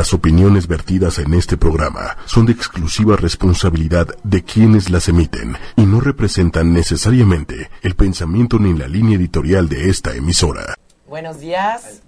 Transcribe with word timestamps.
Las 0.00 0.14
opiniones 0.14 0.66
vertidas 0.66 1.18
en 1.18 1.34
este 1.34 1.58
programa 1.58 2.16
son 2.24 2.46
de 2.46 2.52
exclusiva 2.52 3.16
responsabilidad 3.16 4.06
de 4.24 4.42
quienes 4.42 4.88
las 4.88 5.08
emiten 5.08 5.58
y 5.76 5.82
no 5.82 6.00
representan 6.00 6.72
necesariamente 6.72 7.68
el 7.82 7.94
pensamiento 7.96 8.58
ni 8.58 8.72
la 8.72 8.88
línea 8.88 9.18
editorial 9.18 9.68
de 9.68 9.90
esta 9.90 10.14
emisora. 10.14 10.74
Buenos 11.06 11.40
días. 11.40 12.00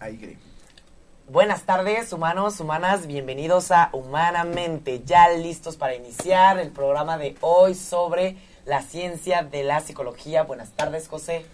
Buenas 1.28 1.64
tardes, 1.64 2.14
humanos, 2.14 2.60
humanas. 2.60 3.06
Bienvenidos 3.06 3.70
a 3.70 3.90
Humanamente. 3.92 5.02
Ya 5.04 5.28
listos 5.28 5.76
para 5.76 5.94
iniciar 5.94 6.58
el 6.58 6.70
programa 6.70 7.18
de 7.18 7.36
hoy 7.42 7.74
sobre 7.74 8.38
la 8.64 8.80
ciencia 8.80 9.42
de 9.42 9.64
la 9.64 9.80
psicología. 9.80 10.44
Buenas 10.44 10.70
tardes, 10.70 11.08
José. 11.08 11.44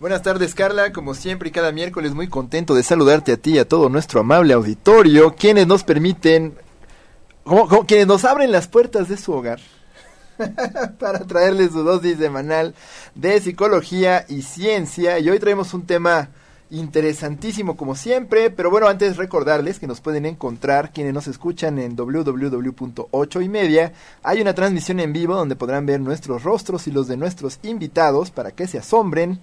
Buenas 0.00 0.22
tardes, 0.22 0.54
Carla. 0.54 0.92
Como 0.92 1.12
siempre 1.12 1.48
y 1.48 1.52
cada 1.52 1.72
miércoles, 1.72 2.14
muy 2.14 2.28
contento 2.28 2.72
de 2.76 2.84
saludarte 2.84 3.32
a 3.32 3.36
ti 3.36 3.54
y 3.54 3.58
a 3.58 3.66
todo 3.66 3.88
nuestro 3.88 4.20
amable 4.20 4.54
auditorio, 4.54 5.34
quienes 5.34 5.66
nos 5.66 5.82
permiten, 5.82 6.54
como, 7.42 7.84
quienes 7.84 8.06
nos 8.06 8.24
abren 8.24 8.52
las 8.52 8.68
puertas 8.68 9.08
de 9.08 9.16
su 9.16 9.32
hogar 9.32 9.58
para 11.00 11.26
traerles 11.26 11.72
su 11.72 11.82
dosis 11.82 12.16
semanal 12.16 12.76
de 13.16 13.40
psicología 13.40 14.24
y 14.28 14.42
ciencia. 14.42 15.18
Y 15.18 15.30
hoy 15.30 15.40
traemos 15.40 15.74
un 15.74 15.84
tema 15.84 16.28
interesantísimo 16.70 17.76
como 17.76 17.94
siempre, 17.94 18.50
pero 18.50 18.70
bueno, 18.70 18.88
antes 18.88 19.16
recordarles 19.16 19.78
que 19.78 19.86
nos 19.86 20.00
pueden 20.00 20.26
encontrar 20.26 20.92
quienes 20.92 21.14
nos 21.14 21.26
escuchan 21.26 21.78
en 21.78 21.96
www.8 21.96 23.44
y 23.44 23.48
media. 23.48 23.92
Hay 24.22 24.40
una 24.40 24.54
transmisión 24.54 25.00
en 25.00 25.12
vivo 25.12 25.34
donde 25.34 25.56
podrán 25.56 25.86
ver 25.86 26.00
nuestros 26.00 26.42
rostros 26.42 26.86
y 26.86 26.90
los 26.90 27.08
de 27.08 27.16
nuestros 27.16 27.58
invitados 27.62 28.30
para 28.30 28.50
que 28.50 28.66
se 28.66 28.78
asombren. 28.78 29.40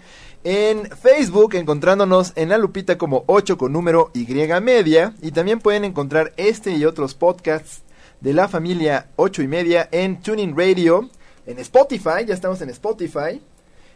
En 0.47 0.91
Facebook 0.91 1.55
encontrándonos 1.55 2.31
en 2.35 2.49
la 2.49 2.59
lupita 2.59 2.99
como 2.99 3.23
8 3.25 3.57
con 3.57 3.73
número 3.73 4.11
Y 4.13 4.27
media 4.61 5.15
y 5.19 5.31
también 5.31 5.59
pueden 5.59 5.83
encontrar 5.83 6.33
este 6.37 6.69
y 6.73 6.85
otros 6.85 7.15
podcasts 7.15 7.81
de 8.21 8.31
la 8.31 8.47
familia 8.47 9.07
8 9.15 9.41
y 9.41 9.47
media 9.47 9.89
en 9.91 10.21
Tuning 10.21 10.55
Radio, 10.55 11.09
en 11.47 11.57
Spotify, 11.57 12.25
ya 12.27 12.35
estamos 12.35 12.61
en 12.61 12.69
Spotify 12.69 13.41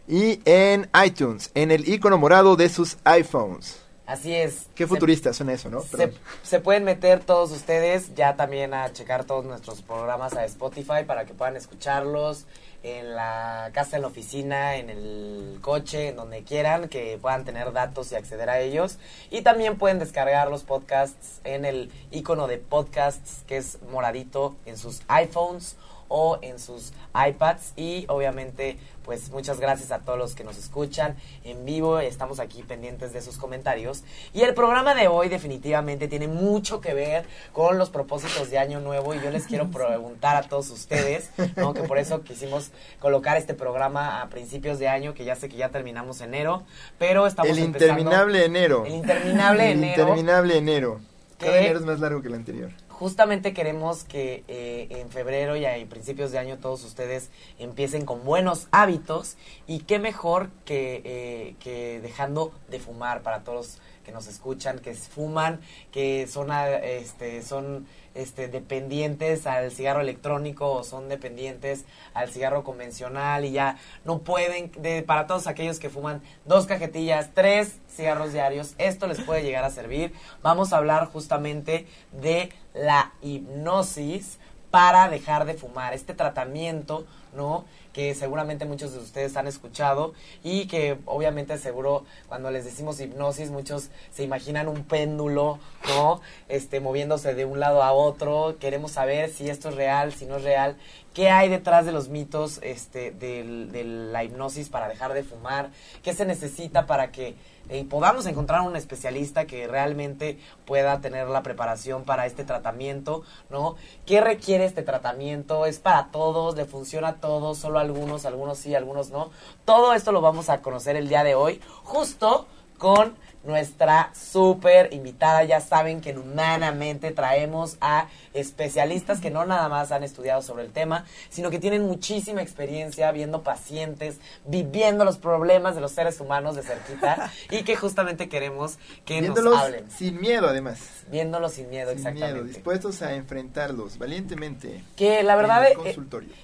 y 0.08 0.40
en 0.44 0.90
iTunes, 1.06 1.52
en 1.54 1.70
el 1.70 1.88
icono 1.88 2.18
morado 2.18 2.56
de 2.56 2.68
sus 2.68 2.98
iPhones. 3.04 3.78
Así 4.04 4.34
es. 4.34 4.66
Qué 4.74 4.88
futurista 4.88 5.32
suena 5.32 5.52
eso, 5.52 5.70
¿no? 5.70 5.82
Se, 5.82 6.12
se, 6.42 6.58
pueden 6.58 6.82
meter 6.82 7.20
todos 7.20 7.52
ustedes 7.52 8.12
ya 8.16 8.34
también 8.34 8.74
a 8.74 8.92
checar 8.92 9.24
todos 9.24 9.44
nuestros 9.44 9.82
programas 9.82 10.32
a 10.32 10.44
Spotify 10.46 11.04
para 11.06 11.26
que 11.26 11.32
puedan 11.32 11.54
escucharlos 11.54 12.46
en 12.82 13.14
la 13.14 13.70
casa, 13.72 13.96
en 13.96 14.02
la 14.02 14.08
oficina, 14.08 14.76
en 14.76 14.90
el 14.90 15.58
coche, 15.60 16.08
en 16.08 16.16
donde 16.16 16.42
quieran, 16.44 16.88
que 16.88 17.18
puedan 17.20 17.44
tener 17.44 17.72
datos 17.72 18.12
y 18.12 18.14
acceder 18.14 18.48
a 18.50 18.60
ellos. 18.60 18.98
Y 19.30 19.42
también 19.42 19.76
pueden 19.76 19.98
descargar 19.98 20.48
los 20.48 20.62
podcasts 20.62 21.40
en 21.44 21.64
el 21.64 21.90
icono 22.10 22.46
de 22.46 22.58
podcasts 22.58 23.44
que 23.46 23.56
es 23.56 23.78
moradito 23.90 24.56
en 24.66 24.76
sus 24.76 25.02
iPhones 25.08 25.76
o 26.10 26.38
en 26.42 26.58
sus 26.58 26.92
iPads 27.14 27.72
y 27.76 28.04
obviamente 28.08 28.76
pues 29.04 29.30
muchas 29.30 29.58
gracias 29.58 29.92
a 29.92 30.00
todos 30.00 30.18
los 30.18 30.34
que 30.34 30.44
nos 30.44 30.58
escuchan 30.58 31.16
en 31.44 31.64
vivo, 31.64 32.00
estamos 32.00 32.38
aquí 32.38 32.62
pendientes 32.62 33.12
de 33.12 33.22
sus 33.22 33.38
comentarios 33.38 34.02
y 34.34 34.42
el 34.42 34.52
programa 34.54 34.94
de 34.94 35.08
hoy 35.08 35.28
definitivamente 35.28 36.08
tiene 36.08 36.28
mucho 36.28 36.80
que 36.80 36.92
ver 36.92 37.24
con 37.52 37.78
los 37.78 37.90
propósitos 37.90 38.50
de 38.50 38.58
año 38.58 38.80
nuevo 38.80 39.14
y 39.14 39.20
yo 39.20 39.30
les 39.30 39.46
quiero 39.46 39.70
preguntar 39.70 40.36
a 40.36 40.42
todos 40.42 40.68
ustedes, 40.70 41.30
¿no? 41.56 41.72
que 41.72 41.82
por 41.84 41.98
eso 41.98 42.22
quisimos 42.22 42.72
colocar 42.98 43.36
este 43.36 43.54
programa 43.54 44.20
a 44.20 44.28
principios 44.28 44.78
de 44.78 44.88
año, 44.88 45.14
que 45.14 45.24
ya 45.24 45.36
sé 45.36 45.48
que 45.48 45.56
ya 45.56 45.70
terminamos 45.70 46.20
enero, 46.20 46.64
pero 46.98 47.26
estamos 47.26 47.52
El 47.52 47.60
interminable 47.60 48.44
enero. 48.44 48.84
El 48.84 48.94
interminable 48.94 49.70
enero. 49.70 49.84
El 49.84 49.88
interminable 49.90 50.58
enero. 50.58 51.00
Cada 51.38 51.58
enero 51.58 51.78
es 51.78 51.86
más 51.86 52.00
largo 52.00 52.20
que 52.20 52.28
el 52.28 52.34
anterior 52.34 52.70
justamente 53.00 53.54
queremos 53.54 54.04
que 54.04 54.44
eh, 54.46 54.88
en 54.90 55.08
febrero 55.08 55.56
y 55.56 55.64
a 55.64 55.72
principios 55.88 56.32
de 56.32 56.38
año 56.38 56.58
todos 56.58 56.84
ustedes 56.84 57.30
empiecen 57.58 58.04
con 58.04 58.24
buenos 58.24 58.68
hábitos 58.72 59.38
y 59.66 59.80
qué 59.80 59.98
mejor 59.98 60.50
que, 60.66 61.00
eh, 61.06 61.54
que 61.60 62.00
dejando 62.02 62.52
de 62.68 62.78
fumar 62.78 63.22
para 63.22 63.42
todos 63.42 63.78
que 64.04 64.12
nos 64.12 64.26
escuchan, 64.26 64.78
que 64.78 64.94
fuman, 64.94 65.60
que 65.92 66.26
son, 66.26 66.50
este, 66.52 67.42
son 67.42 67.86
este, 68.14 68.48
dependientes 68.48 69.46
al 69.46 69.70
cigarro 69.70 70.00
electrónico 70.00 70.72
o 70.72 70.84
son 70.84 71.08
dependientes 71.08 71.84
al 72.14 72.30
cigarro 72.30 72.64
convencional 72.64 73.44
y 73.44 73.52
ya 73.52 73.78
no 74.04 74.18
pueden, 74.18 74.72
de, 74.78 75.02
para 75.02 75.26
todos 75.26 75.46
aquellos 75.46 75.78
que 75.78 75.90
fuman 75.90 76.22
dos 76.44 76.66
cajetillas, 76.66 77.30
tres 77.34 77.78
cigarros 77.88 78.32
diarios, 78.32 78.74
esto 78.78 79.06
les 79.06 79.20
puede 79.20 79.42
llegar 79.42 79.64
a 79.64 79.70
servir. 79.70 80.12
Vamos 80.42 80.72
a 80.72 80.78
hablar 80.78 81.06
justamente 81.06 81.86
de 82.12 82.50
la 82.74 83.12
hipnosis 83.22 84.38
para 84.70 85.08
dejar 85.08 85.44
de 85.44 85.54
fumar, 85.54 85.94
este 85.94 86.14
tratamiento, 86.14 87.06
¿no? 87.34 87.64
Que 88.00 88.14
seguramente 88.14 88.64
muchos 88.64 88.94
de 88.94 88.98
ustedes 88.98 89.36
han 89.36 89.46
escuchado 89.46 90.14
y 90.42 90.66
que 90.68 90.96
obviamente 91.04 91.58
seguro 91.58 92.06
cuando 92.28 92.50
les 92.50 92.64
decimos 92.64 92.98
hipnosis 92.98 93.50
muchos 93.50 93.90
se 94.10 94.22
imaginan 94.22 94.68
un 94.68 94.84
péndulo, 94.84 95.58
¿no? 95.86 96.22
Este 96.48 96.80
moviéndose 96.80 97.34
de 97.34 97.44
un 97.44 97.60
lado 97.60 97.82
a 97.82 97.92
otro. 97.92 98.56
Queremos 98.58 98.92
saber 98.92 99.28
si 99.28 99.50
esto 99.50 99.68
es 99.68 99.74
real, 99.74 100.14
si 100.14 100.24
no 100.24 100.36
es 100.36 100.44
real, 100.44 100.78
qué 101.12 101.28
hay 101.28 101.50
detrás 101.50 101.84
de 101.84 101.92
los 101.92 102.08
mitos 102.08 102.58
este 102.62 103.10
de 103.10 103.84
la 103.84 104.24
hipnosis 104.24 104.70
para 104.70 104.88
dejar 104.88 105.12
de 105.12 105.22
fumar, 105.22 105.68
qué 106.02 106.14
se 106.14 106.24
necesita 106.24 106.86
para 106.86 107.12
que 107.12 107.34
y 107.70 107.84
podamos 107.84 108.26
encontrar 108.26 108.62
un 108.62 108.76
especialista 108.76 109.46
que 109.46 109.66
realmente 109.66 110.38
pueda 110.64 111.00
tener 111.00 111.28
la 111.28 111.42
preparación 111.42 112.04
para 112.04 112.26
este 112.26 112.44
tratamiento, 112.44 113.22
¿no? 113.48 113.76
¿Qué 114.06 114.20
requiere 114.20 114.64
este 114.64 114.82
tratamiento? 114.82 115.66
¿Es 115.66 115.78
para 115.78 116.08
todos? 116.08 116.56
¿Le 116.56 116.64
funciona 116.64 117.08
a 117.08 117.14
todos? 117.16 117.58
¿Solo 117.58 117.78
algunos? 117.78 118.26
¿Algunos 118.26 118.58
sí, 118.58 118.74
algunos 118.74 119.10
no? 119.10 119.30
Todo 119.64 119.94
esto 119.94 120.12
lo 120.12 120.20
vamos 120.20 120.48
a 120.48 120.60
conocer 120.60 120.96
el 120.96 121.08
día 121.08 121.24
de 121.24 121.34
hoy, 121.34 121.60
justo 121.84 122.46
con 122.78 123.14
nuestra 123.44 124.10
súper 124.14 124.92
invitada. 124.92 125.44
Ya 125.44 125.60
saben 125.60 126.00
que 126.00 126.16
humanamente 126.16 127.10
traemos 127.12 127.76
a 127.80 128.08
especialistas 128.34 129.20
que 129.20 129.30
no 129.30 129.44
nada 129.44 129.68
más 129.68 129.92
han 129.92 130.04
estudiado 130.04 130.42
sobre 130.42 130.64
el 130.64 130.72
tema, 130.72 131.04
sino 131.28 131.50
que 131.50 131.58
tienen 131.58 131.86
muchísima 131.86 132.42
experiencia 132.42 133.10
viendo 133.12 133.42
pacientes, 133.42 134.18
viviendo 134.46 135.04
los 135.04 135.18
problemas 135.18 135.74
de 135.74 135.80
los 135.80 135.92
seres 135.92 136.20
humanos 136.20 136.56
de 136.56 136.62
cerquita 136.62 137.30
y 137.50 137.62
que 137.62 137.76
justamente 137.76 138.28
queremos 138.28 138.78
que 139.04 139.22
nos 139.22 139.38
hablen. 139.56 139.90
Sin 139.90 140.20
miedo, 140.20 140.48
además. 140.48 140.78
Viéndolos 141.10 141.54
sin 141.54 141.68
miedo, 141.70 141.92
sin 141.96 142.14
Miedo, 142.14 142.44
dispuestos 142.44 143.02
a 143.02 143.14
enfrentarlos 143.14 143.98
valientemente. 143.98 144.84
Que 144.96 145.22
la 145.22 145.36
verdad 145.36 145.66
es, 145.68 145.96
eh, 145.96 146.00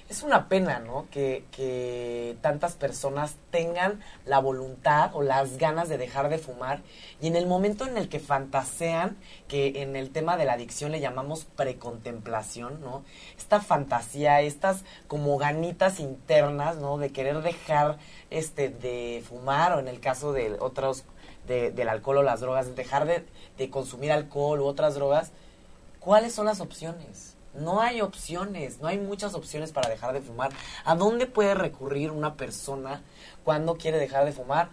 es 0.09 0.23
una 0.23 0.49
pena, 0.49 0.79
¿no? 0.79 1.07
Que, 1.09 1.45
que 1.51 2.37
tantas 2.41 2.73
personas 2.73 3.35
tengan 3.51 4.01
la 4.25 4.39
voluntad 4.39 5.11
o 5.13 5.23
las 5.23 5.57
ganas 5.57 5.89
de 5.89 5.97
dejar 5.97 6.29
de 6.29 6.37
fumar 6.37 6.81
y 7.21 7.27
en 7.27 7.35
el 7.35 7.47
momento 7.47 7.85
en 7.85 7.97
el 7.97 8.09
que 8.09 8.19
fantasean, 8.19 9.17
que 9.47 9.81
en 9.81 9.95
el 9.95 10.11
tema 10.11 10.37
de 10.37 10.45
la 10.45 10.53
adicción 10.53 10.91
le 10.91 10.99
llamamos 10.99 11.45
precontemplación, 11.77 12.81
¿no? 12.81 13.03
Esta 13.37 13.61
fantasía, 13.61 14.41
estas 14.41 14.83
como 15.07 15.37
ganitas 15.37 15.99
internas, 15.99 16.77
¿no? 16.77 16.97
De 16.97 17.11
querer 17.11 17.41
dejar 17.41 17.97
este 18.29 18.69
de 18.69 19.23
fumar 19.27 19.73
o 19.73 19.79
en 19.79 19.87
el 19.87 19.99
caso 19.99 20.33
de 20.33 20.57
otros 20.59 21.05
del 21.47 21.87
alcohol 21.87 22.17
o 22.17 22.23
las 22.23 22.41
drogas, 22.41 22.75
dejar 22.75 23.05
de, 23.05 23.25
de 23.57 23.69
consumir 23.69 24.11
alcohol 24.11 24.59
u 24.59 24.65
otras 24.65 24.95
drogas, 24.95 25.31
¿cuáles 26.01 26.33
son 26.33 26.45
las 26.45 26.59
opciones? 26.59 27.37
No 27.53 27.79
hay 27.79 28.01
opciones, 28.01 28.81
no 28.81 28.89
hay 28.89 28.97
muchas 28.97 29.33
opciones 29.33 29.71
para 29.71 29.89
dejar 29.89 30.11
de 30.11 30.19
fumar. 30.19 30.51
¿A 30.83 30.95
dónde 30.95 31.25
puede 31.25 31.53
recurrir 31.53 32.11
una 32.11 32.35
persona 32.35 33.01
cuando 33.45 33.77
quiere 33.77 33.97
dejar 33.97 34.25
de 34.25 34.33
fumar? 34.33 34.71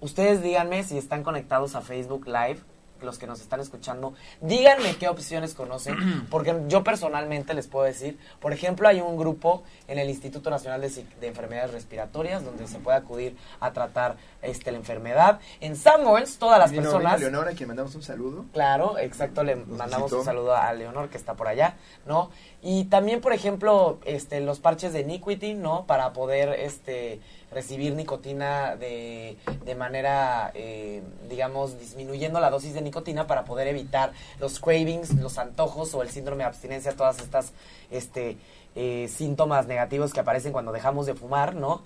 Ustedes 0.00 0.42
díganme 0.42 0.82
si 0.84 0.96
están 0.96 1.22
conectados 1.22 1.74
a 1.74 1.82
Facebook 1.82 2.26
Live, 2.26 2.62
los 3.02 3.18
que 3.18 3.26
nos 3.26 3.40
están 3.40 3.60
escuchando, 3.60 4.14
díganme 4.40 4.96
qué 4.96 5.08
opciones 5.08 5.54
conocen, 5.54 6.26
porque 6.30 6.54
yo 6.68 6.84
personalmente 6.84 7.54
les 7.54 7.66
puedo 7.66 7.84
decir, 7.84 8.18
por 8.40 8.52
ejemplo, 8.52 8.88
hay 8.88 9.00
un 9.00 9.16
grupo 9.16 9.62
en 9.88 9.98
el 9.98 10.08
Instituto 10.08 10.50
Nacional 10.50 10.80
de, 10.80 10.90
Enfermedades 11.26 11.72
Respiratorias 11.72 12.44
donde 12.44 12.66
se 12.66 12.78
puede 12.78 12.98
acudir 12.98 13.36
a 13.60 13.72
tratar 13.72 14.16
este, 14.42 14.72
la 14.72 14.78
enfermedad. 14.78 15.40
En 15.60 15.76
Sanborns, 15.76 16.38
todas 16.38 16.58
las 16.58 16.72
personas... 16.72 17.14
A 17.14 17.18
Leonor, 17.18 17.48
a 17.48 17.52
quien 17.52 17.68
mandamos 17.68 17.94
un 17.94 18.02
saludo. 18.02 18.44
Claro, 18.52 18.98
exacto, 18.98 19.42
le 19.44 19.56
mandamos 19.56 20.12
un 20.12 20.24
saludo 20.24 20.56
a 20.56 20.72
Leonor 20.72 21.08
que 21.08 21.16
está 21.16 21.34
por 21.34 21.48
allá, 21.48 21.76
¿no? 22.06 22.30
Y 22.62 22.84
también, 22.84 23.20
por 23.20 23.32
ejemplo, 23.32 23.98
este, 24.04 24.40
los 24.40 24.60
parches 24.60 24.92
de 24.92 25.00
Iniquity, 25.00 25.54
¿no? 25.54 25.86
Para 25.86 26.12
poder, 26.12 26.50
este 26.50 27.20
recibir 27.50 27.94
nicotina 27.94 28.76
de, 28.76 29.36
de 29.64 29.74
manera, 29.74 30.52
eh, 30.54 31.02
digamos, 31.28 31.78
disminuyendo 31.78 32.40
la 32.40 32.50
dosis 32.50 32.74
de 32.74 32.80
nicotina 32.80 33.26
para 33.26 33.44
poder 33.44 33.66
evitar 33.68 34.12
los 34.38 34.60
cravings, 34.60 35.14
los 35.14 35.38
antojos 35.38 35.94
o 35.94 36.02
el 36.02 36.10
síndrome 36.10 36.44
de 36.44 36.48
abstinencia, 36.48 36.92
todas 36.92 37.18
estas 37.18 37.52
este, 37.90 38.36
eh, 38.76 39.08
síntomas 39.08 39.66
negativos 39.66 40.12
que 40.12 40.20
aparecen 40.20 40.52
cuando 40.52 40.72
dejamos 40.72 41.06
de 41.06 41.14
fumar, 41.14 41.54
¿no? 41.54 41.82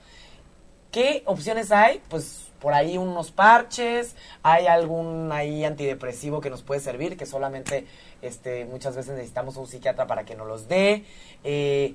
¿Qué 0.91 1.23
opciones 1.27 1.73
hay? 1.73 2.01
Pues 2.09 2.44
por 2.65 2.73
ahí 2.73 2.97
unos 2.97 3.31
parches, 3.31 4.17
hay 4.43 4.67
algún 4.67 5.31
ahí 5.33 5.67
antidepresivo 5.67 6.41
que 6.41 6.49
nos 6.49 6.63
puede 6.63 6.81
servir, 6.81 7.19
que 7.19 7.27
solamente 7.27 7.87
este, 8.23 8.65
muchas 8.65 8.97
veces 8.97 9.13
necesitamos 9.13 9.59
un 9.59 9.67
psiquiatra 9.67 10.07
para 10.07 10.25
que 10.25 10.35
nos 10.35 10.47
los 10.47 10.67
dé. 10.67 11.05
Eh, 11.45 11.93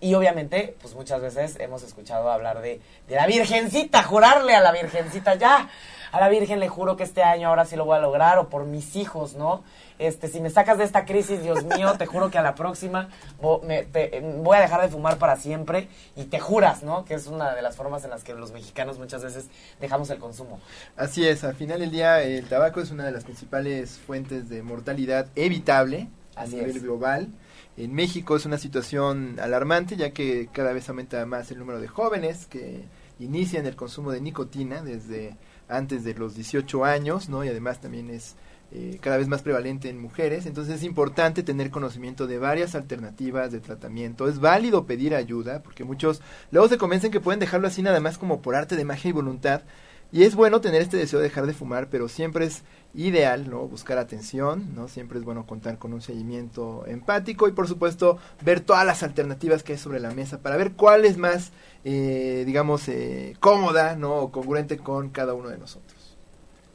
y 0.00 0.14
obviamente, 0.14 0.74
pues 0.82 0.96
muchas 0.96 1.22
veces 1.22 1.56
hemos 1.60 1.84
escuchado 1.84 2.32
hablar 2.32 2.62
de, 2.62 2.80
de 3.06 3.14
la 3.14 3.28
Virgencita, 3.28 4.02
jurarle 4.02 4.56
a 4.56 4.60
la 4.60 4.72
Virgencita, 4.72 5.36
ya, 5.36 5.70
a 6.10 6.18
la 6.18 6.28
Virgen 6.28 6.58
le 6.58 6.68
juro 6.68 6.96
que 6.96 7.04
este 7.04 7.22
año 7.22 7.46
ahora 7.46 7.64
sí 7.64 7.76
lo 7.76 7.84
voy 7.84 7.96
a 7.96 8.00
lograr, 8.00 8.38
o 8.38 8.48
por 8.48 8.64
mis 8.64 8.96
hijos, 8.96 9.34
¿no? 9.34 9.62
Este, 10.06 10.26
si 10.26 10.40
me 10.40 10.50
sacas 10.50 10.78
de 10.78 10.84
esta 10.84 11.04
crisis, 11.04 11.42
Dios 11.42 11.64
mío, 11.64 11.94
te 11.96 12.06
juro 12.06 12.28
que 12.28 12.36
a 12.36 12.42
la 12.42 12.56
próxima 12.56 13.08
voy 13.40 14.56
a 14.56 14.60
dejar 14.60 14.82
de 14.82 14.88
fumar 14.88 15.18
para 15.18 15.36
siempre 15.36 15.88
y 16.16 16.24
te 16.24 16.40
juras, 16.40 16.82
¿no? 16.82 17.04
Que 17.04 17.14
es 17.14 17.28
una 17.28 17.54
de 17.54 17.62
las 17.62 17.76
formas 17.76 18.02
en 18.02 18.10
las 18.10 18.24
que 18.24 18.34
los 18.34 18.50
mexicanos 18.50 18.98
muchas 18.98 19.22
veces 19.22 19.46
dejamos 19.80 20.10
el 20.10 20.18
consumo. 20.18 20.60
Así 20.96 21.26
es, 21.26 21.44
al 21.44 21.54
final 21.54 21.78
del 21.78 21.92
día 21.92 22.20
el 22.22 22.48
tabaco 22.48 22.80
es 22.80 22.90
una 22.90 23.04
de 23.04 23.12
las 23.12 23.22
principales 23.22 24.00
fuentes 24.04 24.48
de 24.48 24.62
mortalidad 24.62 25.28
evitable 25.36 26.08
a 26.34 26.46
nivel 26.46 26.80
global. 26.80 27.28
En 27.76 27.94
México 27.94 28.34
es 28.34 28.44
una 28.44 28.58
situación 28.58 29.38
alarmante 29.40 29.96
ya 29.96 30.10
que 30.10 30.48
cada 30.52 30.72
vez 30.72 30.88
aumenta 30.88 31.24
más 31.26 31.50
el 31.52 31.60
número 31.60 31.80
de 31.80 31.86
jóvenes 31.86 32.46
que 32.46 32.84
inician 33.20 33.66
el 33.66 33.76
consumo 33.76 34.10
de 34.10 34.20
nicotina 34.20 34.82
desde 34.82 35.36
antes 35.68 36.02
de 36.02 36.14
los 36.14 36.34
18 36.34 36.84
años, 36.84 37.28
¿no? 37.28 37.44
Y 37.44 37.48
además 37.48 37.80
también 37.80 38.10
es 38.10 38.34
eh, 38.74 38.98
cada 39.02 39.18
vez 39.18 39.28
más 39.28 39.42
prevalente 39.42 39.90
en 39.90 40.00
mujeres, 40.00 40.46
entonces 40.46 40.76
es 40.76 40.82
importante 40.82 41.42
tener 41.42 41.70
conocimiento 41.70 42.26
de 42.26 42.38
varias 42.38 42.74
alternativas 42.74 43.52
de 43.52 43.60
tratamiento. 43.60 44.28
Es 44.28 44.40
válido 44.40 44.86
pedir 44.86 45.14
ayuda, 45.14 45.62
porque 45.62 45.84
muchos 45.84 46.22
luego 46.50 46.68
se 46.68 46.78
convencen 46.78 47.10
que 47.10 47.20
pueden 47.20 47.38
dejarlo 47.38 47.68
así 47.68 47.82
nada 47.82 48.00
más 48.00 48.16
como 48.16 48.40
por 48.40 48.54
arte 48.54 48.76
de 48.76 48.86
magia 48.86 49.10
y 49.10 49.12
voluntad. 49.12 49.62
Y 50.10 50.22
es 50.24 50.34
bueno 50.34 50.62
tener 50.62 50.80
este 50.80 50.96
deseo 50.96 51.18
de 51.18 51.24
dejar 51.24 51.46
de 51.46 51.52
fumar, 51.52 51.88
pero 51.90 52.08
siempre 52.08 52.46
es 52.46 52.62
ideal, 52.94 53.50
¿no? 53.50 53.68
Buscar 53.68 53.98
atención, 53.98 54.74
¿no? 54.74 54.88
Siempre 54.88 55.18
es 55.18 55.24
bueno 55.24 55.46
contar 55.46 55.76
con 55.78 55.92
un 55.92 56.00
seguimiento 56.00 56.84
empático 56.86 57.48
y 57.48 57.52
por 57.52 57.68
supuesto 57.68 58.18
ver 58.42 58.60
todas 58.60 58.86
las 58.86 59.02
alternativas 59.02 59.62
que 59.62 59.72
hay 59.72 59.78
sobre 59.78 60.00
la 60.00 60.12
mesa 60.12 60.38
para 60.38 60.56
ver 60.56 60.72
cuál 60.72 61.04
es 61.04 61.18
más, 61.18 61.52
eh, 61.84 62.42
digamos, 62.46 62.88
eh, 62.88 63.36
cómoda, 63.38 63.96
¿no? 63.96 64.16
O 64.16 64.32
congruente 64.32 64.78
con 64.78 65.10
cada 65.10 65.34
uno 65.34 65.50
de 65.50 65.58
nosotros. 65.58 66.16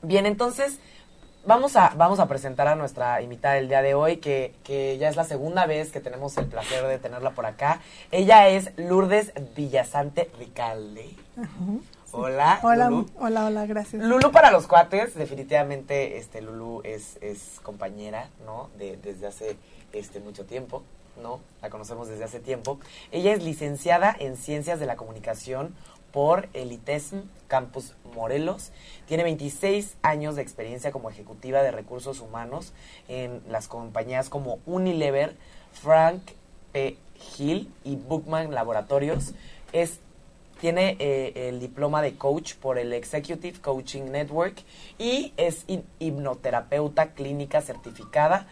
Bien, 0.04 0.26
entonces 0.26 0.80
vamos 1.48 1.78
a, 1.78 1.94
vamos 1.96 2.20
a 2.20 2.28
presentar 2.28 2.68
a 2.68 2.76
nuestra 2.76 3.22
invitada 3.22 3.56
del 3.56 3.70
día 3.70 3.82
de 3.82 3.96
hoy, 3.96 4.18
que, 4.18 4.54
que 4.64 4.98
ya 4.98 5.10
es 5.10 5.16
la 5.16 5.24
segunda 5.24 5.66
vez 5.66 5.92
que 5.92 6.02
tenemos 6.02 6.38
el 6.38 6.46
placer 6.46 6.86
de 6.86 7.00
tenerla 7.00 7.32
por 7.32 7.46
acá. 7.46 7.80
Ella 8.12 8.50
es 8.50 8.72
Lourdes 8.76 9.32
Villasante 9.56 10.30
Ricalde. 10.38 11.10
Hola. 12.12 12.60
Hola, 12.64 13.06
hola, 13.18 13.46
hola, 13.46 13.66
gracias. 13.66 14.04
Lulu 14.04 14.32
para 14.32 14.52
los 14.52 14.68
cuates, 14.68 15.16
definitivamente 15.16 16.18
este 16.18 16.42
Lulu 16.42 16.82
es, 16.84 17.18
es 17.22 17.60
compañera, 17.64 18.30
¿no? 18.46 18.70
De, 18.78 18.98
desde 18.98 19.28
hace 19.28 19.58
este 19.94 20.20
mucho 20.20 20.46
tiempo, 20.46 20.84
¿no? 21.22 21.40
La 21.62 21.70
conocemos 21.70 22.08
desde 22.10 22.26
hace 22.26 22.40
tiempo. 22.40 22.80
Ella 23.12 23.34
es 23.34 23.44
licenciada 23.44 24.16
en 24.20 24.36
Ciencias 24.36 24.80
de 24.80 24.86
la 24.86 24.96
Comunicación 24.96 25.76
por 26.18 26.50
el 26.54 26.72
ITESM 26.72 27.20
Campus 27.48 27.94
Morelos. 28.16 28.72
Tiene 29.06 29.22
26 29.22 29.98
años 30.02 30.36
de 30.36 30.42
experiencia 30.42 30.92
como 30.92 31.12
ejecutiva 31.12 31.62
de 31.62 31.70
recursos 31.70 32.22
humanos 32.22 32.74
en 33.08 33.44
las 33.48 33.68
compañías 33.68 34.28
como 34.28 34.58
Unilever, 34.66 35.36
Frank 35.74 36.24
P. 36.72 36.98
Hill 37.38 37.72
y 37.84 37.98
Bookman 37.98 38.52
Laboratorios. 38.52 39.36
Es 39.74 40.00
tiene 40.60 40.98
eh, 40.98 41.50
el 41.50 41.60
diploma 41.60 42.02
de 42.02 42.16
coach 42.16 42.56
por 42.56 42.80
el 42.80 42.94
Executive 42.94 43.60
Coaching 43.62 44.06
Network 44.06 44.56
y 44.98 45.34
es 45.38 45.66
hipnoterapeuta 46.00 47.14
clínica 47.14 47.62
certificada 47.62 48.48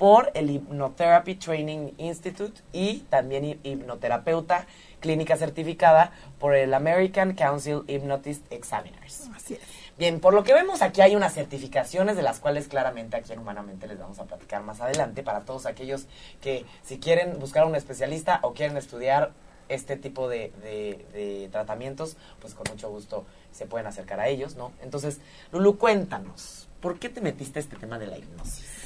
por 0.00 0.30
el 0.32 0.48
Hypnotherapy 0.48 1.34
Training 1.34 1.92
Institute 1.98 2.62
y 2.72 3.00
también 3.10 3.60
hipnoterapeuta 3.62 4.66
clínica 4.98 5.36
certificada 5.36 6.12
por 6.38 6.54
el 6.54 6.72
American 6.72 7.34
Council 7.34 7.82
Hypnotist 7.86 8.50
Examiners. 8.50 9.28
Así 9.36 9.54
es. 9.54 9.60
Bien, 9.98 10.18
por 10.18 10.32
lo 10.32 10.42
que 10.42 10.54
vemos 10.54 10.80
aquí 10.80 11.02
hay 11.02 11.16
unas 11.16 11.34
certificaciones 11.34 12.16
de 12.16 12.22
las 12.22 12.40
cuales 12.40 12.66
claramente 12.66 13.18
aquí 13.18 13.34
en 13.34 13.40
Humanamente 13.40 13.86
les 13.86 13.98
vamos 13.98 14.18
a 14.20 14.24
platicar 14.24 14.62
más 14.62 14.80
adelante 14.80 15.22
para 15.22 15.40
todos 15.40 15.66
aquellos 15.66 16.06
que 16.40 16.64
si 16.82 16.98
quieren 16.98 17.38
buscar 17.38 17.64
a 17.64 17.66
un 17.66 17.76
especialista 17.76 18.40
o 18.40 18.54
quieren 18.54 18.78
estudiar 18.78 19.32
este 19.68 19.98
tipo 19.98 20.30
de, 20.30 20.50
de, 20.62 21.48
tratamientos, 21.52 22.16
pues 22.40 22.54
con 22.54 22.64
mucho 22.70 22.88
gusto 22.88 23.26
se 23.52 23.66
pueden 23.66 23.86
acercar 23.86 24.18
a 24.18 24.28
ellos, 24.28 24.56
¿no? 24.56 24.72
Entonces, 24.80 25.20
Lulu, 25.52 25.76
cuéntanos, 25.76 26.68
¿por 26.80 26.98
qué 26.98 27.10
te 27.10 27.20
metiste 27.20 27.58
a 27.58 27.62
este 27.62 27.76
tema 27.76 27.98
de 27.98 28.06
la 28.06 28.16
hipnosis? 28.16 28.79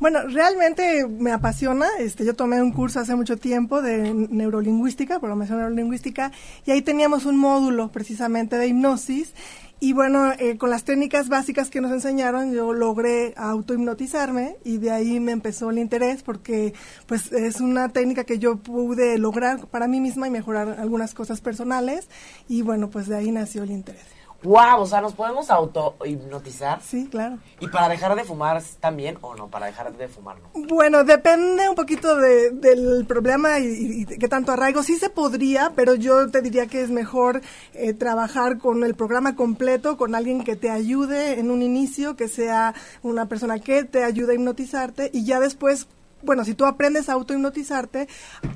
Bueno, 0.00 0.20
realmente 0.28 1.06
me 1.08 1.32
apasiona. 1.32 1.88
Este, 1.98 2.24
yo 2.24 2.34
tomé 2.34 2.62
un 2.62 2.72
curso 2.72 3.00
hace 3.00 3.16
mucho 3.16 3.36
tiempo 3.36 3.82
de 3.82 4.14
neurolingüística, 4.14 5.18
programación 5.18 5.58
neurolingüística, 5.58 6.30
y 6.64 6.70
ahí 6.70 6.82
teníamos 6.82 7.26
un 7.26 7.36
módulo 7.36 7.90
precisamente 7.90 8.56
de 8.58 8.68
hipnosis. 8.68 9.34
Y 9.80 9.92
bueno, 9.92 10.32
eh, 10.38 10.56
con 10.56 10.70
las 10.70 10.84
técnicas 10.84 11.28
básicas 11.28 11.68
que 11.70 11.80
nos 11.80 11.90
enseñaron, 11.90 12.52
yo 12.52 12.72
logré 12.72 13.34
autohipnotizarme 13.36 14.56
y 14.64 14.78
de 14.78 14.90
ahí 14.90 15.20
me 15.20 15.32
empezó 15.32 15.70
el 15.70 15.78
interés 15.78 16.24
porque 16.24 16.74
pues 17.06 17.32
es 17.32 17.60
una 17.60 17.88
técnica 17.88 18.24
que 18.24 18.40
yo 18.40 18.56
pude 18.56 19.18
lograr 19.18 19.68
para 19.68 19.86
mí 19.86 20.00
misma 20.00 20.26
y 20.26 20.30
mejorar 20.30 20.80
algunas 20.80 21.14
cosas 21.14 21.40
personales 21.40 22.08
y 22.48 22.62
bueno, 22.62 22.90
pues 22.90 23.06
de 23.06 23.16
ahí 23.18 23.30
nació 23.30 23.62
el 23.62 23.70
interés. 23.70 24.17
Wow, 24.42 24.82
o 24.82 24.86
sea, 24.86 25.00
¿nos 25.00 25.14
podemos 25.14 25.50
auto-hipnotizar? 25.50 26.80
Sí, 26.80 27.08
claro. 27.10 27.38
¿Y 27.58 27.66
para 27.66 27.88
dejar 27.88 28.14
de 28.14 28.22
fumar 28.22 28.62
también 28.78 29.18
o 29.20 29.34
no? 29.34 29.48
Para 29.48 29.66
dejar 29.66 29.92
de 29.96 30.06
fumar 30.06 30.36
no. 30.40 30.66
Bueno, 30.68 31.02
depende 31.02 31.68
un 31.68 31.74
poquito 31.74 32.16
de, 32.16 32.50
del 32.50 33.04
problema 33.04 33.58
y, 33.58 34.06
qué 34.06 34.28
tanto 34.28 34.52
arraigo. 34.52 34.84
Sí 34.84 34.96
se 34.96 35.10
podría, 35.10 35.72
pero 35.74 35.96
yo 35.96 36.30
te 36.30 36.40
diría 36.40 36.68
que 36.68 36.82
es 36.82 36.90
mejor 36.90 37.42
eh, 37.74 37.94
trabajar 37.94 38.58
con 38.58 38.84
el 38.84 38.94
programa 38.94 39.34
completo, 39.34 39.96
con 39.96 40.14
alguien 40.14 40.44
que 40.44 40.54
te 40.54 40.70
ayude 40.70 41.40
en 41.40 41.50
un 41.50 41.60
inicio, 41.60 42.14
que 42.14 42.28
sea 42.28 42.74
una 43.02 43.26
persona 43.26 43.58
que 43.58 43.82
te 43.82 44.04
ayude 44.04 44.32
a 44.32 44.34
hipnotizarte 44.36 45.10
y 45.12 45.24
ya 45.24 45.40
después 45.40 45.88
bueno, 46.22 46.44
si 46.44 46.54
tú 46.54 46.64
aprendes 46.64 47.08
a 47.08 47.14
autohipnotizarte, 47.14 48.08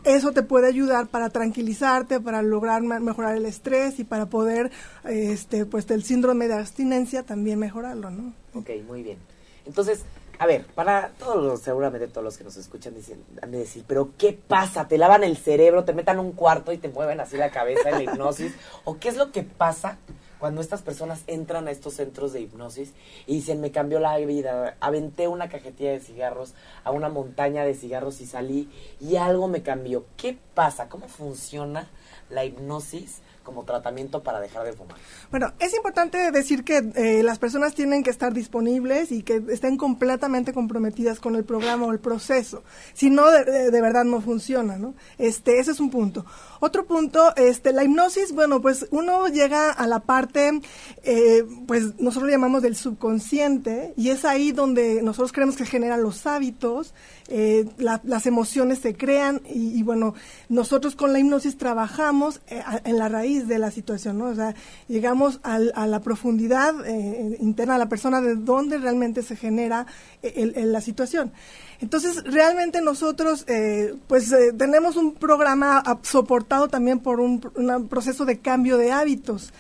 eso 0.05 0.33
te 0.33 0.43
puede 0.43 0.69
ayudar 0.69 1.07
para 1.07 1.31
tranquilizarte, 1.31 2.21
para 2.21 2.43
lograr 2.43 2.83
mejorar 2.83 3.37
el 3.37 3.47
estrés 3.47 3.99
y 3.99 4.05
para 4.05 4.27
poder, 4.27 4.71
este, 5.05 5.67
pues, 5.67 5.91
el 5.91 6.03
síndrome 6.03 6.49
de 6.49 6.55
abstinencia 6.55 7.23
también 7.23 7.59
mejorarlo, 7.59 8.11
¿no? 8.11 8.35
Ok, 8.55 8.71
muy 8.87 9.03
bien. 9.03 9.19
Entonces, 9.65 10.01
a 10.39 10.47
ver, 10.47 10.67
para 10.75 11.11
todos 11.19 11.43
los, 11.43 11.61
seguramente 11.61 12.09
todos 12.09 12.25
los 12.25 12.37
que 12.37 12.45
nos 12.45 12.57
escuchan 12.57 12.95
dicen, 12.95 13.23
han 13.41 13.53
de 13.53 13.59
decir, 13.59 13.85
pero 13.87 14.11
¿qué 14.19 14.33
pasa? 14.33 14.89
¿Te 14.89 14.99
lavan 14.99 15.23
el 15.23 15.37
cerebro, 15.37 15.85
te 15.85 15.93
metan 15.93 16.19
un 16.19 16.33
cuarto 16.33 16.73
y 16.73 16.79
te 16.79 16.89
mueven 16.89 17.21
así 17.21 17.37
la 17.37 17.51
cabeza 17.51 17.91
en 17.91 17.95
la 17.95 18.03
hipnosis? 18.03 18.53
¿O 18.85 18.99
qué 18.99 19.09
es 19.09 19.17
lo 19.17 19.31
que 19.31 19.45
pasa 19.45 19.99
cuando 20.43 20.61
estas 20.61 20.83
personas 20.83 21.23
entran 21.29 21.69
a 21.69 21.71
estos 21.71 21.95
centros 21.95 22.33
de 22.33 22.41
hipnosis 22.41 22.95
y 23.29 23.35
dicen, 23.35 23.61
me 23.61 23.71
cambió 23.71 24.01
la 24.01 24.17
vida, 24.17 24.77
aventé 24.81 25.29
una 25.29 25.49
cajetilla 25.49 25.93
de 25.93 26.01
cigarros 26.01 26.55
a 26.83 26.91
una 26.91 27.09
montaña 27.09 27.65
de 27.65 27.75
cigarros 27.75 28.21
y 28.21 28.27
salí 28.27 28.69
y 28.99 29.15
algo 29.15 29.47
me 29.47 29.63
cambió. 29.63 30.05
¿Qué 30.17 30.37
pasa? 30.55 30.89
¿Cómo 30.89 31.07
funciona 31.07 31.89
la 32.29 32.45
hipnosis? 32.45 33.23
Como 33.43 33.65
tratamiento 33.65 34.23
para 34.23 34.41
dejar 34.41 34.65
de 34.65 34.73
fumar? 34.73 34.97
Bueno, 35.31 35.53
es 35.59 35.75
importante 35.75 36.31
decir 36.31 36.65
que 36.65 36.79
eh, 36.95 37.23
las 37.23 37.39
personas 37.39 37.75
tienen 37.75 38.03
que 38.03 38.11
estar 38.11 38.33
disponibles 38.33 39.13
y 39.13 39.23
que 39.23 39.43
estén 39.51 39.77
completamente 39.77 40.53
comprometidas 40.53 41.21
con 41.21 41.37
el 41.37 41.45
programa 41.45 41.87
o 41.87 41.93
el 41.93 42.01
proceso. 42.01 42.63
Si 42.95 43.11
no, 43.11 43.31
de, 43.31 43.81
verdad 43.81 44.05
no 44.05 44.21
funciona, 44.21 44.77
¿no? 44.77 44.95
Este, 45.19 45.59
ese 45.59 45.73
es 45.73 45.81
un 45.81 45.91
punto. 45.91 46.25
Otro 46.61 46.87
punto, 46.87 47.35
este, 47.37 47.73
la 47.73 47.85
hipnosis, 47.85 48.33
bueno, 48.33 48.61
pues 48.61 48.87
uno 48.91 49.29
llega 49.29 49.71
a 49.71 49.87
la 49.87 50.01
parte, 50.01 50.61
eh, 51.03 51.45
pues 51.67 51.99
nosotros 51.99 52.31
llamamos 52.31 52.63
del 52.63 52.77
subconsciente 52.77 53.95
y 53.97 54.11
es 54.11 54.25
ahí 54.25 54.53
donde 54.53 55.03
nosotros 55.03 55.33
creemos 55.33 55.57
que 55.57 55.67
generan 55.67 56.03
los 56.03 56.27
hábitos, 56.27 56.95
eh, 57.29 57.67
las 57.79 58.27
emociones 58.27 58.81
se 58.81 58.95
crean 58.95 59.41
y, 59.49 59.83
bueno, 59.83 60.15
nosotros 60.49 60.97
con 60.97 61.13
la 61.13 61.19
hipnosis 61.19 61.57
trabajamos 61.57 62.41
en 62.47 62.99
la 62.99 63.09
raíz 63.09 63.32
de 63.41 63.59
la 63.59 63.71
situación, 63.71 64.19
¿no? 64.19 64.27
O 64.27 64.35
sea, 64.35 64.55
llegamos 64.89 65.41
a 65.43 65.87
la 65.87 66.01
profundidad 66.01 66.75
eh, 66.87 67.37
interna 67.41 67.75
de 67.75 67.79
la 67.79 67.89
persona 67.89 68.21
de 68.21 68.37
dónde 68.37 68.79
realmente 68.79 69.23
se 69.23 69.37
genera 69.37 69.87
eh, 70.23 70.53
la 70.67 70.81
situación. 70.81 71.33
Entonces, 71.81 72.23
realmente 72.25 72.81
nosotros, 72.81 73.45
eh, 73.49 73.95
pues, 74.07 74.33
tenemos 74.57 74.97
un 74.97 75.15
programa 75.15 75.83
soportado 76.03 76.69
también 76.69 77.01
por 77.01 77.21
un, 77.21 77.41
proceso 77.89 78.25
de 78.25 78.39
cambio 78.39 78.77
de 78.77 78.93
hábitos. 78.93 79.53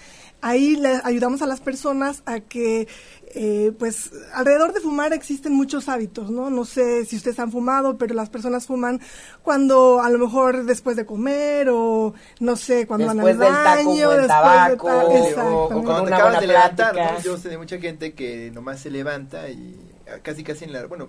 Ahí 0.42 0.76
le 0.76 1.00
ayudamos 1.04 1.40
a 1.40 1.46
las 1.46 1.60
personas 1.60 2.22
a 2.26 2.40
que 2.40 2.88
eh, 3.34 3.72
pues 3.78 4.10
alrededor 4.34 4.74
de 4.74 4.80
fumar 4.80 5.14
existen 5.14 5.54
muchos 5.54 5.88
hábitos, 5.88 6.30
¿no? 6.30 6.50
No 6.50 6.66
sé 6.66 7.06
si 7.06 7.16
ustedes 7.16 7.38
han 7.38 7.50
fumado, 7.50 7.96
pero 7.96 8.14
las 8.14 8.28
personas 8.28 8.66
fuman 8.66 9.00
cuando 9.42 10.02
a 10.02 10.10
lo 10.10 10.18
mejor 10.18 10.64
después 10.64 10.96
de 10.96 11.06
comer 11.06 11.70
o 11.70 12.12
no 12.40 12.56
sé, 12.56 12.86
cuando 12.86 13.06
después 13.14 13.38
van 13.38 13.54
al 13.54 13.78
del 13.78 13.86
baño, 13.86 14.00
taco, 14.00 14.10
después 14.10 14.28
tabaco, 14.28 14.88
de 14.88 14.94
O, 14.94 15.16
Exactamente. 15.16 15.74
o 15.74 15.82
cuando 15.82 16.02
te 16.02 16.06
Una 16.08 16.16
acabas 16.16 16.40
de 16.40 16.46
levantar. 16.46 16.94
¿no? 16.94 17.20
Yo 17.22 17.36
sé 17.38 17.48
de 17.48 17.58
mucha 17.58 17.78
gente 17.78 18.12
que 18.12 18.50
nomás 18.50 18.80
se 18.80 18.90
levanta 18.90 19.48
y 19.48 19.76
ah, 20.08 20.18
casi 20.22 20.44
casi 20.44 20.64
en 20.64 20.72
la... 20.72 20.84
Bueno, 20.86 21.08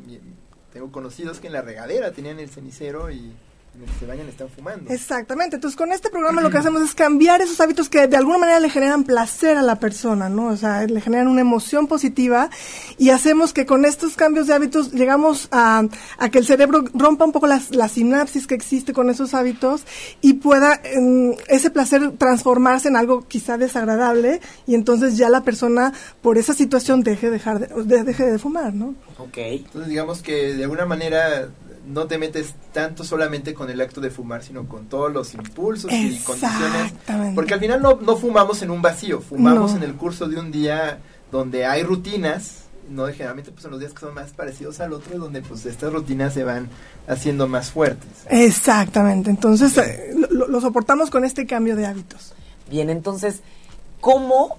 tengo 0.71 0.91
conocidos 0.91 1.39
que 1.39 1.47
en 1.47 1.53
la 1.53 1.61
regadera 1.61 2.11
tenían 2.11 2.39
el 2.39 2.49
cenicero 2.49 3.11
y 3.11 3.33
mientras 3.75 3.99
se 3.99 4.05
bañan 4.05 4.27
están 4.29 4.49
fumando. 4.49 4.91
Exactamente. 4.91 5.55
Entonces, 5.55 5.75
con 5.77 5.91
este 5.91 6.09
programa 6.09 6.41
lo 6.41 6.49
que 6.49 6.57
hacemos 6.57 6.81
es 6.81 6.93
cambiar 6.95 7.41
esos 7.41 7.59
hábitos 7.59 7.89
que 7.89 8.07
de 8.07 8.17
alguna 8.17 8.37
manera 8.37 8.59
le 8.59 8.69
generan 8.69 9.03
placer 9.03 9.57
a 9.57 9.61
la 9.61 9.79
persona, 9.79 10.29
¿no? 10.29 10.47
O 10.47 10.57
sea, 10.57 10.85
le 10.85 11.01
generan 11.01 11.27
una 11.27 11.41
emoción 11.41 11.87
positiva 11.87 12.49
y 12.97 13.09
hacemos 13.09 13.53
que 13.53 13.65
con 13.65 13.85
estos 13.85 14.15
cambios 14.15 14.47
de 14.47 14.53
hábitos 14.53 14.93
llegamos 14.93 15.47
a, 15.51 15.83
a 16.17 16.29
que 16.29 16.39
el 16.39 16.45
cerebro 16.45 16.83
rompa 16.93 17.25
un 17.25 17.31
poco 17.31 17.47
las, 17.47 17.75
la 17.75 17.87
sinapsis 17.89 18.47
que 18.47 18.55
existe 18.55 18.93
con 18.93 19.09
esos 19.09 19.33
hábitos 19.33 19.83
y 20.21 20.33
pueda 20.33 20.79
em, 20.83 21.33
ese 21.47 21.69
placer 21.71 22.11
transformarse 22.17 22.87
en 22.89 22.95
algo 22.95 23.27
quizá 23.27 23.57
desagradable 23.57 24.39
y 24.67 24.75
entonces 24.75 25.17
ya 25.17 25.29
la 25.29 25.41
persona 25.43 25.93
por 26.21 26.37
esa 26.37 26.53
situación 26.53 27.01
deje, 27.01 27.29
dejar 27.29 27.59
de, 27.59 27.83
de- 27.83 28.03
deje 28.03 28.25
de 28.25 28.37
fumar, 28.39 28.73
¿no? 28.73 28.93
Ok. 29.17 29.37
Entonces 29.37 29.89
digamos 29.89 30.21
que 30.21 30.53
de 30.55 30.63
alguna 30.63 30.85
manera 30.85 31.49
no 31.87 32.07
te 32.07 32.17
metes 32.17 32.53
tanto 32.71 33.03
solamente 33.03 33.53
con 33.53 33.69
el 33.69 33.81
acto 33.81 33.99
de 34.01 34.09
fumar, 34.09 34.43
sino 34.43 34.67
con 34.67 34.85
todos 34.85 35.11
los 35.11 35.33
impulsos 35.33 35.91
y 35.91 36.17
condiciones. 36.19 36.93
Porque 37.35 37.53
al 37.53 37.59
final 37.59 37.81
no, 37.81 37.95
no 38.01 38.15
fumamos 38.15 38.61
en 38.61 38.71
un 38.71 38.81
vacío, 38.81 39.19
fumamos 39.21 39.71
No. 39.71 39.77
en 39.77 39.83
el 39.83 39.95
curso 39.95 40.27
de 40.27 40.39
un 40.39 40.51
día 40.51 40.99
donde 41.31 41.65
hay 41.65 41.83
rutinas, 41.83 42.59
no 42.89 43.05
generalmente 43.07 43.51
pues 43.51 43.65
en 43.65 43.71
los 43.71 43.79
días 43.79 43.91
que 43.93 43.99
son 44.01 44.13
más 44.13 44.31
parecidos 44.31 44.79
al 44.79 44.93
otro, 44.93 45.17
donde 45.17 45.41
pues 45.41 45.65
estas 45.65 45.91
rutinas 45.91 46.33
se 46.33 46.43
van 46.43 46.69
haciendo 47.07 47.47
más 47.47 47.71
fuertes. 47.71 48.09
Exactamente. 48.29 49.29
Entonces, 49.29 49.77
eh, 49.77 50.13
lo- 50.29 50.47
lo 50.47 50.61
soportamos 50.61 51.09
con 51.09 51.25
este 51.25 51.45
cambio 51.45 51.75
de 51.75 51.85
hábitos. 51.85 52.33
Bien, 52.69 52.89
entonces, 52.89 53.41
¿cómo 53.99 54.57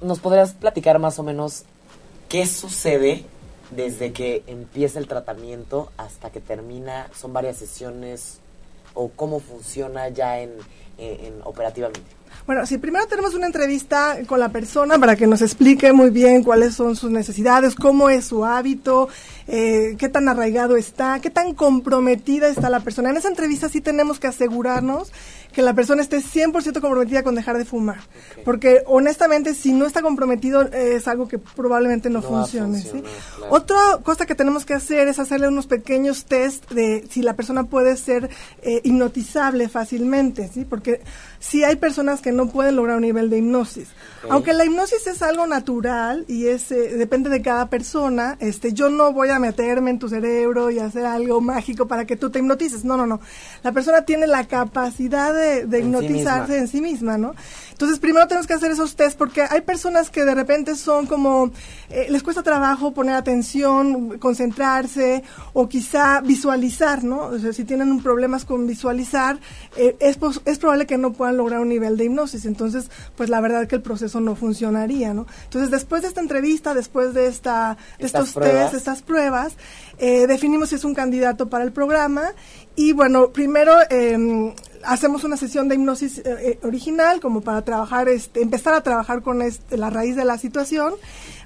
nos 0.00 0.20
podrías 0.20 0.52
platicar 0.52 0.98
más 0.98 1.18
o 1.18 1.22
menos 1.22 1.64
qué 2.28 2.46
sucede 2.46 3.24
desde 3.70 4.12
que 4.12 4.42
empieza 4.46 4.98
el 4.98 5.08
tratamiento 5.08 5.90
hasta 5.96 6.30
que 6.30 6.40
termina? 6.40 7.08
¿Son 7.18 7.32
varias 7.32 7.56
sesiones? 7.56 8.38
¿O 8.94 9.08
cómo 9.10 9.40
funciona 9.40 10.08
ya 10.08 10.40
en, 10.40 10.50
en- 10.98 11.24
en 11.26 11.34
operativamente? 11.44 12.00
Bueno, 12.46 12.64
si 12.66 12.78
primero 12.78 13.06
tenemos 13.06 13.34
una 13.34 13.46
entrevista 13.46 14.18
con 14.26 14.38
la 14.38 14.50
persona 14.50 14.98
para 14.98 15.16
que 15.16 15.26
nos 15.26 15.42
explique 15.42 15.92
muy 15.92 16.10
bien 16.10 16.44
cuáles 16.44 16.74
son 16.74 16.94
sus 16.94 17.10
necesidades, 17.10 17.74
cómo 17.74 18.08
es 18.10 18.26
su 18.26 18.44
hábito, 18.44 19.08
eh, 19.48 19.96
qué 19.98 20.08
tan 20.08 20.28
arraigado 20.28 20.76
está, 20.76 21.18
qué 21.20 21.30
tan 21.30 21.54
comprometida 21.54 22.48
está 22.48 22.68
la 22.70 22.80
persona. 22.80 23.10
En 23.10 23.16
esa 23.16 23.28
entrevista 23.28 23.68
sí 23.68 23.80
tenemos 23.80 24.20
que 24.20 24.26
asegurarnos 24.28 25.12
que 25.56 25.62
la 25.62 25.72
persona 25.72 26.02
esté 26.02 26.18
100% 26.18 26.82
comprometida 26.82 27.22
con 27.22 27.34
dejar 27.34 27.56
de 27.56 27.64
fumar. 27.64 28.00
Porque 28.44 28.82
honestamente, 28.84 29.54
si 29.54 29.72
no 29.72 29.86
está 29.86 30.02
comprometido, 30.02 30.60
eh, 30.64 30.96
es 30.96 31.08
algo 31.08 31.28
que 31.28 31.38
probablemente 31.38 32.10
no, 32.10 32.20
No 32.20 32.28
funcione. 32.28 32.82
¿sí? 32.82 32.90
claro. 32.90 33.54
Otra 33.54 33.78
cosa 34.02 34.26
que 34.26 34.34
tenemos 34.34 34.66
que 34.66 34.74
hacer 34.74 35.08
es 35.08 35.18
hacerle 35.18 35.48
unos 35.48 35.66
pequeños 35.66 36.26
test 36.26 36.70
de 36.72 37.06
si 37.08 37.22
la 37.22 37.36
persona 37.36 37.64
puede 37.64 37.96
ser 37.96 38.28
eh, 38.60 38.82
hipnotizable 38.84 39.70
fácilmente, 39.70 40.50
¿sí? 40.52 40.66
Porque 40.66 41.00
sí 41.38 41.64
hay 41.64 41.76
personas 41.76 42.20
que 42.20 42.32
no 42.32 42.48
pueden 42.48 42.76
lograr 42.76 42.96
un 42.96 43.02
nivel 43.02 43.30
de 43.30 43.38
hipnosis. 43.38 43.88
Aunque 44.28 44.52
la 44.52 44.66
hipnosis 44.66 45.06
es 45.06 45.22
algo 45.22 45.46
natural 45.46 46.26
y 46.28 46.48
es 46.48 46.70
eh, 46.70 46.98
depende 46.98 47.30
de 47.30 47.40
cada 47.40 47.70
persona, 47.70 48.36
este 48.40 48.74
yo 48.74 48.90
no 48.90 49.14
voy 49.14 49.30
a 49.30 49.38
meterme 49.38 49.90
en 49.90 49.98
tu 49.98 50.10
cerebro 50.10 50.70
y 50.70 50.80
hacer 50.80 51.06
algo 51.06 51.40
mágico 51.40 51.88
para 51.88 52.04
que 52.04 52.16
tú 52.16 52.28
te 52.28 52.40
hipnotices. 52.40 52.84
No, 52.84 52.98
no, 52.98 53.06
no. 53.06 53.20
La 53.62 53.72
persona 53.72 54.02
tiene 54.02 54.26
la 54.26 54.44
capacidad 54.46 55.32
de, 55.32 55.45
de 55.46 55.78
En 55.78 55.84
sí 55.84 55.88
hipnotizarse 55.88 56.58
en 56.58 56.68
sí 56.68 56.80
misma, 56.80 57.18
¿no? 57.18 57.34
Entonces, 57.76 57.98
primero 57.98 58.26
tenemos 58.26 58.46
que 58.46 58.54
hacer 58.54 58.70
esos 58.70 58.96
test 58.96 59.18
porque 59.18 59.42
hay 59.42 59.60
personas 59.60 60.08
que 60.08 60.24
de 60.24 60.34
repente 60.34 60.76
son 60.76 61.06
como, 61.06 61.50
eh, 61.90 62.06
les 62.08 62.22
cuesta 62.22 62.42
trabajo 62.42 62.94
poner 62.94 63.14
atención, 63.14 64.18
concentrarse 64.18 65.22
o 65.52 65.68
quizá 65.68 66.22
visualizar, 66.22 67.04
¿no? 67.04 67.26
O 67.26 67.38
sea, 67.38 67.52
si 67.52 67.64
tienen 67.64 68.02
problemas 68.02 68.46
con 68.46 68.66
visualizar, 68.66 69.38
eh, 69.76 69.94
es, 70.00 70.18
es 70.46 70.58
probable 70.58 70.86
que 70.86 70.96
no 70.96 71.12
puedan 71.12 71.36
lograr 71.36 71.60
un 71.60 71.68
nivel 71.68 71.98
de 71.98 72.04
hipnosis. 72.04 72.46
Entonces, 72.46 72.90
pues 73.14 73.28
la 73.28 73.42
verdad 73.42 73.68
que 73.68 73.76
el 73.76 73.82
proceso 73.82 74.20
no 74.20 74.36
funcionaría, 74.36 75.12
¿no? 75.12 75.26
Entonces, 75.44 75.70
después 75.70 76.00
de 76.00 76.08
esta 76.08 76.22
entrevista, 76.22 76.72
después 76.72 77.12
de 77.12 77.26
esta, 77.26 77.76
de 77.98 78.06
estos 78.06 78.32
pruebas. 78.32 78.70
test, 78.70 78.74
estas 78.74 79.02
pruebas, 79.02 79.52
eh, 79.98 80.26
definimos 80.26 80.70
si 80.70 80.76
es 80.76 80.84
un 80.84 80.94
candidato 80.94 81.50
para 81.50 81.64
el 81.64 81.72
programa 81.72 82.32
y 82.74 82.92
bueno, 82.92 83.32
primero 83.32 83.74
eh, 83.90 84.54
hacemos 84.86 85.24
una 85.24 85.36
sesión 85.36 85.68
de 85.68 85.74
hipnosis 85.74 86.18
eh, 86.18 86.22
eh, 86.24 86.58
original 86.62 87.20
como 87.20 87.40
para 87.40 87.62
trabajar, 87.62 88.08
este, 88.08 88.42
empezar 88.42 88.74
a 88.74 88.82
trabajar 88.82 89.22
con 89.22 89.42
este, 89.42 89.76
la 89.76 89.90
raíz 89.90 90.16
de 90.16 90.24
la 90.24 90.38
situación 90.38 90.94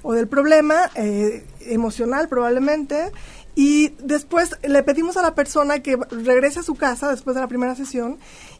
o 0.03 0.13
del 0.13 0.27
problema 0.27 0.89
eh, 0.95 1.45
emocional 1.61 2.29
probablemente. 2.29 3.11
Y 3.53 3.89
después 3.99 4.55
le 4.63 4.81
pedimos 4.83 5.17
a 5.17 5.21
la 5.21 5.35
persona 5.35 5.79
que 5.79 5.97
regrese 6.09 6.61
a 6.61 6.63
su 6.63 6.75
casa 6.75 7.11
después 7.11 7.35
de 7.35 7.41
la 7.41 7.47
primera 7.47 7.75
sesión 7.75 8.17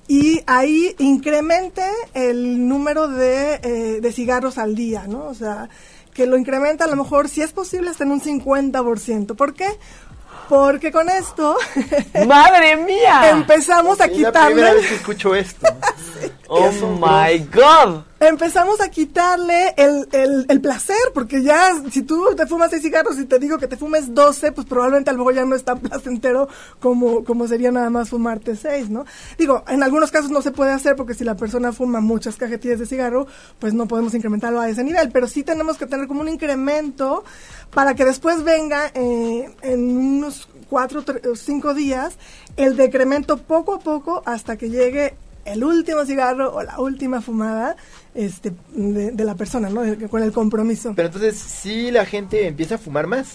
y 0.08 0.42
ahí 0.48 0.94
incremente 1.00 1.82
el 2.14 2.68
número 2.68 3.08
de, 3.08 4.12
cigarros 4.14 4.58
al 4.58 4.76
día, 4.76 5.08
¿no? 5.08 5.28
O 5.28 5.34
sea, 5.34 5.70
que 6.14 6.26
lo 6.26 6.38
incrementa 6.38 6.84
a 6.84 6.88
lo 6.88 6.98
mejor, 6.98 7.30
si 7.30 7.42
es 7.42 7.54
posible, 7.54 7.90
hasta 7.90 8.04
en 8.04 8.12
un 8.12 8.22
50%. 8.22 9.36
¿Por 9.38 9.54
qué? 9.54 9.68
Porque 10.52 10.92
con 10.92 11.10
esto 11.10 11.56
¡Madre 12.28 12.76
mía! 12.76 13.30
empezamos 13.30 14.02
a 14.02 14.06
Es 14.08 14.18
la 14.18 14.32
primera 14.34 14.52
quitarle 14.52 14.74
vez 14.74 14.88
que 14.90 14.96
escucho 14.96 15.34
esto. 15.34 15.66
¡Oh, 16.54 16.70
my 17.00 17.40
God! 17.46 18.04
empezamos 18.20 18.82
a 18.82 18.90
quitarle 18.90 19.74
el, 19.78 20.08
el, 20.12 20.46
el 20.50 20.62
placer, 20.62 20.98
porque 21.14 21.42
ya 21.42 21.72
si 21.90 22.04
tú 22.04 22.28
te 22.36 22.46
fumas 22.46 22.70
seis 22.70 22.84
cigarros 22.84 23.18
y 23.18 23.26
te 23.26 23.40
digo 23.40 23.58
que 23.58 23.68
te 23.68 23.78
fumes 23.78 24.14
12, 24.14 24.52
pues 24.52 24.68
probablemente 24.68 25.10
a 25.10 25.14
lo 25.14 25.20
mejor 25.20 25.34
ya 25.34 25.46
no 25.46 25.56
es 25.56 25.64
tan 25.64 25.80
placentero 25.82 26.50
como, 26.80 27.24
como 27.24 27.48
sería 27.48 27.72
nada 27.72 27.90
más 27.90 28.10
fumarte 28.10 28.58
seis, 28.58 28.90
¿no? 28.90 29.06
Digo, 29.38 29.64
en 29.70 29.82
algunos 29.82 30.12
casos 30.12 30.30
no 30.30 30.42
se 30.42 30.52
puede 30.52 30.72
hacer 30.72 30.98
porque 30.98 31.14
si 31.14 31.24
la 31.24 31.36
persona 31.36 31.72
fuma 31.72 32.02
muchas 32.02 32.36
cajetillas 32.36 32.80
de 32.80 32.86
cigarro, 32.86 33.28
pues 33.60 33.74
no 33.74 33.88
podemos 33.88 34.14
incrementarlo 34.14 34.60
a 34.60 34.68
ese 34.68 34.84
nivel, 34.84 35.10
pero 35.10 35.28
sí 35.28 35.44
tenemos 35.44 35.78
que 35.78 35.86
tener 35.86 36.08
como 36.08 36.20
un 36.20 36.28
incremento 36.28 37.24
para 37.74 37.96
que 37.96 38.04
después 38.04 38.44
venga 38.44 38.92
eh, 38.94 39.50
en 39.62 39.98
unos 39.98 40.50
cuatro 40.70 41.02
o 41.32 41.36
cinco 41.36 41.74
días 41.74 42.18
el 42.58 42.76
decremento 42.76 43.38
poco 43.38 43.76
a 43.76 43.80
poco 43.80 44.22
hasta 44.26 44.58
que 44.58 44.70
llegue 44.70 45.16
el 45.46 45.64
último 45.64 46.06
cigarro 46.06 46.54
o 46.54 46.64
la 46.64 46.80
última 46.80 47.22
fumada 47.22 47.76
este, 48.14 48.52
de, 48.74 49.12
de 49.12 49.24
la 49.26 49.36
persona, 49.36 49.70
¿no? 49.70 49.82
De- 49.82 50.08
con 50.10 50.22
el 50.24 50.32
compromiso. 50.32 50.94
Pero 50.96 51.08
entonces 51.08 51.38
sí 51.38 51.92
la 51.92 52.06
gente 52.06 52.48
empieza 52.48 52.76
a 52.76 52.78
fumar 52.78 53.08
más 53.08 53.28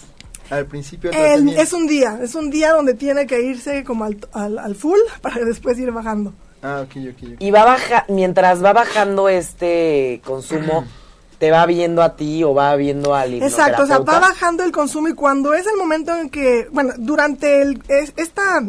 al 0.50 0.66
principio 0.66 1.10
El- 1.12 1.48
es 1.56 1.72
un 1.72 1.86
día, 1.86 2.20
es 2.22 2.34
un 2.34 2.50
día 2.50 2.72
donde 2.72 2.94
tiene 2.94 3.26
que 3.26 3.42
irse 3.42 3.82
como 3.84 4.04
al, 4.04 4.18
al, 4.32 4.58
al 4.58 4.74
full 4.76 4.98
para 5.20 5.44
después 5.44 5.78
ir 5.78 5.90
bajando. 5.90 6.32
Ah, 6.62 6.82
ok, 6.84 6.96
ok, 7.10 7.22
ok. 7.34 7.36
Y 7.40 7.50
va 7.50 7.64
baja, 7.64 8.04
mientras 8.08 8.64
va 8.64 8.72
bajando 8.72 9.28
este 9.28 10.20
consumo, 10.24 10.84
¿te 11.38 11.50
va 11.50 11.66
viendo 11.66 12.02
a 12.02 12.16
ti 12.16 12.42
o 12.44 12.54
va 12.54 12.74
viendo 12.76 13.14
al 13.14 13.34
Exacto, 13.34 13.82
o 13.82 13.86
sea, 13.86 13.98
va 13.98 14.20
bajando 14.20 14.64
el 14.64 14.72
consumo 14.72 15.08
y 15.08 15.12
cuando 15.14 15.52
es 15.52 15.66
el 15.66 15.76
momento 15.76 16.16
en 16.16 16.30
que, 16.30 16.66
bueno, 16.72 16.94
durante 16.96 17.60
el 17.62 17.82
es, 17.88 18.12
esta 18.16 18.62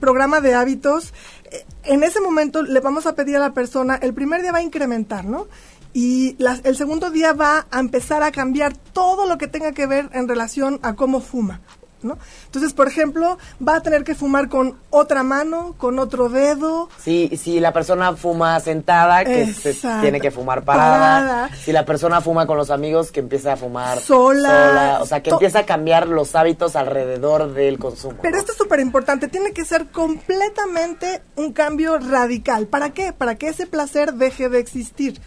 programa 0.00 0.40
de 0.40 0.54
hábitos, 0.54 1.12
en 1.84 2.02
ese 2.02 2.20
momento 2.20 2.62
le 2.62 2.80
vamos 2.80 3.06
a 3.06 3.14
pedir 3.14 3.36
a 3.36 3.40
la 3.40 3.52
persona, 3.52 3.96
el 3.96 4.14
primer 4.14 4.42
día 4.42 4.52
va 4.52 4.58
a 4.58 4.62
incrementar, 4.62 5.24
¿no? 5.24 5.48
Y 5.92 6.36
el 6.64 6.76
segundo 6.76 7.10
día 7.10 7.32
va 7.34 7.66
a 7.70 7.78
empezar 7.78 8.22
a 8.22 8.32
cambiar 8.32 8.76
todo 8.76 9.26
lo 9.26 9.38
que 9.38 9.46
tenga 9.46 9.72
que 9.72 9.86
ver 9.86 10.10
en 10.12 10.26
relación 10.26 10.80
a 10.82 10.94
cómo 10.94 11.20
fuma. 11.20 11.60
¿No? 12.04 12.18
Entonces, 12.46 12.72
por 12.72 12.86
ejemplo, 12.86 13.38
va 13.66 13.76
a 13.76 13.80
tener 13.80 14.04
que 14.04 14.14
fumar 14.14 14.48
con 14.48 14.76
otra 14.90 15.22
mano, 15.24 15.74
con 15.78 15.98
otro 15.98 16.28
dedo, 16.28 16.88
Si, 17.02 17.36
si 17.36 17.58
la 17.60 17.72
persona 17.72 18.14
fuma 18.14 18.60
sentada, 18.60 19.24
que 19.24 19.52
se 19.52 19.74
tiene 20.00 20.20
que 20.20 20.30
fumar 20.30 20.62
parada. 20.64 20.94
Parada. 20.98 21.50
Si 21.56 21.72
la 21.72 21.84
persona 21.84 22.20
fuma 22.20 22.46
con 22.46 22.56
los 22.56 22.70
amigos, 22.70 23.10
que 23.10 23.20
empiece 23.20 23.50
a 23.50 23.56
fumar 23.56 23.98
Sola. 23.98 24.98
O 25.00 25.06
sea, 25.06 25.22
que 25.22 25.30
To- 25.30 25.36
empieza 25.36 25.60
a 25.60 25.66
cambiar 25.66 26.06
los 26.08 26.34
hábitos 26.36 26.76
alrededor 26.76 27.52
del 27.54 27.78
consumo. 27.78 28.18
Pero 28.22 28.34
¿no? 28.34 28.38
esto 28.40 28.52
es 28.52 28.58
súper 28.58 28.80
importante, 28.80 29.28
tiene 29.28 29.52
que 29.52 29.64
ser 29.64 29.86
completamente 29.90 31.22
un 31.36 31.52
cambio 31.52 31.98
radical. 31.98 32.66
¿Para 32.66 32.90
qué? 32.90 33.12
Para 33.12 33.36
que 33.36 33.48
ese 33.48 33.66
placer 33.66 34.14
deje 34.14 34.48
de 34.48 34.58
existir. 34.58 35.20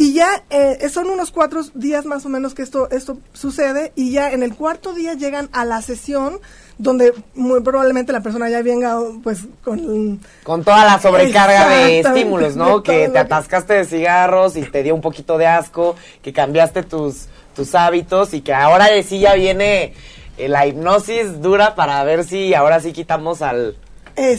Y 0.00 0.14
ya 0.14 0.44
eh, 0.50 0.88
son 0.88 1.08
unos 1.10 1.32
cuatro 1.32 1.60
días 1.74 2.04
más 2.04 2.24
o 2.24 2.28
menos 2.28 2.54
que 2.54 2.62
esto, 2.62 2.88
esto 2.90 3.18
sucede 3.32 3.92
y 3.96 4.12
ya 4.12 4.30
en 4.30 4.44
el 4.44 4.54
cuarto 4.54 4.94
día 4.94 5.14
llegan 5.14 5.48
a 5.52 5.64
la 5.64 5.82
sesión 5.82 6.38
donde 6.78 7.12
muy 7.34 7.60
probablemente 7.62 8.12
la 8.12 8.20
persona 8.20 8.48
ya 8.48 8.62
venga 8.62 8.96
pues 9.24 9.40
con... 9.64 10.20
Con 10.44 10.62
toda 10.62 10.84
la 10.84 11.00
sobrecarga 11.00 11.68
de 11.68 11.98
estímulos, 11.98 12.54
¿no? 12.54 12.84
Que 12.84 13.06
te 13.08 13.12
que- 13.14 13.18
atascaste 13.18 13.74
de 13.74 13.84
cigarros 13.84 14.56
y 14.56 14.62
te 14.62 14.84
dio 14.84 14.94
un 14.94 15.00
poquito 15.00 15.36
de 15.36 15.48
asco, 15.48 15.96
que 16.22 16.32
cambiaste 16.32 16.84
tus, 16.84 17.26
tus 17.56 17.74
hábitos 17.74 18.32
y 18.34 18.40
que 18.40 18.54
ahora 18.54 18.86
sí 19.02 19.18
ya 19.18 19.34
viene 19.34 19.94
eh, 20.36 20.48
la 20.48 20.64
hipnosis 20.68 21.42
dura 21.42 21.74
para 21.74 22.04
ver 22.04 22.22
si 22.22 22.54
ahora 22.54 22.78
sí 22.78 22.92
quitamos 22.92 23.42
al, 23.42 23.74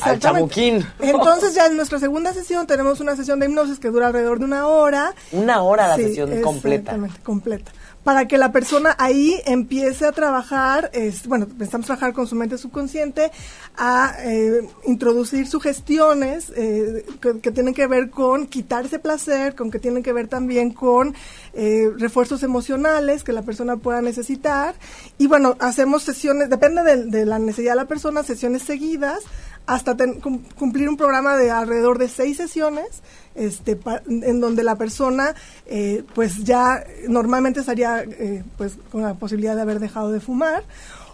al 0.01 0.19
chamuquín. 0.19 0.85
Entonces 0.99 1.55
ya 1.55 1.65
en 1.67 1.75
nuestra 1.75 1.99
segunda 1.99 2.33
sesión 2.33 2.67
tenemos 2.67 2.99
una 2.99 3.15
sesión 3.15 3.39
de 3.39 3.45
hipnosis 3.47 3.79
que 3.79 3.89
dura 3.89 4.07
alrededor 4.07 4.39
de 4.39 4.45
una 4.45 4.67
hora. 4.67 5.13
Una 5.31 5.61
hora 5.61 5.87
la 5.87 5.95
Sí, 5.95 6.03
sesión 6.03 6.41
completa. 6.41 6.91
Exactamente, 6.91 7.19
completa. 7.23 7.71
Para 8.03 8.27
que 8.27 8.37
la 8.37 8.51
persona 8.53 8.95
ahí 8.97 9.41
empiece 9.45 10.05
a 10.05 10.13
trabajar, 10.13 10.89
es, 10.93 11.27
bueno, 11.27 11.45
empezamos 11.45 11.85
a 11.85 11.87
trabajar 11.87 12.13
con 12.13 12.27
su 12.27 12.35
mente 12.35 12.57
subconsciente, 12.57 13.29
a 13.77 14.15
eh, 14.23 14.67
introducir 14.85 15.47
sugestiones 15.47 16.51
eh, 16.55 17.05
que, 17.21 17.39
que 17.39 17.51
tienen 17.51 17.73
que 17.73 17.87
ver 17.87 18.09
con 18.09 18.47
quitarse 18.47 18.99
placer, 18.99 19.53
con 19.53 19.69
que 19.69 19.79
tienen 19.79 20.01
que 20.01 20.13
ver 20.13 20.27
también 20.27 20.71
con 20.71 21.13
eh, 21.53 21.89
refuerzos 21.97 22.41
emocionales 22.41 23.23
que 23.25 23.33
la 23.33 23.41
persona 23.41 23.75
pueda 23.75 24.01
necesitar. 24.01 24.75
Y 25.17 25.27
bueno, 25.27 25.55
hacemos 25.59 26.03
sesiones, 26.03 26.49
depende 26.49 26.83
de, 26.83 27.03
de 27.05 27.25
la 27.25 27.37
necesidad 27.37 27.73
de 27.73 27.77
la 27.81 27.85
persona, 27.85 28.23
sesiones 28.23 28.63
seguidas 28.63 29.19
hasta 29.69 29.95
ten- 29.95 30.19
cum- 30.19 30.41
cumplir 30.57 30.89
un 30.89 30.97
programa 30.97 31.37
de 31.37 31.51
alrededor 31.51 31.99
de 31.99 32.09
seis 32.09 32.37
sesiones, 32.37 33.03
este, 33.35 33.75
pa- 33.75 34.01
en 34.07 34.41
donde 34.41 34.63
la 34.63 34.75
persona, 34.75 35.35
eh, 35.67 36.03
pues 36.15 36.43
ya 36.43 36.83
normalmente 37.07 37.59
estaría, 37.59 38.01
eh, 38.03 38.43
pues 38.57 38.77
con 38.91 39.03
la 39.03 39.13
posibilidad 39.13 39.55
de 39.55 39.61
haber 39.61 39.79
dejado 39.79 40.11
de 40.11 40.19
fumar. 40.19 40.63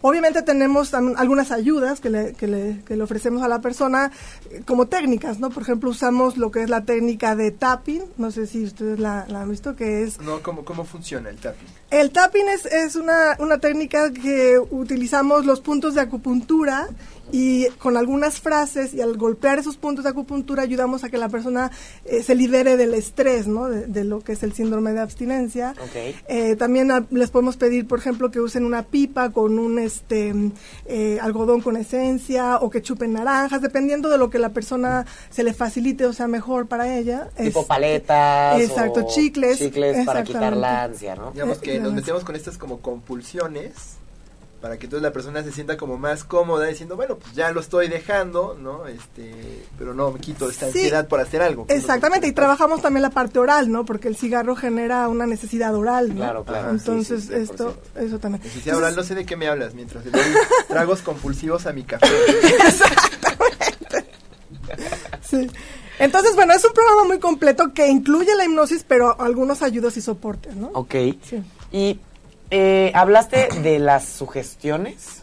Obviamente 0.02 0.44
tenemos 0.44 0.94
algunas 0.94 1.50
ayudas 1.52 2.00
que 2.00 2.12
le, 2.12 2.34
que, 2.34 2.46
le, 2.48 2.84
que 2.86 2.96
le 2.96 3.02
ofrecemos 3.04 3.42
a 3.42 3.48
la 3.48 3.60
persona 3.60 4.12
eh, 4.52 4.62
como 4.64 4.86
técnicas, 4.86 5.40
¿no? 5.40 5.50
Por 5.50 5.64
ejemplo, 5.64 5.90
usamos 5.90 6.38
lo 6.38 6.52
que 6.52 6.62
es 6.62 6.70
la 6.70 6.86
técnica 6.86 7.36
de 7.36 7.50
tapping, 7.50 8.04
no 8.18 8.30
sé 8.30 8.46
si 8.46 8.64
ustedes 8.66 9.00
la, 9.00 9.26
la 9.30 9.42
han 9.42 9.50
visto, 9.50 9.76
que 9.76 10.04
es 10.04 10.22
No, 10.22 10.44
¿cómo, 10.44 10.64
cómo 10.64 10.86
funciona 10.86 11.30
el 11.32 11.38
tapping? 11.38 11.68
el 11.90 12.12
tapping 12.12 12.48
es, 12.50 12.66
es 12.68 12.96
una, 12.96 13.36
una 13.40 13.58
técnica 13.58 14.12
que 14.14 14.60
utilizamos 14.70 15.44
los 15.46 15.60
puntos 15.62 15.96
de 15.96 16.02
acupuntura 16.02 16.88
y 17.38 17.68
con 17.80 17.98
algunas 17.98 18.40
frases 18.40 18.94
y 18.94 19.02
al 19.02 19.18
golpear 19.18 19.60
esos 19.60 19.76
puntos 19.76 20.06
de 20.06 20.12
acupuntura 20.12 20.64
ayudamos 20.64 21.04
a 21.04 21.10
que 21.10 21.18
la 21.18 21.28
persona 21.28 21.70
eh, 22.06 22.24
se 22.24 22.34
libere 22.34 22.78
del 22.78 22.94
estrés, 22.94 23.46
¿no? 23.46 23.68
De, 23.68 23.88
de 23.88 24.04
lo 24.06 24.22
que 24.22 24.32
es 24.34 24.44
el 24.44 24.54
síndrome 24.54 24.94
de 24.94 25.02
abstinencia. 25.02 25.74
Ok. 25.84 26.16
Eh, 26.30 26.56
también 26.56 26.92
a- 26.92 27.06
les 27.12 27.32
podemos 27.32 27.58
pedir, 27.58 27.88
por 27.88 28.00
ejemplo, 28.00 28.32
que 28.32 28.40
usen 28.40 28.64
una 28.64 28.84
pipa 28.84 29.32
con 29.32 29.60
un 29.60 29.80
este 29.80 30.34
eh, 30.86 31.20
algodón 31.22 31.60
con 31.60 31.76
esencia 31.76 32.58
o 32.60 32.70
que 32.70 32.82
chupen 32.82 33.12
naranjas, 33.14 33.62
dependiendo 33.62 34.08
de 34.10 34.18
lo 34.18 34.30
que 34.30 34.40
la 34.40 34.50
persona 34.54 35.06
se 35.30 35.44
le 35.44 35.54
facilite 35.54 36.06
o 36.06 36.14
sea 36.14 36.28
mejor 36.28 36.68
para 36.68 36.98
ella. 36.98 37.28
Tipo 37.38 37.60
Este, 37.60 37.68
paletas. 37.68 38.62
exacto, 38.62 39.02
o 39.02 39.08
chicles, 39.08 39.58
Chicles 39.58 40.06
para 40.06 40.24
quitar 40.24 40.56
la 40.56 40.84
ansia, 40.84 41.16
¿no? 41.16 41.32
Digamos 41.32 41.58
Eh, 41.58 41.62
que 41.62 41.72
nos 41.72 41.78
digamos. 41.80 41.96
metemos 41.96 42.24
con 42.24 42.36
estas 42.38 42.58
como 42.58 42.80
compulsiones 42.80 43.74
para 44.66 44.80
que 44.80 44.88
entonces 44.88 45.04
la 45.04 45.14
persona 45.14 45.44
se 45.44 45.52
sienta 45.52 45.78
como 45.78 45.96
más 46.00 46.24
cómoda 46.24 46.66
diciendo, 46.66 46.96
bueno, 46.96 47.18
pues 47.20 47.36
ya 47.36 47.52
lo 47.52 47.60
estoy 47.60 47.88
dejando, 47.88 48.58
¿no? 48.60 48.88
Este, 48.88 49.64
pero 49.78 49.94
no 49.94 50.10
me 50.10 50.20
quito 50.20 50.50
esta 50.50 50.72
Sí. 50.72 50.80
ansiedad 50.80 51.08
por 51.08 51.20
hacer 51.20 51.44
algo. 51.44 51.68
Exactamente, 51.70 52.26
y 52.26 52.32
trabajamos 52.32 52.82
también 52.82 53.04
la 53.04 53.12
parte 53.12 53.38
oral, 53.38 53.72
¿no? 53.72 53.86
Porque 53.86 54.08
el 54.08 54.16
cigarro 54.16 54.56
genera 54.56 55.08
una 55.08 55.28
necesidad 55.28 55.76
oral, 55.76 56.10
¿no? 56.10 56.16
Claro, 56.16 56.44
claro, 56.46 56.72
Entonces, 56.72 57.22
sí, 57.26 57.28
sí, 57.28 57.34
100%. 57.36 57.44
esto, 57.44 57.78
eso 57.96 58.18
también. 58.18 58.42
Necesidad 58.44 58.76
oral, 58.78 58.96
no 58.96 59.04
sé 59.04 59.14
de 59.14 59.24
qué 59.24 59.36
me 59.36 59.48
hablas 59.48 59.76
mientras 59.76 60.04
le 60.04 60.10
doy 60.10 60.22
tragos 60.68 61.04
compulsivos 61.04 61.68
a 61.68 61.72
mi 61.72 61.84
café. 61.84 62.08
Sí. 65.22 65.48
Entonces, 66.00 66.34
bueno, 66.36 66.54
es 66.54 66.66
un 66.66 66.74
programa 66.74 67.04
muy 67.06 67.20
completo 67.20 67.72
que 67.72 67.88
incluye 67.88 68.34
la 68.36 68.46
hipnosis, 68.46 68.84
pero 68.88 69.22
algunos 69.22 69.62
ayudos 69.62 69.96
y 69.98 70.02
soportes, 70.02 70.56
¿no? 70.56 70.72
Ok. 70.74 70.96
Sí. 71.24 71.44
Y 71.72 72.00
eh, 72.58 72.92
hablaste 72.96 73.50
de 73.62 73.80
las 73.80 74.06
sugestiones. 74.06 75.22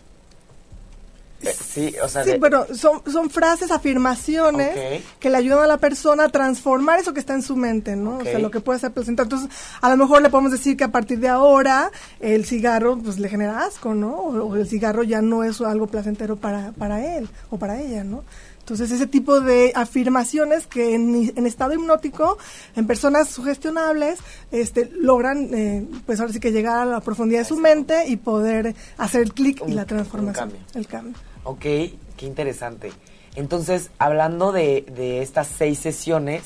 Eh, 1.45 1.53
sí, 1.53 1.93
o 2.01 2.07
sea, 2.09 2.23
Sí, 2.23 2.31
de- 2.33 2.39
bueno, 2.39 2.67
son, 2.73 3.03
son 3.11 3.29
frases, 3.29 3.73
afirmaciones 3.73 5.03
que 5.19 5.29
le 5.29 5.39
ayudan 5.39 5.59
a 5.65 5.67
la 5.67 5.79
persona 5.79 6.25
a 6.25 6.29
transformar 6.29 7.01
eso 7.01 7.13
que 7.13 7.19
está 7.19 7.35
en 7.35 7.43
su 7.43 7.57
mente, 7.57 7.97
¿no? 7.97 8.19
O 8.19 8.23
sea, 8.23 8.39
lo 8.39 8.51
que 8.53 8.61
puede 8.61 8.79
ser 8.79 8.93
placentero. 8.93 9.25
Entonces, 9.25 9.49
a 9.81 9.91
lo 9.91 9.97
mejor 9.97 10.23
le 10.23 10.31
podemos 10.31 10.53
decir 10.53 10.77
que 10.77 10.85
a 10.85 10.93
partir 10.93 11.19
de 11.19 11.29
ahora 11.29 11.91
el 12.21 12.45
cigarro 12.45 12.97
pues 12.97 13.19
le 13.19 13.29
genera 13.29 13.65
asco, 13.65 13.93
¿no? 13.93 14.13
O, 14.15 14.45
o 14.51 14.55
el 14.57 14.69
cigarro 14.69 15.03
ya 15.03 15.21
no 15.21 15.43
es 15.43 15.61
algo 15.61 15.89
placentero 15.89 16.37
para, 16.37 16.71
para 16.79 17.17
él 17.17 17.29
o 17.51 17.57
para 17.59 17.81
ella, 17.81 18.05
¿no? 18.05 18.23
Entonces, 18.63 18.93
ese 18.93 19.09
tipo 19.09 19.41
de 19.41 19.73
afirmaciones 19.75 20.69
que 20.69 20.95
en, 20.95 21.33
en 21.37 21.47
estado 21.49 21.75
hipnótico, 21.75 22.39
en 22.77 22.87
personas 22.87 23.29
sugestionables, 23.29 24.21
este, 24.53 24.89
logran, 24.95 25.53
eh, 25.53 25.85
pues 26.07 26.21
ahora 26.21 26.33
sí 26.33 26.39
que 26.39 26.53
llegar 26.53 26.79
a 26.79 26.85
la 26.85 27.01
profundidad 27.01 27.41
de 27.41 27.45
su 27.45 27.57
mente 27.57 28.07
y 28.07 28.17
poder 28.17 28.77
hacer 28.99 29.23
el 29.23 29.35
clic 29.35 29.61
y 29.67 29.73
la 29.73 29.85
transformación. 29.85 30.51
cambio. 30.51 30.67
El 30.75 30.87
cambio. 30.87 31.15
Ok, 31.43 31.61
qué 31.61 31.99
interesante. 32.21 32.93
Entonces, 33.35 33.91
hablando 33.99 34.53
de, 34.53 34.87
de 34.95 35.23
estas 35.23 35.49
seis 35.49 35.81
sesiones, 35.81 36.43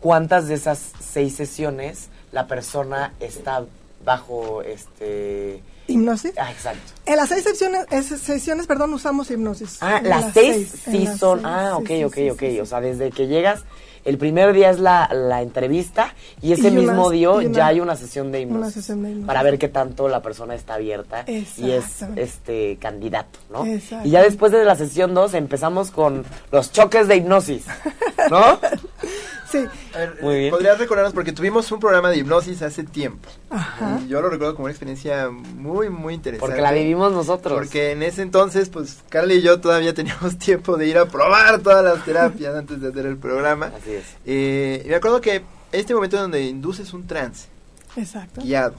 ¿cuántas 0.00 0.48
de 0.48 0.54
esas 0.54 0.92
seis 0.98 1.36
sesiones 1.36 2.08
la 2.32 2.48
persona 2.48 3.14
está 3.20 3.64
bajo 4.04 4.62
este... 4.62 5.62
Hipnosis. 5.88 6.32
Ah, 6.38 6.50
exacto. 6.50 6.80
En 7.06 7.16
las 7.16 7.28
seis 7.28 7.44
sesiones, 7.44 7.86
es- 7.90 8.06
sesiones, 8.20 8.66
perdón, 8.66 8.92
usamos 8.94 9.30
hipnosis. 9.30 9.78
Ah, 9.80 10.00
las 10.02 10.32
seis, 10.34 10.72
sí 10.84 11.04
las 11.04 11.18
son... 11.18 11.38
seis, 11.40 11.48
ah, 11.50 11.76
ok, 11.76 11.86
sí, 11.86 12.04
ok, 12.04 12.14
sí, 12.14 12.30
ok. 12.30 12.38
sí. 12.40 12.60
O 12.60 12.66
sea, 12.66 12.80
desde 12.80 13.10
que 13.10 13.26
llegas, 13.28 13.62
el 14.04 14.18
primer 14.18 14.52
día 14.52 14.70
es 14.70 14.78
la, 14.78 15.08
la 15.12 15.42
entrevista 15.42 16.14
y 16.40 16.52
ese 16.52 16.68
Y 16.68 16.76
una- 16.78 16.80
mismo 16.92 17.10
día 17.10 17.30
una- 17.30 17.50
ya 17.50 17.66
hay 17.68 17.80
una 17.80 17.96
sesión 17.96 18.30
de 18.32 18.40
hipnosis. 18.42 18.62
una 18.64 18.70
sesión 18.70 19.02
de 19.02 19.08
hipnosis. 19.10 19.26
Para 19.26 19.42
ver 19.42 19.58
qué 19.58 19.68
tanto 19.68 20.08
la 20.08 20.22
persona 20.22 20.54
está 20.54 20.74
abierta 20.74 21.24
y 21.26 21.70
es 21.70 22.02
este 22.16 22.76
candidato, 22.80 23.38
¿no? 23.50 23.64
Exactamente. 23.64 24.08
Y 24.08 24.12
ya 24.12 24.22
después 24.22 24.52
de 24.52 24.64
la 24.64 24.76
sesión 24.76 25.12
2 25.14 25.34
empezamos 25.34 25.90
con 25.90 26.24
los 26.52 26.70
choques 26.72 27.08
de 27.08 27.16
hipnosis, 27.16 27.64
¿no? 28.30 28.58
Sí, 29.50 29.64
A 29.94 29.98
ver, 29.98 30.18
Muy 30.22 30.38
bien. 30.38 30.50
¿podrías 30.50 30.78
recordarnos? 30.78 31.14
Porque 31.14 31.32
tuvimos 31.32 31.70
un 31.70 31.80
programa 31.80 32.10
de 32.10 32.18
hipnosis 32.18 32.62
hace 32.62 32.84
tiempo. 32.84 33.28
Ajá. 33.50 34.00
Y 34.04 34.08
yo 34.08 34.20
lo 34.20 34.28
recuerdo 34.28 34.54
como 34.54 34.64
una 34.64 34.72
experiencia 34.72 35.30
muy, 35.30 35.88
muy 35.88 36.14
interesante. 36.14 36.46
Porque 36.46 36.62
la 36.62 36.72
vivimos 36.72 37.12
nosotros. 37.12 37.54
Porque 37.54 37.92
en 37.92 38.02
ese 38.02 38.22
entonces, 38.22 38.68
pues, 38.68 38.98
Carla 39.08 39.34
y 39.34 39.42
yo 39.42 39.60
todavía 39.60 39.94
teníamos 39.94 40.38
tiempo 40.38 40.76
de 40.76 40.88
ir 40.88 40.98
a 40.98 41.06
probar 41.06 41.60
todas 41.60 41.84
las 41.84 42.04
terapias 42.04 42.54
antes 42.56 42.80
de 42.80 42.88
hacer 42.88 43.06
el 43.06 43.16
programa. 43.16 43.72
Así 43.76 43.92
es. 43.92 44.04
Eh, 44.24 44.82
y 44.84 44.88
me 44.88 44.96
acuerdo 44.96 45.20
que 45.20 45.42
este 45.72 45.94
momento 45.94 46.16
donde 46.16 46.42
induces 46.42 46.92
un 46.92 47.06
trance 47.06 47.48
exacto. 47.96 48.40
guiado, 48.42 48.74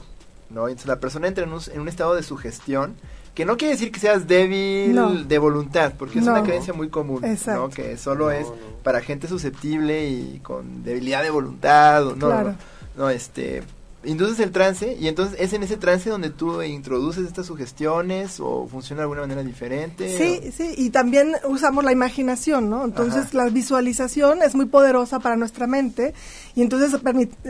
¿no? 0.50 0.68
Entonces 0.68 0.88
la 0.88 1.00
persona 1.00 1.28
entra 1.28 1.44
en 1.44 1.52
un, 1.52 1.60
en 1.72 1.80
un 1.80 1.88
estado 1.88 2.14
de 2.14 2.22
sugestión, 2.22 2.96
que 3.38 3.44
no 3.44 3.56
quiere 3.56 3.74
decir 3.74 3.92
que 3.92 4.00
seas 4.00 4.26
débil 4.26 4.92
No. 4.92 5.14
de 5.14 5.38
voluntad, 5.38 5.92
porque 5.96 6.18
es 6.18 6.24
No. 6.24 6.32
una 6.32 6.42
creencia 6.42 6.72
muy 6.74 6.88
común, 6.88 7.24
Exacto. 7.24 7.60
¿no? 7.60 7.70
Que 7.70 7.96
solo 7.96 8.24
No, 8.24 8.30
es 8.32 8.48
no. 8.48 8.54
para 8.82 9.00
gente 9.00 9.28
susceptible 9.28 10.08
y 10.08 10.40
con 10.42 10.82
debilidad 10.82 11.22
de 11.22 11.30
voluntad, 11.30 12.04
o 12.04 12.16
no, 12.16 12.26
Claro. 12.26 12.54
no, 12.96 13.04
no, 13.04 13.10
este... 13.10 13.62
Induces 14.04 14.38
el 14.38 14.52
trance 14.52 14.96
y 15.00 15.08
entonces 15.08 15.36
es 15.40 15.52
en 15.52 15.64
ese 15.64 15.76
trance 15.76 16.08
donde 16.08 16.30
tú 16.30 16.62
introduces 16.62 17.26
estas 17.26 17.46
sugestiones 17.46 18.38
o 18.38 18.68
funciona 18.68 19.00
de 19.00 19.02
alguna 19.02 19.22
manera 19.22 19.42
diferente. 19.42 20.16
Sí, 20.16 20.52
sí, 20.56 20.72
y 20.76 20.90
también 20.90 21.34
usamos 21.48 21.82
la 21.82 21.90
imaginación, 21.90 22.70
¿no? 22.70 22.84
Entonces 22.84 23.26
Ajá. 23.26 23.38
la 23.38 23.48
visualización 23.48 24.42
es 24.44 24.54
muy 24.54 24.66
poderosa 24.66 25.18
para 25.18 25.34
nuestra 25.34 25.66
mente 25.66 26.14
y 26.54 26.62
entonces 26.62 26.92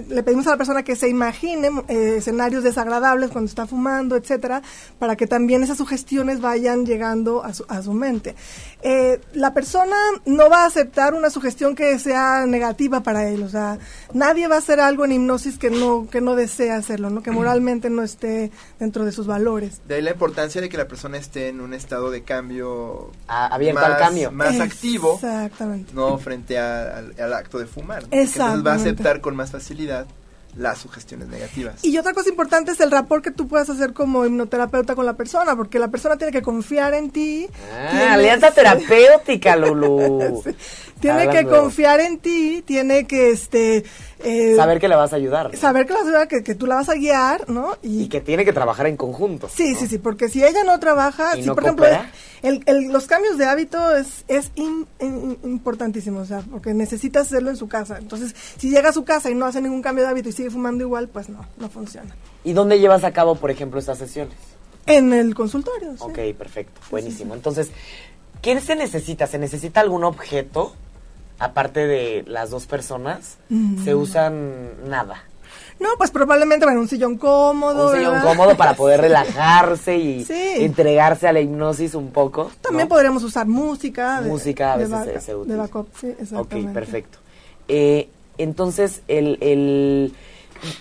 le 0.08 0.22
pedimos 0.22 0.46
a 0.46 0.50
la 0.52 0.56
persona 0.56 0.82
que 0.82 0.96
se 0.96 1.10
imagine 1.10 1.70
eh, 1.86 2.14
escenarios 2.16 2.64
desagradables 2.64 3.30
cuando 3.30 3.48
está 3.48 3.66
fumando, 3.66 4.16
etcétera, 4.16 4.62
para 4.98 5.16
que 5.16 5.26
también 5.26 5.62
esas 5.62 5.76
sugestiones 5.76 6.40
vayan 6.40 6.86
llegando 6.86 7.44
a 7.44 7.52
su, 7.52 7.66
a 7.68 7.82
su 7.82 7.92
mente. 7.92 8.34
Eh, 8.80 9.20
la 9.34 9.52
persona 9.52 9.96
no 10.24 10.48
va 10.48 10.62
a 10.62 10.66
aceptar 10.66 11.12
una 11.12 11.28
sugestión 11.28 11.74
que 11.74 11.98
sea 11.98 12.46
negativa 12.46 13.02
para 13.02 13.28
él, 13.28 13.42
o 13.42 13.50
sea, 13.50 13.78
nadie 14.14 14.48
va 14.48 14.54
a 14.54 14.58
hacer 14.58 14.80
algo 14.80 15.04
en 15.04 15.12
hipnosis 15.12 15.58
que 15.58 15.68
no 15.68 16.08
que 16.08 16.22
no 16.22 16.37
desea 16.38 16.76
hacerlo, 16.76 17.10
¿no? 17.10 17.22
Que 17.22 17.30
moralmente 17.30 17.90
no 17.90 18.02
esté 18.02 18.50
dentro 18.78 19.04
de 19.04 19.12
sus 19.12 19.26
valores. 19.26 19.80
De 19.86 19.96
ahí 19.96 20.02
la 20.02 20.12
importancia 20.12 20.60
de 20.62 20.70
que 20.70 20.78
la 20.78 20.88
persona 20.88 21.18
esté 21.18 21.48
en 21.48 21.60
un 21.60 21.74
estado 21.74 22.10
de 22.10 22.22
cambio 22.22 23.10
A- 23.26 23.48
abierto 23.54 23.80
al 23.84 23.90
más- 23.92 24.00
cambio. 24.00 24.32
más 24.32 24.58
activo, 24.60 25.14
Exactamente. 25.14 25.92
no 25.92 26.16
frente 26.18 26.58
a- 26.58 26.96
al, 26.98 27.14
al 27.20 27.34
acto 27.34 27.58
de 27.58 27.66
fumar. 27.66 28.04
¿no? 28.04 28.08
Entonces 28.12 28.66
va 28.66 28.72
a 28.72 28.76
aceptar 28.76 29.20
con 29.20 29.36
más 29.36 29.50
facilidad 29.50 30.06
las 30.56 30.78
sugestiones 30.78 31.28
negativas. 31.28 31.84
Y 31.84 31.96
otra 31.98 32.14
cosa 32.14 32.30
importante 32.30 32.72
es 32.72 32.80
el 32.80 32.90
rapport 32.90 33.22
que 33.22 33.30
tú 33.30 33.46
puedas 33.46 33.68
hacer 33.70 33.92
como 33.92 34.24
hipnoterapeuta 34.24 34.94
con 34.96 35.04
la 35.06 35.12
persona, 35.14 35.54
porque 35.54 35.78
la 35.78 35.88
persona 35.88 36.16
tiene 36.16 36.32
que 36.32 36.42
confiar 36.42 36.94
en 36.94 37.10
ti. 37.10 37.46
Ah, 37.72 37.88
tiene- 37.90 38.04
alianza 38.08 38.50
terapéutica, 38.50 39.54
Lulu. 39.56 40.40
Sí. 40.42 40.50
tiene 41.00 41.28
que 41.28 41.38
Hablando 41.38 41.60
confiar 41.60 42.00
en 42.00 42.18
ti, 42.18 42.64
tiene 42.66 43.06
que 43.06 43.30
este 43.30 43.84
eh, 44.24 44.54
Saber 44.56 44.80
que 44.80 44.88
le 44.88 44.96
vas 44.96 45.12
a 45.12 45.16
ayudar. 45.16 45.50
¿no? 45.52 45.58
saber 45.58 45.86
que, 45.86 45.92
la 45.92 46.02
vas 46.02 46.14
a- 46.14 46.26
que, 46.28 46.42
que 46.42 46.54
tú 46.54 46.66
la 46.66 46.74
vas 46.76 46.88
a 46.88 46.94
guiar, 46.94 47.48
¿no? 47.48 47.76
Y 47.82 48.08
que 48.08 48.20
tiene 48.20 48.44
que 48.44 48.52
trabajar 48.52 48.86
en 48.86 48.96
conjunto. 48.96 49.48
Sí, 49.48 49.72
¿no? 49.74 49.78
sí, 49.78 49.86
sí, 49.86 49.98
porque 49.98 50.28
si 50.28 50.42
ella 50.44 50.64
no 50.64 50.78
trabaja, 50.80 51.36
¿Y 51.36 51.42
si 51.42 51.48
no 51.48 51.54
por 51.54 51.64
ejemplo 51.64 51.84
coopera? 51.86 52.10
el, 52.42 52.62
el- 52.66 52.88
los 52.92 53.06
cambios 53.06 53.38
de 53.38 53.44
hábito 53.46 53.94
es, 53.96 54.24
es 54.28 54.50
in- 54.56 54.86
in- 55.00 55.38
importantísimo, 55.44 56.20
o 56.20 56.24
sea, 56.24 56.42
porque 56.50 56.74
necesitas 56.74 57.26
hacerlo 57.26 57.50
en 57.50 57.56
su 57.56 57.68
casa. 57.68 57.98
Entonces, 57.98 58.34
si 58.58 58.70
llega 58.70 58.88
a 58.90 58.92
su 58.92 59.04
casa 59.04 59.30
y 59.30 59.34
no 59.34 59.46
hace 59.46 59.60
ningún 59.60 59.82
cambio 59.82 60.04
de 60.04 60.10
hábito 60.10 60.28
y 60.28 60.32
sigue 60.32 60.50
fumando 60.50 60.84
igual, 60.84 61.08
pues 61.08 61.28
no, 61.28 61.44
no 61.58 61.68
funciona. 61.68 62.14
¿Y 62.44 62.52
dónde 62.52 62.78
llevas 62.80 63.04
a 63.04 63.12
cabo, 63.12 63.34
por 63.36 63.50
ejemplo, 63.50 63.78
estas 63.78 63.98
sesiones? 63.98 64.34
En 64.86 65.12
el 65.12 65.34
consultorio, 65.34 65.90
sí. 65.96 66.02
Ok, 66.02 66.18
perfecto, 66.38 66.80
buenísimo. 66.90 67.34
Entonces, 67.34 67.70
¿qué 68.40 68.58
se 68.60 68.74
necesita? 68.74 69.26
¿Se 69.26 69.38
necesita 69.38 69.80
algún 69.80 70.02
objeto? 70.04 70.74
Aparte 71.38 71.86
de 71.86 72.24
las 72.26 72.50
dos 72.50 72.66
personas, 72.66 73.36
Mm. 73.48 73.84
se 73.84 73.94
usan 73.94 74.88
nada. 74.88 75.22
No, 75.80 75.90
pues 75.96 76.10
probablemente, 76.10 76.66
bueno, 76.66 76.80
un 76.80 76.88
sillón 76.88 77.16
cómodo. 77.18 77.90
Un 77.90 77.96
sillón 77.96 78.14
¿verdad? 78.14 78.28
cómodo 78.28 78.56
para 78.56 78.74
poder 78.74 79.00
relajarse 79.02 79.96
y 79.96 80.24
Sí. 80.24 80.34
entregarse 80.56 81.28
a 81.28 81.32
la 81.32 81.40
hipnosis 81.40 81.94
un 81.94 82.10
poco. 82.10 82.50
También 82.60 82.88
¿no? 82.88 82.94
podríamos 82.94 83.22
usar 83.22 83.46
música. 83.46 84.20
de- 84.20 84.28
Música 84.28 84.72
a 84.74 84.78
de 84.78 84.84
veces 84.84 84.98
se- 85.04 85.06
baca- 85.10 85.20
se 85.20 85.30
De 85.32 85.36
utiliza. 85.38 85.58
backup, 85.62 85.88
sí, 86.00 86.08
Ok, 86.10 86.16
exactamente. 86.20 86.72
perfecto. 86.72 87.18
Eh, 87.68 88.08
entonces, 88.38 89.02
el, 89.06 89.38
el- 89.40 90.14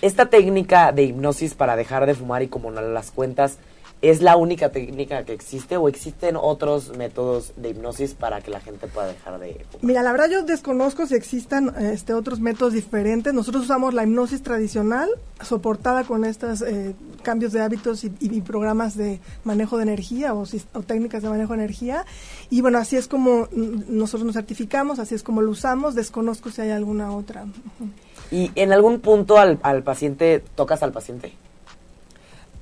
esta 0.02 0.26
técnica 0.26 0.90
de 0.90 1.04
hipnosis 1.04 1.54
para 1.54 1.76
dejar 1.76 2.04
de 2.06 2.14
fumar 2.16 2.42
y 2.42 2.48
como 2.48 2.72
las 2.72 3.12
cuentas, 3.12 3.58
¿es 4.00 4.22
la 4.22 4.36
única 4.36 4.70
técnica 4.70 5.24
que 5.24 5.32
existe 5.32 5.76
o 5.76 5.88
existen 5.88 6.36
otros 6.36 6.96
métodos 6.96 7.52
de 7.56 7.70
hipnosis 7.70 8.14
para 8.14 8.40
que 8.40 8.50
la 8.50 8.60
gente 8.60 8.86
pueda 8.86 9.08
dejar 9.08 9.38
de 9.40 9.64
fumar? 9.70 9.84
Mira, 9.84 10.02
la 10.02 10.12
verdad 10.12 10.28
yo 10.30 10.42
desconozco 10.42 11.06
si 11.06 11.14
existan 11.14 11.74
este, 11.80 12.14
otros 12.14 12.40
métodos 12.40 12.72
diferentes. 12.72 13.34
Nosotros 13.34 13.64
usamos 13.64 13.94
la 13.94 14.04
hipnosis 14.04 14.42
tradicional, 14.42 15.08
soportada 15.42 16.04
con 16.04 16.24
estos 16.24 16.62
eh, 16.62 16.94
cambios 17.22 17.52
de 17.52 17.60
hábitos 17.60 18.04
y, 18.04 18.12
y 18.20 18.40
programas 18.40 18.96
de 18.96 19.20
manejo 19.44 19.76
de 19.76 19.82
energía 19.82 20.34
o, 20.34 20.44
o 20.44 20.82
técnicas 20.82 21.22
de 21.22 21.28
manejo 21.28 21.54
de 21.54 21.60
energía. 21.60 22.04
Y 22.50 22.60
bueno, 22.60 22.78
así 22.78 22.96
es 22.96 23.08
como 23.08 23.48
nosotros 23.52 24.24
nos 24.24 24.34
certificamos, 24.34 24.98
así 24.98 25.14
es 25.14 25.22
como 25.22 25.42
lo 25.42 25.50
usamos. 25.50 25.94
Desconozco 25.94 26.50
si 26.50 26.62
hay 26.62 26.70
alguna 26.70 27.14
otra. 27.14 27.46
¿Y 28.30 28.52
en 28.54 28.72
algún 28.72 29.00
punto 29.00 29.38
al, 29.38 29.58
al 29.62 29.82
paciente, 29.82 30.42
tocas 30.54 30.82
al 30.82 30.92
paciente? 30.92 31.32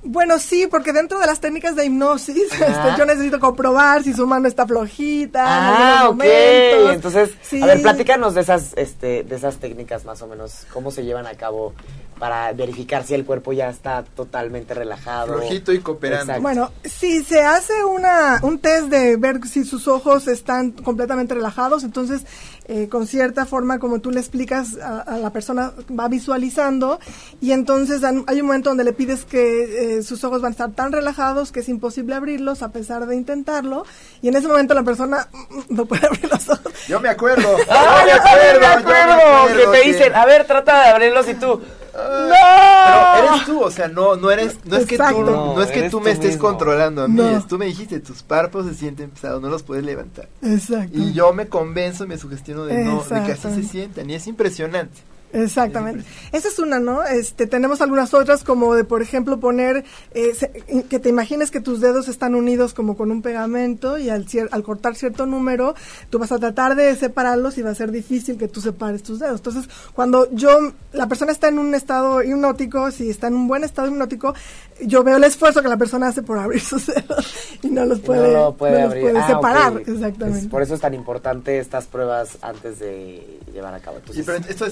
Bueno, 0.03 0.39
sí, 0.39 0.67
porque 0.69 0.93
dentro 0.93 1.19
de 1.19 1.25
las 1.25 1.39
técnicas 1.41 1.75
de 1.75 1.85
hipnosis, 1.85 2.37
este, 2.51 2.95
yo 2.97 3.05
necesito 3.05 3.39
comprobar 3.39 4.03
si 4.03 4.13
su 4.13 4.25
mano 4.27 4.47
está 4.47 4.65
flojita. 4.65 5.41
en 5.41 5.47
Ah, 5.47 5.99
algunos 6.01 6.09
ok. 6.09 6.11
momentos. 6.17 6.93
Entonces, 6.95 7.29
Sí. 7.41 7.61
a 7.61 7.65
ver, 7.65 7.81
platícanos 7.81 8.33
de 8.35 8.41
esas, 8.41 8.73
este, 8.77 9.23
de 9.23 9.35
esas 9.35 9.57
técnicas 9.57 10.05
más 10.05 10.21
o 10.21 10.27
menos, 10.27 10.65
cómo 10.71 10.91
se 10.91 11.03
llevan 11.03 11.27
a 11.27 11.33
cabo 11.33 11.73
para 12.19 12.51
verificar 12.53 13.03
si 13.05 13.13
el 13.13 13.25
cuerpo 13.25 13.53
ya 13.53 13.69
está 13.69 14.03
totalmente 14.03 14.73
relajado. 14.73 15.33
Flojito 15.37 15.71
y 15.71 15.79
cooperando. 15.79 16.23
Exacto. 16.33 16.41
Bueno, 16.41 16.71
si 16.83 17.23
se 17.23 17.41
hace 17.43 17.83
una, 17.85 18.39
un 18.41 18.57
test 18.59 18.87
de 18.87 19.17
ver 19.17 19.45
si 19.47 19.63
sus 19.65 19.87
ojos 19.87 20.27
están 20.27 20.71
completamente 20.71 21.35
relajados, 21.35 21.83
entonces 21.83 22.21
eh, 22.69 22.87
con 22.89 23.05
cierta 23.07 23.45
forma, 23.45 23.77
como 23.77 23.99
tú 23.99 24.09
le 24.11 24.19
explicas 24.19 24.77
a, 24.81 25.01
a 25.01 25.17
la 25.19 25.31
persona, 25.31 25.73
va 25.97 26.07
visualizando 26.07 26.99
y 27.39 27.51
entonces 27.51 28.01
hay 28.03 28.41
un 28.41 28.47
momento 28.47 28.69
donde 28.71 28.83
le 28.83 28.93
pides 28.93 29.23
que 29.23 29.86
eh, 29.86 29.86
sus 30.03 30.23
ojos 30.23 30.41
van 30.41 30.49
a 30.49 30.51
estar 30.51 30.71
tan 30.71 30.91
relajados 30.91 31.51
que 31.51 31.61
es 31.61 31.69
imposible 31.69 32.15
abrirlos 32.15 32.61
a 32.63 32.71
pesar 32.71 33.05
de 33.05 33.15
intentarlo 33.15 33.85
y 34.21 34.27
en 34.29 34.35
ese 34.35 34.47
momento 34.47 34.73
la 34.73 34.83
persona 34.83 35.27
no 35.69 35.85
puede 35.85 36.05
abrir 36.07 36.29
los 36.31 36.49
ojos. 36.49 36.73
Yo 36.87 36.99
me 36.99 37.09
acuerdo. 37.09 37.47
¡Ah, 37.69 38.01
yo 38.01 38.07
me 38.07 38.11
acuerdo, 38.13 38.59
me 38.59 38.65
yo 38.65 38.71
acuerdo! 38.79 39.13
acuerdo 39.13 39.71
Que 39.71 39.77
te 39.79 39.85
dicen, 39.87 40.15
a 40.15 40.25
ver, 40.25 40.45
trata 40.45 40.83
de 40.83 40.89
abrirlos 40.89 41.27
y 41.29 41.33
tú. 41.35 41.61
Pero 41.93 43.33
eres 43.33 43.45
tú, 43.45 43.59
o 43.61 43.71
sea, 43.71 43.87
no, 43.87 44.15
no 44.15 44.29
eres, 44.29 44.57
no 44.65 44.77
es 44.77 44.85
que 44.85 44.97
tú, 44.97 45.03
no, 45.23 45.55
no 45.55 45.61
es 45.63 45.71
que 45.71 45.83
tú 45.89 45.97
tú 45.97 46.01
me 46.01 46.11
estés 46.11 46.33
mismo. 46.35 46.47
controlando 46.49 47.03
a 47.03 47.07
mí, 47.07 47.15
No. 47.15 47.37
es- 47.37 47.47
tú 47.47 47.57
me 47.57 47.65
dijiste, 47.65 47.99
tus 47.99 48.21
párpados 48.21 48.67
se 48.67 48.75
sienten 48.75 49.09
pesados, 49.09 49.41
no 49.41 49.49
los 49.49 49.63
puedes 49.63 49.83
levantar. 49.83 50.27
Exacto. 50.43 50.91
Y 50.93 51.13
yo 51.13 51.33
me 51.33 51.47
convenzo, 51.47 52.05
me 52.05 52.17
sugestiono 52.19 52.65
de 52.65 52.83
no, 52.83 53.01
de 53.03 53.23
que 53.23 53.31
así 53.31 53.49
se 53.55 53.63
sientan, 53.63 54.07
y 54.09 54.13
es 54.13 54.27
impresionante. 54.27 54.99
Exactamente. 55.33 56.03
Esa 56.31 56.47
es 56.47 56.57
una, 56.59 56.79
¿no? 56.79 57.03
Este, 57.03 57.47
tenemos 57.47 57.81
algunas 57.81 58.13
otras 58.13 58.43
como 58.43 58.73
de, 58.75 58.83
por 58.85 59.01
ejemplo, 59.01 59.39
poner, 59.39 59.83
eh, 60.13 60.33
se- 60.33 60.51
que 60.89 60.99
te 60.99 61.09
imagines 61.09 61.51
que 61.51 61.59
tus 61.59 61.81
dedos 61.81 62.07
están 62.07 62.33
unidos 62.33 62.73
como 62.73 62.95
con 62.95 63.11
un 63.11 63.21
pegamento 63.21 63.97
y 63.97 64.09
al, 64.09 64.25
cier- 64.25 64.47
al 64.51 64.63
cortar 64.63 64.95
cierto 64.95 65.25
número, 65.25 65.75
tú 66.09 66.17
vas 66.17 66.31
a 66.31 66.39
tratar 66.39 66.75
de 66.75 66.95
separarlos 66.95 67.57
y 67.57 67.61
va 67.61 67.71
a 67.71 67.75
ser 67.75 67.91
difícil 67.91 68.37
que 68.37 68.47
tú 68.47 68.61
separes 68.61 69.03
tus 69.03 69.19
dedos. 69.19 69.39
Entonces, 69.39 69.69
cuando 69.93 70.29
yo, 70.31 70.71
la 70.93 71.07
persona 71.07 71.31
está 71.33 71.49
en 71.49 71.59
un 71.59 71.75
estado 71.75 72.23
hipnótico, 72.23 72.89
si 72.91 73.09
está 73.09 73.27
en 73.27 73.35
un 73.35 73.47
buen 73.47 73.63
estado 73.63 73.89
hipnótico, 73.89 74.33
yo 74.81 75.03
veo 75.03 75.17
el 75.17 75.23
esfuerzo 75.25 75.61
que 75.61 75.67
la 75.67 75.77
persona 75.77 76.07
hace 76.07 76.21
por 76.23 76.39
abrir 76.39 76.61
sus 76.61 76.87
dedos 76.87 77.33
y 77.61 77.67
no 77.67 77.85
los 77.85 77.99
puede, 77.99 78.31
no 78.31 78.39
lo 78.45 78.53
puede 78.55 78.73
no 78.73 78.79
los 78.79 78.87
abrir. 78.87 79.03
puede 79.03 79.19
Ah, 79.19 79.27
separar. 79.27 79.73
Exactamente. 79.85 80.47
Por 80.49 80.61
eso 80.61 80.75
es 80.75 80.81
tan 80.81 80.93
importante 80.93 81.59
estas 81.59 81.85
pruebas 81.85 82.37
antes 82.41 82.79
de 82.79 83.39
llevar 83.53 83.73
a 83.73 83.79
cabo. 83.79 83.97
Sí, 84.11 84.19
Entonces, 84.19 84.25
pero 84.41 84.51
esto 84.51 84.65
de 84.65 84.71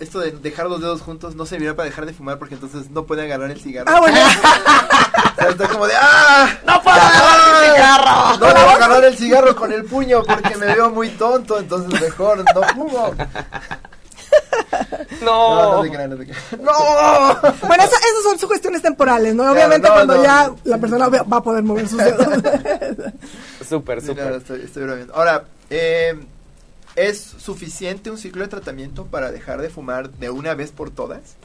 esto 0.00 0.20
de 0.20 0.32
dejar 0.32 0.66
los 0.66 0.80
dedos 0.80 1.00
juntos 1.02 1.34
no 1.34 1.46
servirá 1.46 1.74
para 1.74 1.88
dejar 1.88 2.06
de 2.06 2.12
fumar 2.14 2.38
porque 2.38 2.54
entonces 2.54 2.90
no 2.90 3.04
puede 3.04 3.22
agarrar 3.22 3.50
el 3.50 3.60
cigarro. 3.60 3.90
Ah, 3.90 4.00
bueno. 4.00 4.18
O 5.36 5.36
sea, 5.36 5.48
está 5.50 5.68
como 5.68 5.86
de 5.88 5.94
¡ah! 6.00 6.48
¡No 6.64 6.80
puedo 6.80 6.96
agarrar 6.96 7.64
el 7.64 7.74
cigarro! 7.74 8.32
No 8.32 8.38
puedo 8.38 8.70
agarrar 8.70 9.04
el 9.04 9.16
cigarro 9.18 9.56
con 9.56 9.72
el 9.72 9.84
puño 9.84 10.22
porque 10.22 10.56
me 10.56 10.66
veo 10.66 10.90
muy 10.90 11.08
tonto, 11.10 11.58
entonces 11.58 12.00
mejor 12.00 12.44
no 12.54 12.62
fumo. 12.68 13.14
No, 15.22 15.54
No. 15.54 15.76
no 15.76 15.82
te 15.82 15.90
creas, 15.90 16.08
no 16.10 16.16
te 16.16 16.24
creas. 16.26 16.42
¡No! 16.60 17.56
Bueno, 17.66 17.82
esa- 17.84 17.96
esas 17.96 18.22
son 18.24 18.38
sugestiones 18.38 18.82
temporales, 18.82 19.34
¿no? 19.34 19.50
Obviamente 19.50 19.88
no, 19.88 19.94
cuando 19.94 20.22
ya 20.22 20.50
la 20.64 20.78
persona 20.78 21.08
va 21.08 21.36
a 21.36 21.42
poder 21.42 21.62
mover 21.64 21.88
sus 21.88 21.98
dedos. 21.98 22.26
Súper, 23.68 24.02
súper. 24.02 24.32
estoy, 24.34 24.60
estoy. 24.62 25.06
Ahora, 25.14 25.44
eh, 25.70 26.14
¿es 26.96 27.18
suficiente 27.18 28.10
un 28.10 28.18
ciclo 28.18 28.42
de 28.42 28.48
tratamiento 28.48 29.06
para 29.06 29.32
dejar 29.32 29.60
de 29.60 29.70
fumar 29.70 30.10
de 30.10 30.30
una 30.30 30.54
vez 30.54 30.70
por 30.70 30.90
todas? 30.90 31.36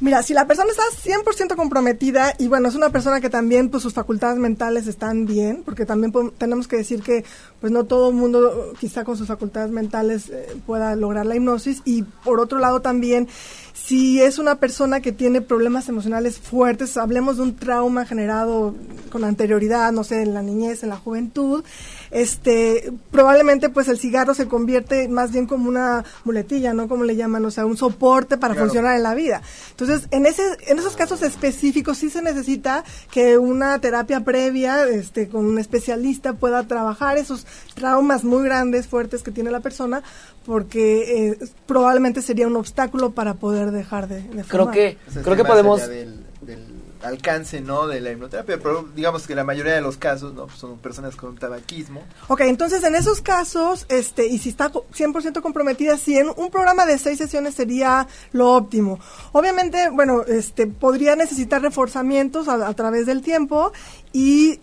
Mira, 0.00 0.22
si 0.22 0.32
la 0.32 0.46
persona 0.46 0.70
está 0.70 0.82
100% 1.04 1.56
comprometida 1.56 2.34
y 2.38 2.48
bueno, 2.48 2.68
es 2.68 2.74
una 2.74 2.88
persona 2.88 3.20
que 3.20 3.28
también 3.28 3.68
pues 3.68 3.82
sus 3.82 3.92
facultades 3.92 4.38
mentales 4.38 4.86
están 4.86 5.26
bien, 5.26 5.62
porque 5.62 5.84
también 5.84 6.10
tenemos 6.38 6.66
que 6.66 6.76
decir 6.76 7.02
que 7.02 7.22
pues 7.60 7.70
no 7.70 7.84
todo 7.84 8.08
el 8.08 8.14
mundo 8.14 8.72
quizá 8.80 9.04
con 9.04 9.18
sus 9.18 9.26
facultades 9.26 9.70
mentales 9.70 10.30
eh, 10.30 10.56
pueda 10.66 10.96
lograr 10.96 11.26
la 11.26 11.36
hipnosis 11.36 11.82
y 11.84 12.02
por 12.02 12.40
otro 12.40 12.58
lado 12.58 12.80
también 12.80 13.28
si 13.72 14.20
es 14.20 14.38
una 14.38 14.56
persona 14.56 15.00
que 15.00 15.12
tiene 15.12 15.40
problemas 15.40 15.88
emocionales 15.88 16.38
fuertes, 16.38 16.96
hablemos 16.96 17.36
de 17.36 17.42
un 17.44 17.56
trauma 17.56 18.04
generado 18.04 18.74
con 19.10 19.24
anterioridad, 19.24 19.92
no 19.92 20.04
sé, 20.04 20.22
en 20.22 20.34
la 20.34 20.42
niñez, 20.42 20.82
en 20.82 20.88
la 20.90 20.96
juventud, 20.96 21.64
este, 22.10 22.92
probablemente 23.10 23.68
pues 23.68 23.88
el 23.88 23.98
cigarro 23.98 24.34
se 24.34 24.48
convierte 24.48 25.08
más 25.08 25.32
bien 25.32 25.46
como 25.46 25.68
una 25.68 26.04
muletilla, 26.24 26.74
¿no? 26.74 26.88
Como 26.88 27.04
le 27.04 27.16
llaman, 27.16 27.44
o 27.44 27.50
sea, 27.50 27.66
un 27.66 27.76
soporte 27.76 28.36
para 28.36 28.54
Claro. 28.54 28.66
funcionar 28.68 28.96
en 28.96 29.02
la 29.02 29.14
vida. 29.14 29.42
Entonces, 29.70 30.08
en 30.10 30.26
ese, 30.26 30.42
en 30.66 30.78
esos 30.78 30.96
casos 30.96 31.22
específicos 31.22 31.98
sí 31.98 32.10
se 32.10 32.20
necesita 32.22 32.84
que 33.12 33.38
una 33.38 33.80
terapia 33.80 34.20
previa, 34.24 34.86
este, 34.88 35.28
con 35.28 35.46
un 35.46 35.58
especialista 35.58 36.32
pueda 36.34 36.64
trabajar 36.66 37.16
esos 37.16 37.46
traumas 37.74 38.24
muy 38.24 38.42
grandes, 38.42 38.86
fuertes 38.88 39.22
que 39.22 39.30
tiene 39.30 39.50
la 39.50 39.60
persona, 39.60 40.02
porque 40.46 41.28
eh, 41.32 41.38
probablemente 41.66 42.22
sería 42.22 42.46
un 42.46 42.56
obstáculo 42.56 43.10
para 43.12 43.34
poder 43.34 43.70
dejar 43.70 44.08
de, 44.08 44.22
de 44.22 44.44
Creo 44.44 44.70
que, 44.70 44.98
O 45.08 45.12
sea, 45.12 45.22
creo 45.22 45.36
que 45.36 45.44
podemos... 45.44 45.86
Del, 45.88 46.24
del 46.40 46.80
alcance, 47.02 47.62
¿no? 47.62 47.86
De 47.86 47.98
la 48.00 48.12
hipnoterapia, 48.12 48.58
pero 48.62 48.86
digamos 48.94 49.26
que 49.26 49.34
la 49.34 49.42
mayoría 49.42 49.72
de 49.74 49.80
los 49.80 49.96
casos, 49.96 50.34
¿no? 50.34 50.46
Pues 50.46 50.58
son 50.58 50.76
personas 50.78 51.16
con 51.16 51.34
tabaquismo. 51.36 52.02
Ok, 52.28 52.42
entonces 52.42 52.84
en 52.84 52.94
esos 52.94 53.22
casos, 53.22 53.86
este, 53.88 54.26
y 54.26 54.36
si 54.36 54.50
está 54.50 54.68
co- 54.68 54.84
100% 54.94 55.40
comprometida, 55.40 55.96
sí, 55.96 56.18
en 56.18 56.28
un 56.36 56.50
programa 56.50 56.84
de 56.84 56.98
seis 56.98 57.16
sesiones 57.16 57.54
sería 57.54 58.06
lo 58.32 58.52
óptimo. 58.52 59.00
Obviamente, 59.32 59.88
bueno, 59.88 60.24
este, 60.28 60.66
podría 60.66 61.16
necesitar 61.16 61.62
reforzamientos 61.62 62.48
a, 62.48 62.66
a 62.68 62.74
través 62.74 63.06
del 63.06 63.22
tiempo 63.22 63.72
y 64.12 64.60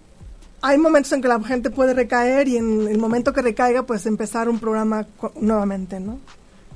hay 0.61 0.77
momentos 0.77 1.11
en 1.13 1.21
que 1.21 1.27
la 1.27 1.39
gente 1.43 1.69
puede 1.69 1.93
recaer 1.93 2.47
y 2.47 2.57
en 2.57 2.87
el 2.87 2.97
momento 2.97 3.33
que 3.33 3.41
recaiga, 3.41 3.83
pues 3.83 4.05
empezar 4.05 4.49
un 4.49 4.59
programa 4.59 5.05
nuevamente, 5.39 5.99
¿no? 5.99 6.19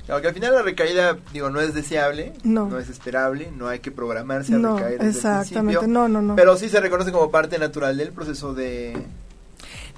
Claro 0.06 0.20
que 0.20 0.28
al 0.28 0.34
final 0.34 0.54
la 0.54 0.62
recaída, 0.62 1.16
digo, 1.32 1.48
no 1.50 1.60
es 1.60 1.74
deseable, 1.74 2.32
No. 2.42 2.76
es 2.78 2.88
esperable, 2.88 3.52
no 3.56 3.68
hay 3.68 3.78
que 3.78 3.90
programarse 3.92 4.54
a 4.54 4.58
No, 4.58 4.76
recaer 4.76 4.98
desde 4.98 5.04
el 5.10 5.16
exactamente, 5.16 5.78
principio, 5.78 5.88
no, 5.88 6.08
no, 6.08 6.20
no. 6.22 6.34
Pero 6.36 6.56
sí 6.56 6.68
se 6.68 6.80
reconoce 6.80 7.12
como 7.12 7.30
parte 7.30 7.58
natural 7.58 7.96
del 7.96 8.12
proceso 8.12 8.52
de... 8.52 8.96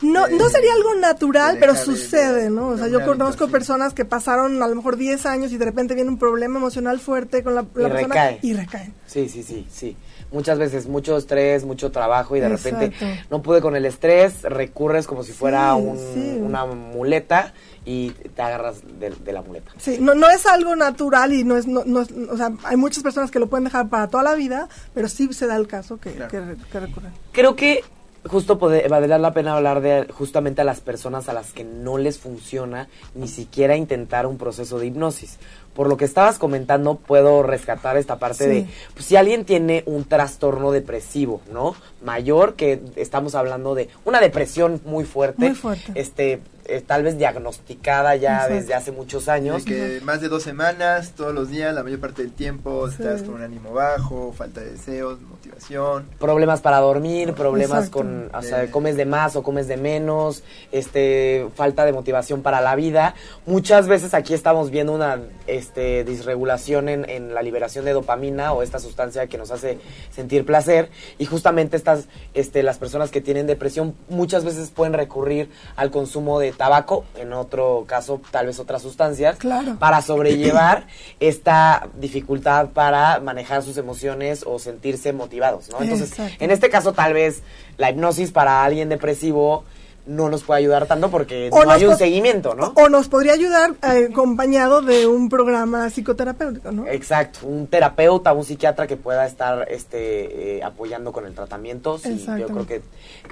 No, 0.03 0.27
de- 0.27 0.37
no 0.37 0.49
sería 0.51 0.75
algo 0.75 0.94
natural, 0.97 1.55
de 1.55 1.61
pero 1.61 1.75
sucede, 1.77 2.42
de- 2.44 2.51
¿no? 2.51 2.68
O 2.68 2.77
sea, 2.77 2.88
yo 2.88 3.05
conozco 3.07 3.49
personas 3.49 3.94
que 3.94 4.05
pasaron 4.05 4.62
a 4.62 4.68
lo 4.68 4.75
mejor 4.75 4.97
10 4.97 5.25
años 5.25 5.53
y 5.53 5.57
de 5.57 5.64
repente 5.64 5.94
viene 5.94 6.11
un 6.11 6.18
problema 6.18 6.59
emocional 6.59 7.01
fuerte 7.01 7.42
con 7.42 7.55
la, 7.55 7.62
la 7.75 7.88
Y 7.88 7.90
persona 7.92 8.14
recae. 8.14 8.38
y 8.42 8.53
recaen. 8.55 8.94
Sí, 9.07 9.29
sí, 9.29 9.42
sí, 9.42 9.66
sí. 9.70 9.97
Muchas 10.35 10.59
veces 10.59 10.87
mucho 10.87 11.16
estrés, 11.16 11.64
mucho 11.64 11.90
trabajo 11.90 12.37
y 12.37 12.40
de 12.40 12.49
repente 12.51 12.92
no 13.31 13.40
pude 13.40 13.62
con 13.62 13.77
el 13.77 13.87
estrés, 13.87 14.42
recurres 14.42 15.07
como 15.07 15.23
si 15.23 15.33
fuera 15.33 15.75
Sí, 15.77 15.81
un- 15.83 15.97
sí. 15.97 16.38
una 16.42 16.66
muleta 16.66 17.55
y 17.87 18.11
te 18.11 18.42
agarras 18.42 18.83
de, 18.99 19.11
de 19.11 19.33
la 19.33 19.42
muleta. 19.42 19.70
Sí, 19.79 19.99
no, 20.01 20.14
no 20.14 20.29
es 20.29 20.44
algo 20.47 20.75
natural 20.77 21.33
y 21.33 21.44
no 21.44 21.57
es, 21.57 21.66
no, 21.66 21.85
no 21.87 22.03
es- 22.03 22.11
o 22.31 22.37
sea, 22.37 22.53
hay 22.64 22.77
muchas 22.77 23.03
personas 23.03 23.31
que 23.31 23.38
lo 23.38 23.47
pueden 23.49 23.64
dejar 23.64 23.88
para 23.88 24.09
toda 24.09 24.23
la 24.25 24.35
vida, 24.35 24.68
pero 24.92 25.09
sí 25.09 25.33
se 25.33 25.47
da 25.47 25.57
el 25.57 25.66
caso 25.68 25.99
que, 25.99 26.12
Claro. 26.12 26.31
que, 26.31 26.57
que 26.70 26.81
recurren. 26.81 27.12
Creo 27.33 27.55
que 27.57 27.83
justo 28.27 28.59
puede, 28.59 28.88
valdría 28.88 29.18
la 29.18 29.35
pena 29.35 29.55
hablar 29.55 29.83
de 29.83 30.07
justamente 30.11 30.62
a 30.62 30.64
las 30.64 30.81
personas 30.81 31.29
a 31.29 31.35
las 31.35 31.53
que 31.53 31.62
no 31.62 31.99
les 31.99 32.18
funciona 32.18 32.88
ni 33.14 33.29
siquiera 33.29 33.77
intentar 33.77 34.27
un 34.27 34.38
proceso 34.38 34.79
de 34.79 34.87
hipnosis. 34.87 35.38
Por 35.74 35.88
lo 35.88 35.96
que 35.96 36.04
estabas 36.04 36.38
comentando, 36.38 36.94
puedo 36.96 37.42
rescatar 37.42 37.96
esta 37.96 38.18
parte 38.18 38.44
Sí. 38.44 38.50
de, 38.50 38.66
pues, 38.94 39.06
si 39.06 39.16
alguien 39.16 39.44
tiene 39.44 39.82
un 39.87 40.04
trastorno 40.04 40.70
depresivo, 40.70 41.40
¿no? 41.52 41.74
Mayor, 42.02 42.54
que 42.54 42.80
estamos 42.96 43.34
hablando 43.34 43.74
de 43.74 43.88
una 44.04 44.20
depresión 44.20 44.80
muy 44.84 45.04
fuerte, 45.04 45.46
Muy 45.46 45.54
fuerte. 45.54 45.92
este, 45.94 46.40
eh, 46.66 46.80
tal 46.87 47.02
vez 47.02 47.18
diagnosticada 47.18 48.16
ya 48.16 48.34
Exacto. 48.37 48.54
desde 48.54 48.74
hace 48.74 48.92
muchos 48.92 49.28
años. 49.28 49.64
De 49.64 49.70
que 49.98 50.00
más 50.04 50.20
de 50.20 50.28
dos 50.28 50.42
semanas, 50.42 51.12
todos 51.14 51.34
los 51.34 51.50
días, 51.50 51.74
la 51.74 51.82
mayor 51.82 52.00
parte 52.00 52.22
del 52.22 52.32
tiempo, 52.32 52.88
Sí. 52.88 52.96
estás 53.00 53.22
con 53.22 53.34
un 53.34 53.42
ánimo 53.42 53.72
bajo, 53.74 54.32
falta 54.37 54.60
de 54.60 54.70
deseos, 54.72 55.20
motivación. 55.20 56.06
problemas 56.18 56.60
para 56.62 56.78
dormir, 56.80 57.34
problemas 57.34 57.87
Exacto. 57.87 57.98
con, 57.98 58.30
o 58.34 58.42
sea, 58.42 58.58
De- 58.60 58.70
comes 58.70 58.96
de 58.96 59.04
más 59.06 59.37
o 59.37 59.42
comes 59.42 59.68
de 59.68 59.76
menos, 59.76 60.42
este, 60.72 61.46
falta 61.54 61.84
de 61.84 61.92
motivación 61.92 62.42
para 62.42 62.60
la 62.60 62.74
vida. 62.76 63.14
Muchas 63.46 63.87
veces 63.87 64.14
aquí 64.14 64.34
estamos 64.34 64.70
viendo 64.70 64.92
una, 64.92 65.20
este, 65.64 66.05
disregulación 66.05 66.88
en, 66.90 67.09
en 67.09 67.33
la 67.35 67.40
liberación 67.42 67.85
de 67.87 67.92
dopamina 67.92 68.53
o 68.53 68.62
esta 68.62 68.79
sustancia 68.79 69.27
que 69.29 69.38
nos 69.38 69.50
hace 69.50 69.79
sentir 70.11 70.44
placer 70.44 70.90
y 71.18 71.24
justamente 71.24 71.77
estas, 71.77 72.05
este, 72.35 72.62
las 72.62 72.77
personas 72.79 73.11
que 73.11 73.20
tienen 73.22 73.46
depresión 73.46 73.94
muchas 74.11 74.44
veces 74.44 74.70
pueden 74.70 74.92
recurrir 74.92 75.48
al 75.77 75.90
consumo 75.90 76.38
de 76.38 76.53
tabaco, 76.53 77.05
en 77.16 77.33
otro 77.33 77.85
caso 77.87 78.20
tal 78.31 78.46
vez 78.46 78.59
otras 78.59 78.83
sustancias, 78.83 79.37
Claro. 79.38 79.77
para 79.79 80.03
sobrellevar 80.03 80.87
esta 81.18 81.88
dificultad 81.98 82.68
para 82.70 83.20
manejar 83.20 83.62
sus 83.62 83.77
emociones 83.79 84.44
o 84.46 84.59
sentirse 84.59 85.12
motivados, 85.12 85.70
¿no? 85.70 85.81
Entonces, 85.81 86.11
Exacto. 86.11 86.44
en 86.44 86.50
este 86.50 86.68
caso 86.70 86.92
tal 86.92 87.14
vez 87.14 87.42
la 87.79 87.90
hipnosis 87.90 88.33
para 88.33 88.62
alguien 88.64 88.88
depresivo 88.90 89.64
no 90.06 90.28
nos 90.28 90.42
puede 90.44 90.60
ayudar 90.60 90.86
tanto 90.86 91.10
porque 91.10 91.48
O 91.50 91.64
no 91.64 91.70
hay 91.70 91.84
un 91.84 91.96
seguimiento, 91.96 92.54
¿no? 92.54 92.72
O, 92.76 92.84
o 92.84 92.88
nos 92.88 93.08
podría 93.08 93.32
ayudar 93.32 93.74
eh, 93.82 94.08
acompañado 94.10 94.82
de 94.82 95.06
un 95.06 95.28
programa 95.28 95.88
psicoterapéutico, 95.88 96.72
¿no? 96.72 96.86
Exacto, 96.86 97.46
un 97.46 97.66
terapeuta, 97.66 98.32
un 98.32 98.44
psiquiatra 98.44 98.86
que 98.86 98.96
pueda 98.96 99.26
estar 99.26 99.66
este, 99.70 100.58
eh, 100.58 100.62
apoyando 100.62 101.12
con 101.12 101.26
el 101.26 101.34
tratamiento. 101.34 101.98
Sí, 101.98 102.24
yo 102.38 102.46
creo 102.46 102.66
que. 102.66 102.82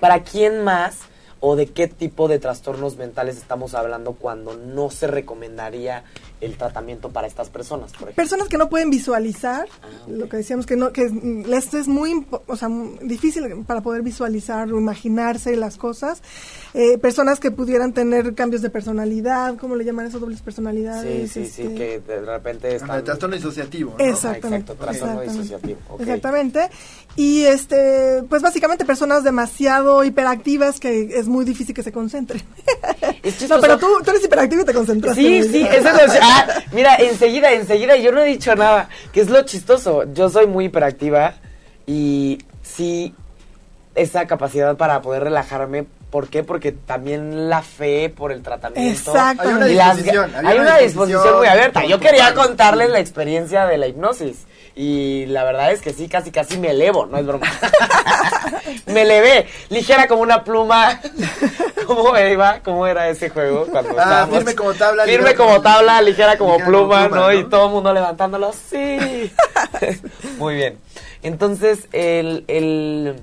¿Para 0.00 0.22
quién 0.22 0.64
más 0.64 1.00
o 1.44 1.56
de 1.56 1.66
qué 1.66 1.88
tipo 1.88 2.28
de 2.28 2.38
trastornos 2.38 2.96
mentales 2.96 3.36
estamos 3.36 3.74
hablando 3.74 4.12
cuando 4.12 4.56
no 4.56 4.90
se 4.90 5.08
recomendaría 5.08 6.04
el 6.40 6.56
tratamiento 6.56 7.10
para 7.10 7.26
estas 7.26 7.50
personas, 7.50 7.90
por 7.92 8.02
ejemplo? 8.02 8.14
Personas 8.16 8.48
que 8.48 8.58
no 8.58 8.68
pueden 8.68 8.90
visualizar, 8.90 9.66
Ah, 9.82 9.86
lo 10.08 10.28
que 10.28 10.36
decíamos 10.36 10.66
que 10.66 10.76
no 10.76 10.92
que 10.92 11.02
es, 11.02 11.12
mm, 11.12 11.42
les 11.46 11.74
es 11.74 11.88
muy 11.88 12.24
o 12.46 12.56
sea, 12.56 12.68
difícil 13.02 13.64
para 13.66 13.80
poder 13.80 14.02
visualizar 14.02 14.72
o 14.72 14.78
imaginarse 14.78 15.56
las 15.56 15.76
cosas. 15.76 16.22
Eh, 16.74 16.96
personas 16.98 17.38
que 17.40 17.50
pudieran 17.50 17.92
tener 17.92 18.34
cambios 18.34 18.62
de 18.62 18.70
personalidad, 18.70 19.56
¿cómo 19.56 19.74
le 19.76 19.84
llaman 19.84 20.06
eso? 20.06 20.18
Dobles 20.20 20.38
Sí, 20.38 20.44
personalidades. 20.44 21.30
sí, 21.32 21.46
sí, 21.46 21.62
este, 21.62 21.74
que 21.74 22.00
de 22.00 22.20
repente 22.22 22.68
Ah, 22.68 22.76
están... 22.76 22.96
el 22.98 23.04
trastorno 23.04 23.36
disociativo, 23.36 23.94
¿no? 23.98 24.04
Exactamente. 24.04 24.72
Exacto, 24.72 24.84
trastorno 24.84 25.22
exactamente. 25.22 25.32
disociativo. 25.42 25.96
Exactamente. 26.00 26.70
Y 27.16 27.42
este, 27.44 28.22
pues 28.28 28.42
básicamente 28.42 28.84
personas 28.84 29.22
demasiado 29.24 30.02
hiperactivas 30.04 30.80
que 30.80 31.18
es 31.18 31.28
muy 31.32 31.44
difícil 31.44 31.74
que 31.74 31.82
se 31.82 31.92
concentren. 31.92 32.42
Es 33.22 33.48
no, 33.48 33.60
pero 33.60 33.78
tú, 33.78 33.86
tú 34.04 34.10
eres 34.10 34.24
hiperactivo 34.24 34.62
y 34.62 34.64
te 34.64 34.74
concentras. 34.74 35.14
Sí, 35.14 35.44
sí, 35.44 35.62
eso 35.62 35.88
es 35.88 35.94
lo 35.94 36.12
ah, 36.22 36.46
Mira, 36.72 36.96
enseguida, 36.96 37.52
enseguida, 37.52 37.96
yo 37.96 38.10
no 38.10 38.20
he 38.20 38.26
dicho 38.26 38.54
nada. 38.56 38.88
Que 39.12 39.20
es 39.20 39.30
lo 39.30 39.42
chistoso. 39.42 40.12
Yo 40.12 40.28
soy 40.28 40.48
muy 40.48 40.64
hiperactiva 40.64 41.34
y 41.86 42.38
sí, 42.62 43.14
esa 43.94 44.26
capacidad 44.26 44.76
para 44.76 45.02
poder 45.02 45.24
relajarme. 45.24 45.86
¿Por 46.12 46.28
qué? 46.28 46.44
Porque 46.44 46.72
también 46.72 47.48
la 47.48 47.62
fe 47.62 48.12
por 48.14 48.32
el 48.32 48.42
tratamiento. 48.42 49.10
Exacto. 49.10 49.48
Hay 49.48 49.54
una 49.54 49.66
las- 49.66 49.96
disposición. 49.96 50.46
hay 50.46 50.58
una 50.58 50.76
disposición 50.78 51.38
muy 51.38 51.46
abierta. 51.46 51.86
Yo 51.86 51.98
quería 51.98 52.34
contarles 52.34 52.90
la 52.90 53.00
experiencia 53.00 53.64
de 53.64 53.78
la 53.78 53.86
hipnosis. 53.86 54.44
Y 54.74 55.24
la 55.26 55.42
verdad 55.44 55.72
es 55.72 55.80
que 55.80 55.92
sí, 55.94 56.08
casi 56.08 56.30
casi 56.30 56.58
me 56.58 56.70
elevo, 56.70 57.06
no 57.06 57.16
es 57.18 57.26
broma. 57.26 57.46
me 58.86 59.02
elevé, 59.02 59.46
ligera 59.70 60.06
como 60.06 60.20
una 60.22 60.44
pluma. 60.44 61.00
¿Cómo 61.86 62.16
iba? 62.18 62.60
¿Cómo 62.62 62.86
era 62.86 63.08
ese 63.08 63.28
juego? 63.30 63.66
Cuando 63.66 63.94
Ah, 63.98 64.26
firme 64.30 64.54
como 64.54 64.72
tabla, 64.74 65.04
Firme 65.04 65.30
ligera 65.30 65.36
como 65.46 65.60
tabla, 65.62 66.00
ligera 66.02 66.36
como 66.38 66.52
ligera 66.52 66.66
como 66.66 66.78
pluma, 66.86 67.08
pluma, 67.08 67.20
¿no? 67.22 67.26
¿no? 67.32 67.38
Y 67.38 67.44
todo 67.48 67.66
el 67.66 67.72
mundo 67.72 67.92
levantándolo. 67.92 68.52
Sí. 68.52 69.30
Muy 70.38 70.54
bien. 70.56 70.78
Entonces, 71.22 71.86
el, 71.92 72.44
el 72.48 73.16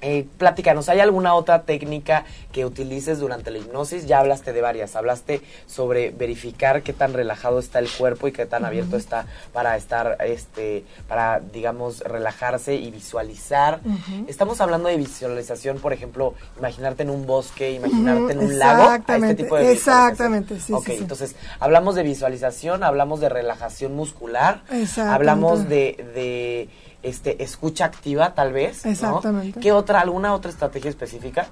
eh, 0.00 0.26
platícanos, 0.38 0.88
¿hay 0.88 1.00
alguna 1.00 1.34
otra 1.34 1.62
técnica 1.62 2.24
que 2.52 2.64
utilices 2.64 3.18
durante 3.18 3.50
la 3.50 3.58
hipnosis? 3.58 4.06
Ya 4.06 4.20
hablaste 4.20 4.52
de 4.52 4.60
varias, 4.60 4.94
hablaste 4.96 5.40
sobre 5.66 6.10
verificar 6.10 6.82
qué 6.82 6.92
tan 6.92 7.12
relajado 7.14 7.58
está 7.58 7.78
el 7.80 7.88
cuerpo 7.90 8.28
y 8.28 8.32
qué 8.32 8.46
tan 8.46 8.64
abierto 8.64 8.96
está 8.96 9.26
para 9.52 9.76
estar, 9.76 10.16
este, 10.24 10.84
para, 11.08 11.40
digamos, 11.40 12.00
relajarse 12.00 12.76
y 12.76 12.90
visualizar. 12.90 13.80
Estamos 14.28 14.60
hablando 14.60 14.88
de 14.88 14.96
visualización, 14.96 15.78
por 15.78 15.92
ejemplo, 15.92 16.34
imaginarte 16.58 17.02
en 17.02 17.10
un 17.10 17.26
bosque, 17.26 17.72
imaginarte 17.72 18.32
en 18.34 18.38
un 18.38 18.58
lago, 18.58 18.82
a 18.82 18.96
este 18.96 18.98
Exactamente, 18.98 19.42
tipo 19.42 19.56
de 19.56 19.72
exactamente, 19.72 20.60
sí, 20.60 20.72
Ok, 20.72 20.86
sí, 20.86 20.92
sí. 20.92 20.98
entonces, 20.98 21.34
hablamos 21.58 21.94
de 21.94 22.02
visualización, 22.02 22.84
hablamos 22.84 23.20
de 23.20 23.28
relajación 23.28 23.94
muscular, 23.96 24.62
hablamos 24.98 25.68
de, 25.68 25.96
de 26.14 26.68
este 27.02 27.42
escucha 27.42 27.84
activa 27.84 28.34
tal 28.34 28.52
vez, 28.52 28.84
¿no? 28.84 28.90
Exactamente. 28.90 29.60
¿Qué 29.60 29.72
otra, 29.72 30.00
alguna 30.00 30.34
otra 30.34 30.50
estrategia 30.50 30.90
específica? 30.90 31.48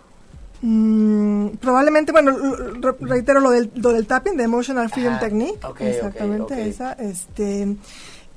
Mm, 0.62 1.48
probablemente, 1.60 2.12
bueno, 2.12 2.36
reitero 3.00 3.40
lo 3.40 3.50
del, 3.50 3.70
lo 3.74 3.92
del 3.92 4.06
tapping, 4.06 4.36
de 4.36 4.44
Emotional 4.44 4.90
Freedom 4.90 5.18
Technique. 5.18 5.58
exactamente, 5.80 6.68
esa. 6.68 6.92
Este, 6.94 7.76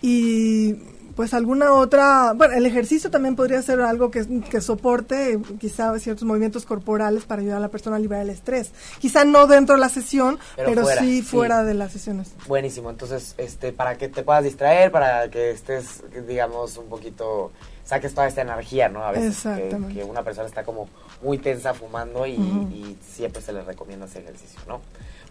y 0.02 0.76
pues 1.20 1.34
alguna 1.34 1.74
otra, 1.74 2.32
bueno, 2.34 2.54
el 2.54 2.66
ejercicio 2.66 3.12
también 3.12 3.36
podría 3.36 3.62
ser 3.62 3.82
algo 3.82 4.10
que, 4.10 4.26
que 4.50 4.62
soporte 4.62 5.38
quizá 5.60 6.00
ciertos 6.00 6.24
movimientos 6.24 6.66
corporales 6.66 7.26
para 7.26 7.42
ayudar 7.42 7.58
a 7.58 7.60
la 7.60 7.68
persona 7.68 7.98
a 7.98 8.00
liberar 8.00 8.24
el 8.24 8.30
estrés. 8.30 8.72
Quizá 9.00 9.26
no 9.26 9.46
dentro 9.46 9.76
de 9.76 9.82
la 9.82 9.90
sesión, 9.90 10.40
Pero 10.56 10.70
pero, 10.70 10.84
fuera, 10.84 11.02
sí 11.02 11.18
sí. 11.18 11.24
fuera 11.24 11.66
de 11.66 11.74
las 11.74 11.92
sesiones. 11.92 12.32
Buenísimo, 12.48 12.90
entonces, 12.90 13.36
este, 13.38 13.74
para 13.74 13.98
que 13.98 14.08
te 14.08 14.24
puedas 14.24 14.46
distraer, 14.46 14.94
para 14.94 15.30
que 15.30 15.52
estés, 15.52 16.04
digamos, 16.26 16.78
un 16.78 16.88
poquito, 16.88 17.52
saques 17.84 18.14
toda 18.14 18.30
esta 18.30 18.44
energía, 18.44 18.88
¿no? 18.88 19.04
A 19.04 19.12
veces 19.12 19.42
que, 19.44 19.50
Exactamente. 19.50 19.96
que 19.96 20.06
una 20.06 20.24
persona 20.24 20.48
está 20.48 20.64
como 20.64 20.88
muy 21.22 21.38
tensa 21.38 21.74
fumando 21.74 22.26
y, 22.26 22.98
siempre 23.06 23.42
se 23.42 23.52
le 23.52 23.62
recomienda 23.62 24.06
ese 24.06 24.20
ejercicio, 24.20 24.62
¿no? 24.70 24.80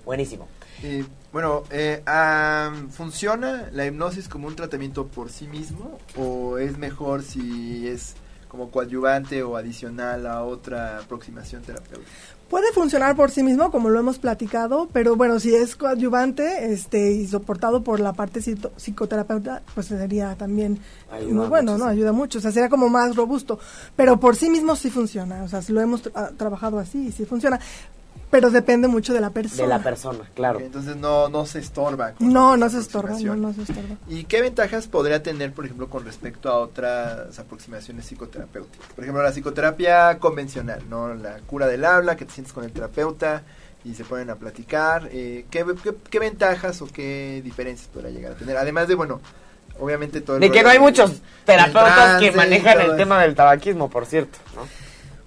Buenísimo. 0.09 0.49
Bueno, 1.35 1.65
eh, 1.71 2.03
ah, 2.07 2.73
¿funciona 2.91 3.69
la 3.73 3.85
hipnosis 3.85 4.27
como 4.27 4.47
un 4.49 4.57
tratamiento 4.57 5.07
por 5.07 5.29
sí 5.29 5.47
mismo 5.47 5.99
o 6.17 6.57
es 6.57 6.79
mejor 6.79 7.23
si 7.23 7.87
es 7.87 8.15
como 8.49 8.71
coadyuvante 8.71 9.43
o 9.43 9.59
adicional 9.59 10.27
a 10.27 10.45
otra 10.45 11.01
aproximación 11.01 11.61
terapéutica? 11.61 12.11
Puede 12.49 12.73
funcionar 12.73 13.17
por 13.17 13.31
sí 13.31 13.43
mismo, 13.43 13.71
como 13.71 13.91
lo 13.91 14.01
hemos 14.01 14.19
platicado, 14.19 14.89
pero 14.95 15.15
bueno, 15.15 15.39
si 15.41 15.55
es 15.55 15.77
coadyuvante 15.77 16.73
este, 16.73 17.13
y 17.13 17.27
soportado 17.27 17.85
por 17.85 18.01
la 18.01 18.15
parte 18.15 18.41
psicoterapeuta, 18.41 19.63
pues 19.75 19.89
sería 19.89 20.35
también 20.37 20.79
Ayuda 21.13 21.35
muy 21.35 21.47
bueno, 21.49 21.77
¿no? 21.77 21.85
Ayuda 21.85 22.13
mucho, 22.13 22.39
o 22.39 22.41
sea, 22.41 22.51
sería 22.51 22.71
como 22.71 22.89
más 22.89 23.15
robusto. 23.15 23.59
Pero 23.95 24.19
por 24.19 24.37
sí 24.37 24.49
mismo 24.49 24.75
sí 24.75 24.89
funciona, 24.89 25.43
o 25.43 25.49
sea, 25.49 25.61
si 25.61 25.75
lo 25.75 25.83
hemos 25.83 26.03
tra- 26.03 26.35
trabajado 26.35 26.79
así, 26.79 27.13
sí 27.13 27.27
funciona. 27.27 27.61
Pero 28.31 28.51
depende 28.51 28.89
mucho 28.89 29.15
de 29.15 29.21
la 29.21 29.31
persona. 29.31 29.63
De 29.63 29.69
la 29.69 29.83
persona, 29.83 30.21
claro. 30.35 30.61
Entonces 30.61 30.97
no, 30.97 31.29
no 31.31 31.47
se 31.47 31.61
estorba. 31.61 32.13
No, 32.19 32.57
no 32.59 32.69
se 32.69 32.79
estorba, 32.79 33.19
no, 33.19 33.35
no 33.37 33.53
se 33.55 33.63
estorba. 33.63 33.97
¿Y 34.07 34.25
qué 34.25 34.43
ventajas 34.43 34.87
podría 34.87 35.23
tener, 35.23 35.53
por 35.53 35.65
ejemplo, 35.65 35.89
con 35.89 36.05
respecto 36.05 36.51
a 36.51 36.59
otras 36.59 37.39
aproximaciones 37.39 38.05
psicoterapéuticas? 38.07 38.87
Por 38.95 39.05
ejemplo, 39.05 39.23
la 39.23 39.33
psicoterapia 39.33 40.19
convencional, 40.19 40.83
¿no? 40.91 41.15
La 41.15 41.39
cura 41.47 41.67
del 41.67 41.85
habla, 41.85 42.17
que 42.17 42.27
te 42.27 42.33
sientes 42.33 42.53
con 42.53 42.65
el 42.65 42.73
terapeuta 42.73 43.45
y 43.85 43.95
se 43.95 44.05
ponen 44.05 44.29
a 44.29 44.35
platicar. 44.35 45.09
eh, 45.11 45.47
¿qué, 45.51 45.65
qué, 45.83 45.95
qué 46.11 46.19
ventajas 46.19 46.83
o 46.83 46.87
qué 46.87 47.41
diferencias 47.43 47.89
podría 47.89 48.11
llegar 48.11 48.33
a 48.33 48.35
tener? 48.35 48.57
Además 48.59 48.89
de, 48.89 48.95
bueno, 48.95 49.21
obviamente 49.81 50.21
todo 50.21 50.37
el 50.37 50.43
De 50.43 50.51
que 50.51 50.63
no 50.63 50.69
hay 50.69 50.79
muchos 50.79 51.13
terapeutas 51.47 51.95
trance 51.95 52.31
que 52.31 52.37
manejan 52.37 52.81
el 52.81 52.87
eso. 52.89 52.97
tema 52.97 53.23
del 53.23 53.35
tabaquismo, 53.35 53.89
por 53.89 54.05
cierto, 54.05 54.39
¿no? 54.55 54.63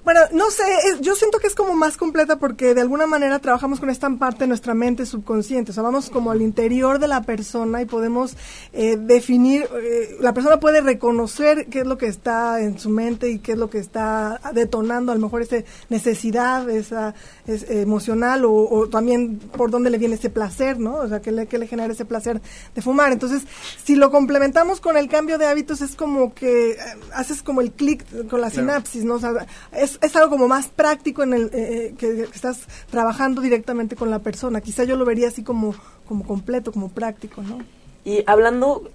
Bueno, 0.04 0.22
no 0.34 0.50
sé, 0.50 0.64
yo 1.02 1.16
siento 1.16 1.38
que 1.38 1.46
es 1.46 1.54
como 1.54 1.76
más 1.76 1.96
completa 1.96 2.40
porque 2.40 2.74
de 2.74 2.82
alguna 2.82 3.06
manera 3.06 3.38
trabajamos 3.38 3.80
con 3.80 3.92
esta 3.92 4.10
parte 4.10 4.40
de 4.40 4.48
nuestra 4.48 4.74
mente 4.74 5.06
subconsciente, 5.06 5.70
o 5.70 5.74
sea, 5.76 5.84
vamos 5.84 6.10
como 6.10 6.32
al 6.32 6.42
interior 6.42 6.98
de 6.98 7.08
la 7.08 7.22
persona 7.22 7.84
y 7.84 7.86
podemos 7.86 8.36
eh, 8.74 8.98
definir, 8.98 9.68
eh, 9.80 10.18
la 10.20 10.34
persona 10.34 10.60
puede 10.60 10.82
reconocer 10.82 11.68
qué 11.68 11.82
es 11.82 11.86
lo 11.86 12.00
que 12.00 12.08
está 12.08 12.62
en 12.62 12.80
su 12.80 12.90
mente 12.90 13.30
y 13.30 13.38
qué 13.38 13.52
es 13.52 13.60
lo 13.60 13.70
que 13.70 13.78
está 13.78 14.42
detonando, 14.56 15.12
a 15.12 15.16
lo 15.16 15.22
mejor 15.22 15.44
esa 15.44 15.58
necesidad, 15.90 16.68
esa 16.72 17.14
es, 17.46 17.70
emocional 17.70 18.44
o, 18.46 18.90
también 18.90 19.38
por 19.38 19.70
dónde 19.70 19.92
le 19.92 20.00
viene 20.00 20.16
ese 20.16 20.32
placer, 20.32 20.80
¿no? 20.80 20.96
O 20.96 21.08
sea, 21.08 21.22
qué 21.22 21.32
le, 21.32 21.46
qué 21.46 21.60
le 21.60 21.68
genera 21.68 21.94
ese 21.94 22.06
placer 22.06 22.42
de 22.74 22.82
fumar. 22.82 23.12
Entonces, 23.12 23.44
si 23.84 23.96
lo 23.96 24.10
complementamos 24.10 24.82
con 24.82 24.98
el 24.98 25.08
cambio 25.10 25.38
de 25.38 25.46
hábitos, 25.46 25.82
es 25.82 25.96
como 25.96 26.34
que 26.34 26.76
haces 27.14 27.44
como 27.44 27.62
el 27.62 27.72
clic 27.72 28.04
con 28.30 28.42
la 28.42 28.50
sinapsis, 28.50 29.04
¿no? 29.04 29.16
O 29.16 29.20
sea, 29.20 29.46
es 29.72 29.91
es, 30.02 30.16
algo 30.16 30.30
como 30.30 30.48
más 30.48 30.68
práctico 30.68 31.24
en 31.24 31.34
el 31.34 31.46
eh, 31.48 31.52
eh, 31.54 31.96
que, 31.98 32.24
estás 32.24 32.68
trabajando 32.90 33.42
directamente 33.42 33.96
con 33.96 34.10
la 34.10 34.20
persona. 34.20 34.62
Quizá 34.62 34.84
yo 34.84 34.96
lo 34.96 35.06
vería 35.06 35.28
así 35.28 35.44
como, 35.44 35.76
como 36.08 36.26
completo, 36.26 36.72
como 36.72 36.90
práctico, 36.90 37.42
¿no? 37.42 37.60
Y 38.04 38.24
hablando 38.26 38.90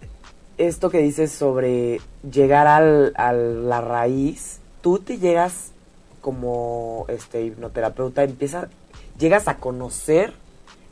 esto 0.59 0.91
que 0.91 0.99
dices 0.99 1.33
sobre 1.33 2.01
llegar 2.31 2.67
al, 2.67 3.13
a 3.17 3.33
la 3.33 3.81
raíz, 3.81 4.59
tú 4.81 4.99
te 4.99 5.19
llegas 5.19 5.73
como 6.21 7.07
este 7.09 7.45
hipnoterapeuta, 7.45 8.25
empieza, 8.25 8.69
llegas 9.19 9.49
a 9.49 9.59
conocer 9.59 10.33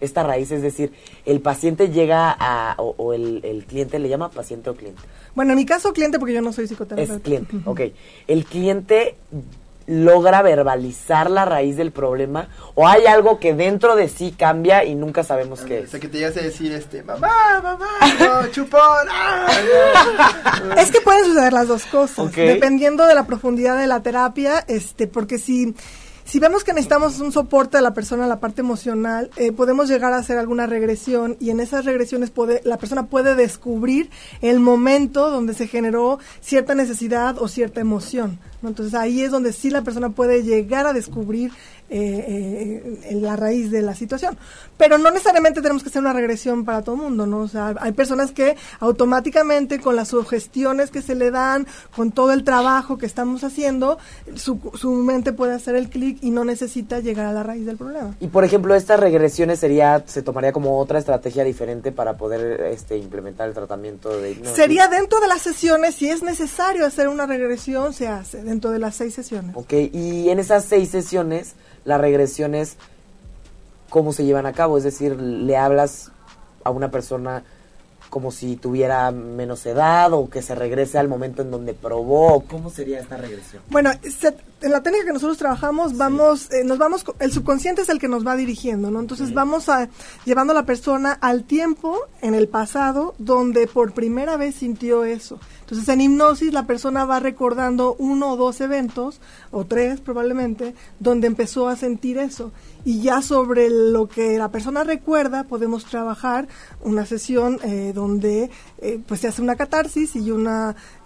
esta 0.00 0.22
raíz, 0.22 0.50
es 0.52 0.62
decir, 0.62 0.92
el 1.24 1.40
paciente 1.40 1.88
llega 1.88 2.34
a, 2.38 2.76
o, 2.78 3.12
el, 3.12 3.40
el, 3.44 3.64
cliente 3.64 3.98
le 3.98 4.08
llama 4.08 4.30
paciente 4.30 4.70
o 4.70 4.74
cliente. 4.74 5.00
Bueno, 5.34 5.52
en 5.52 5.58
mi 5.58 5.66
caso 5.66 5.92
cliente 5.92 6.18
porque 6.18 6.34
yo 6.34 6.42
no 6.42 6.52
soy 6.52 6.66
psicoterapeuta. 6.66 7.16
Es 7.16 7.22
cliente, 7.22 7.56
ok. 7.64 7.80
El 8.28 8.44
cliente 8.44 9.16
logra 9.86 10.42
verbalizar 10.42 11.30
la 11.30 11.44
raíz 11.44 11.76
del 11.76 11.92
problema 11.92 12.48
o 12.74 12.88
hay 12.88 13.06
algo 13.06 13.38
que 13.38 13.54
dentro 13.54 13.96
de 13.96 14.08
sí 14.08 14.34
cambia 14.36 14.84
y 14.84 14.94
nunca 14.94 15.22
sabemos 15.22 15.60
qué 15.60 15.80
es. 15.80 15.88
O 15.88 15.90
sea, 15.92 16.00
que 16.00 16.08
te 16.08 16.18
llegas 16.18 16.36
a 16.36 16.40
decir, 16.40 16.72
este, 16.72 17.02
mamá, 17.02 17.60
mamá, 17.62 17.88
no, 18.18 18.46
chupón. 18.48 18.80
Ah, 19.10 19.46
es 20.78 20.90
que 20.90 21.00
pueden 21.00 21.24
suceder 21.24 21.52
las 21.52 21.68
dos 21.68 21.84
cosas, 21.86 22.32
dependiendo 22.34 23.06
de 23.06 23.14
la 23.14 23.26
profundidad 23.26 23.78
de 23.78 23.86
la 23.86 24.02
terapia, 24.02 24.64
este, 24.66 25.06
porque 25.06 25.38
si 25.38 25.74
si 26.24 26.38
vemos 26.38 26.64
que 26.64 26.72
necesitamos 26.72 27.20
un 27.20 27.32
soporte 27.32 27.76
a 27.76 27.82
la 27.82 27.92
persona 27.92 28.22
en 28.22 28.30
la 28.30 28.40
parte 28.40 28.62
emocional, 28.62 29.30
eh, 29.36 29.52
podemos 29.52 29.88
llegar 29.88 30.14
a 30.14 30.16
hacer 30.16 30.38
alguna 30.38 30.66
regresión 30.66 31.36
y 31.38 31.50
en 31.50 31.60
esas 31.60 31.84
regresiones 31.84 32.30
puede, 32.30 32.62
la 32.64 32.78
persona 32.78 33.06
puede 33.06 33.34
descubrir 33.34 34.10
el 34.40 34.58
momento 34.58 35.30
donde 35.30 35.52
se 35.52 35.68
generó 35.68 36.18
cierta 36.40 36.74
necesidad 36.74 37.36
o 37.38 37.46
cierta 37.46 37.82
emoción. 37.82 38.38
Entonces 38.68 38.94
ahí 38.94 39.22
es 39.22 39.30
donde 39.30 39.52
sí 39.52 39.70
la 39.70 39.82
persona 39.82 40.10
puede 40.10 40.42
llegar 40.42 40.86
a 40.86 40.92
descubrir 40.92 41.52
eh, 41.90 42.82
eh, 43.04 43.14
la 43.20 43.36
raíz 43.36 43.70
de 43.70 43.82
la 43.82 43.94
situación. 43.94 44.38
Pero 44.76 44.98
no 44.98 45.10
necesariamente 45.10 45.60
tenemos 45.60 45.82
que 45.82 45.90
hacer 45.90 46.00
una 46.00 46.12
regresión 46.12 46.64
para 46.64 46.82
todo 46.82 46.96
el 46.96 47.02
mundo, 47.02 47.26
¿no? 47.26 47.40
O 47.40 47.48
sea, 47.48 47.74
hay 47.78 47.92
personas 47.92 48.32
que 48.32 48.56
automáticamente 48.80 49.80
con 49.80 49.94
las 49.94 50.08
sugestiones 50.08 50.90
que 50.90 51.02
se 51.02 51.14
le 51.14 51.30
dan, 51.30 51.66
con 51.94 52.10
todo 52.10 52.32
el 52.32 52.42
trabajo 52.42 52.98
que 52.98 53.06
estamos 53.06 53.44
haciendo, 53.44 53.98
su, 54.34 54.58
su 54.74 54.90
mente 54.90 55.32
puede 55.32 55.54
hacer 55.54 55.74
el 55.76 55.88
clic 55.88 56.18
y 56.22 56.30
no 56.30 56.44
necesita 56.44 57.00
llegar 57.00 57.26
a 57.26 57.32
la 57.32 57.42
raíz 57.42 57.66
del 57.66 57.76
problema. 57.76 58.14
Y 58.18 58.28
por 58.28 58.44
ejemplo, 58.44 58.74
estas 58.74 58.98
regresiones 58.98 59.60
sería, 59.60 60.02
se 60.06 60.22
tomaría 60.22 60.52
como 60.52 60.78
otra 60.78 60.98
estrategia 60.98 61.44
diferente 61.44 61.92
para 61.92 62.16
poder 62.16 62.62
este, 62.62 62.96
implementar 62.96 63.48
el 63.48 63.54
tratamiento 63.54 64.16
de 64.18 64.32
hipnosis. 64.32 64.56
Sería 64.56 64.88
dentro 64.88 65.20
de 65.20 65.28
las 65.28 65.42
sesiones, 65.42 65.94
si 65.94 66.08
es 66.08 66.22
necesario 66.22 66.86
hacer 66.86 67.08
una 67.08 67.26
regresión, 67.26 67.92
se 67.92 68.08
hace 68.08 68.40
dentro 68.54 68.70
de 68.70 68.78
las 68.78 68.94
seis 68.94 69.14
sesiones. 69.14 69.56
Ok, 69.56 69.72
y 69.92 70.28
en 70.28 70.38
esas 70.38 70.64
seis 70.64 70.90
sesiones 70.90 71.54
las 71.84 72.00
regresiones, 72.00 72.76
cómo 73.90 74.12
se 74.12 74.24
llevan 74.24 74.46
a 74.46 74.52
cabo. 74.52 74.78
Es 74.78 74.84
decir, 74.84 75.20
le 75.20 75.56
hablas 75.56 76.12
a 76.62 76.70
una 76.70 76.90
persona 76.90 77.44
como 78.10 78.30
si 78.30 78.54
tuviera 78.54 79.10
menos 79.10 79.66
edad 79.66 80.12
o 80.12 80.30
que 80.30 80.40
se 80.40 80.54
regrese 80.54 80.98
al 80.98 81.08
momento 81.08 81.42
en 81.42 81.50
donde 81.50 81.74
probó. 81.74 82.44
¿Cómo 82.48 82.70
sería 82.70 83.00
esta 83.00 83.16
regresión? 83.16 83.60
Bueno, 83.70 83.90
en 84.60 84.70
la 84.70 84.84
técnica 84.84 85.06
que 85.06 85.12
nosotros 85.12 85.36
trabajamos, 85.36 85.96
vamos, 85.96 86.48
eh, 86.52 86.62
nos 86.64 86.78
vamos, 86.78 87.04
el 87.18 87.32
subconsciente 87.32 87.82
es 87.82 87.88
el 87.88 87.98
que 87.98 88.06
nos 88.06 88.24
va 88.24 88.36
dirigiendo, 88.36 88.92
¿no? 88.92 89.00
Entonces 89.00 89.34
vamos 89.34 89.68
a 89.68 89.88
llevando 90.24 90.52
a 90.52 90.54
la 90.54 90.64
persona 90.64 91.18
al 91.20 91.42
tiempo 91.42 91.98
en 92.22 92.34
el 92.34 92.46
pasado 92.46 93.16
donde 93.18 93.66
por 93.66 93.94
primera 93.94 94.36
vez 94.36 94.54
sintió 94.54 95.02
eso. 95.02 95.40
Entonces, 95.64 95.88
en 95.88 96.02
hipnosis 96.02 96.52
la 96.52 96.66
persona 96.66 97.06
va 97.06 97.20
recordando 97.20 97.96
uno 97.98 98.32
o 98.32 98.36
dos 98.36 98.60
eventos, 98.60 99.20
o 99.50 99.64
tres 99.64 100.00
probablemente, 100.00 100.74
donde 101.00 101.26
empezó 101.26 101.68
a 101.68 101.76
sentir 101.76 102.18
eso. 102.18 102.52
Y 102.84 103.00
ya 103.00 103.22
sobre 103.22 103.70
lo 103.70 104.06
que 104.06 104.36
la 104.36 104.50
persona 104.50 104.84
recuerda, 104.84 105.44
podemos 105.44 105.86
trabajar 105.86 106.48
una 106.82 107.06
sesión 107.06 107.58
eh, 107.64 107.92
donde 107.94 108.50
eh, 108.78 109.00
pues 109.06 109.20
se 109.20 109.28
hace 109.28 109.40
una 109.40 109.56
catarsis 109.56 110.14
y 110.16 110.30
un 110.30 110.46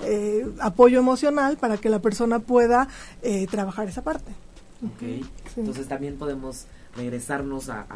eh, 0.00 0.46
apoyo 0.58 0.98
emocional 0.98 1.56
para 1.56 1.76
que 1.76 1.88
la 1.88 2.00
persona 2.00 2.40
pueda 2.40 2.88
trabajar 3.50 3.88
esa 3.88 4.02
parte. 4.02 4.32
Ok, 4.84 5.24
entonces 5.56 5.86
también 5.86 6.16
podemos 6.16 6.66
regresarnos 6.98 7.68
a, 7.70 7.86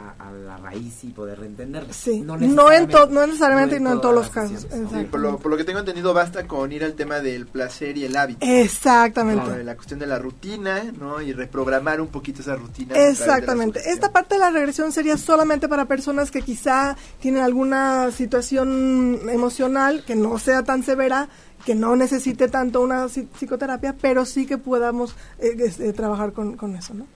la 0.46 0.56
raíz 0.56 1.04
y 1.04 1.08
poder 1.08 1.40
reentenderla. 1.40 1.92
Sí, 1.92 2.20
no, 2.20 2.36
necesariamente, 2.36 2.96
no, 3.10 3.26
necesariamente 3.26 3.76
y 3.76 3.80
no 3.80 3.92
en 3.92 4.00
todos 4.00 4.14
los 4.14 4.30
casos. 4.30 4.66
por, 5.10 5.20
lo, 5.20 5.56
que 5.56 5.64
tengo 5.64 5.80
entendido, 5.80 6.14
basta 6.14 6.46
con 6.46 6.72
ir 6.72 6.84
al 6.84 6.94
tema 6.94 7.20
del 7.20 7.46
placer 7.46 7.98
y 7.98 8.04
el 8.04 8.16
hábito. 8.16 8.46
Exactamente. 8.46 9.62
la 9.64 9.74
cuestión 9.74 9.98
de 10.00 10.06
la 10.06 10.18
rutina, 10.18 10.84
¿no? 10.98 11.20
Y 11.20 11.32
reprogramar 11.32 12.00
un 12.00 12.08
poquito 12.08 12.40
esa 12.40 12.56
rutina. 12.56 12.96
Exactamente. 12.96 13.80
Esta 13.90 14.12
parte 14.12 14.36
de 14.36 14.40
la 14.40 14.50
regresión 14.50 14.92
sería 14.92 15.18
solamente 15.18 15.68
para 15.68 15.84
personas 15.84 16.30
que 16.30 16.42
quizá 16.42 16.96
tienen 17.20 17.42
alguna 17.42 18.10
situación 18.12 19.20
emocional 19.28 20.04
que 20.06 20.14
no 20.14 20.38
sea 20.38 20.62
tan 20.62 20.82
severa 20.82 21.28
que 21.64 21.74
no 21.74 21.94
necesite 21.94 22.48
tanto 22.48 22.80
una 22.80 23.06
psicoterapia, 23.08 23.94
pero 24.00 24.24
sí 24.24 24.46
que 24.46 24.58
podamos 24.58 25.14
eh, 25.38 25.56
este, 25.58 25.92
trabajar 25.92 26.32
con, 26.32 26.56
con 26.56 26.74
eso, 26.74 26.92
¿no? 26.92 27.06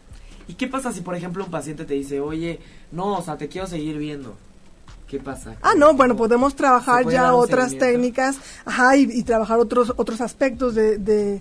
¿Y 0.48 0.54
qué 0.54 0.68
pasa 0.68 0.92
si, 0.92 1.00
por 1.00 1.14
ejemplo, 1.14 1.44
un 1.44 1.50
paciente 1.50 1.84
te 1.84 1.94
dice, 1.94 2.20
oye, 2.20 2.60
no, 2.92 3.18
o 3.18 3.22
sea, 3.22 3.36
te 3.36 3.48
quiero 3.48 3.66
seguir 3.66 3.98
viendo? 3.98 4.36
¿Qué 5.08 5.20
pasa? 5.20 5.54
Ah, 5.62 5.74
no, 5.76 5.94
bueno, 5.94 6.16
podemos 6.16 6.56
trabajar 6.56 7.08
ya 7.08 7.32
otras 7.32 7.78
técnicas, 7.78 8.38
ajá, 8.64 8.96
y, 8.96 9.22
trabajar 9.22 9.60
otros 9.60 9.92
otros 9.96 10.20
aspectos 10.20 10.74
de, 10.74 10.98
de, 10.98 11.40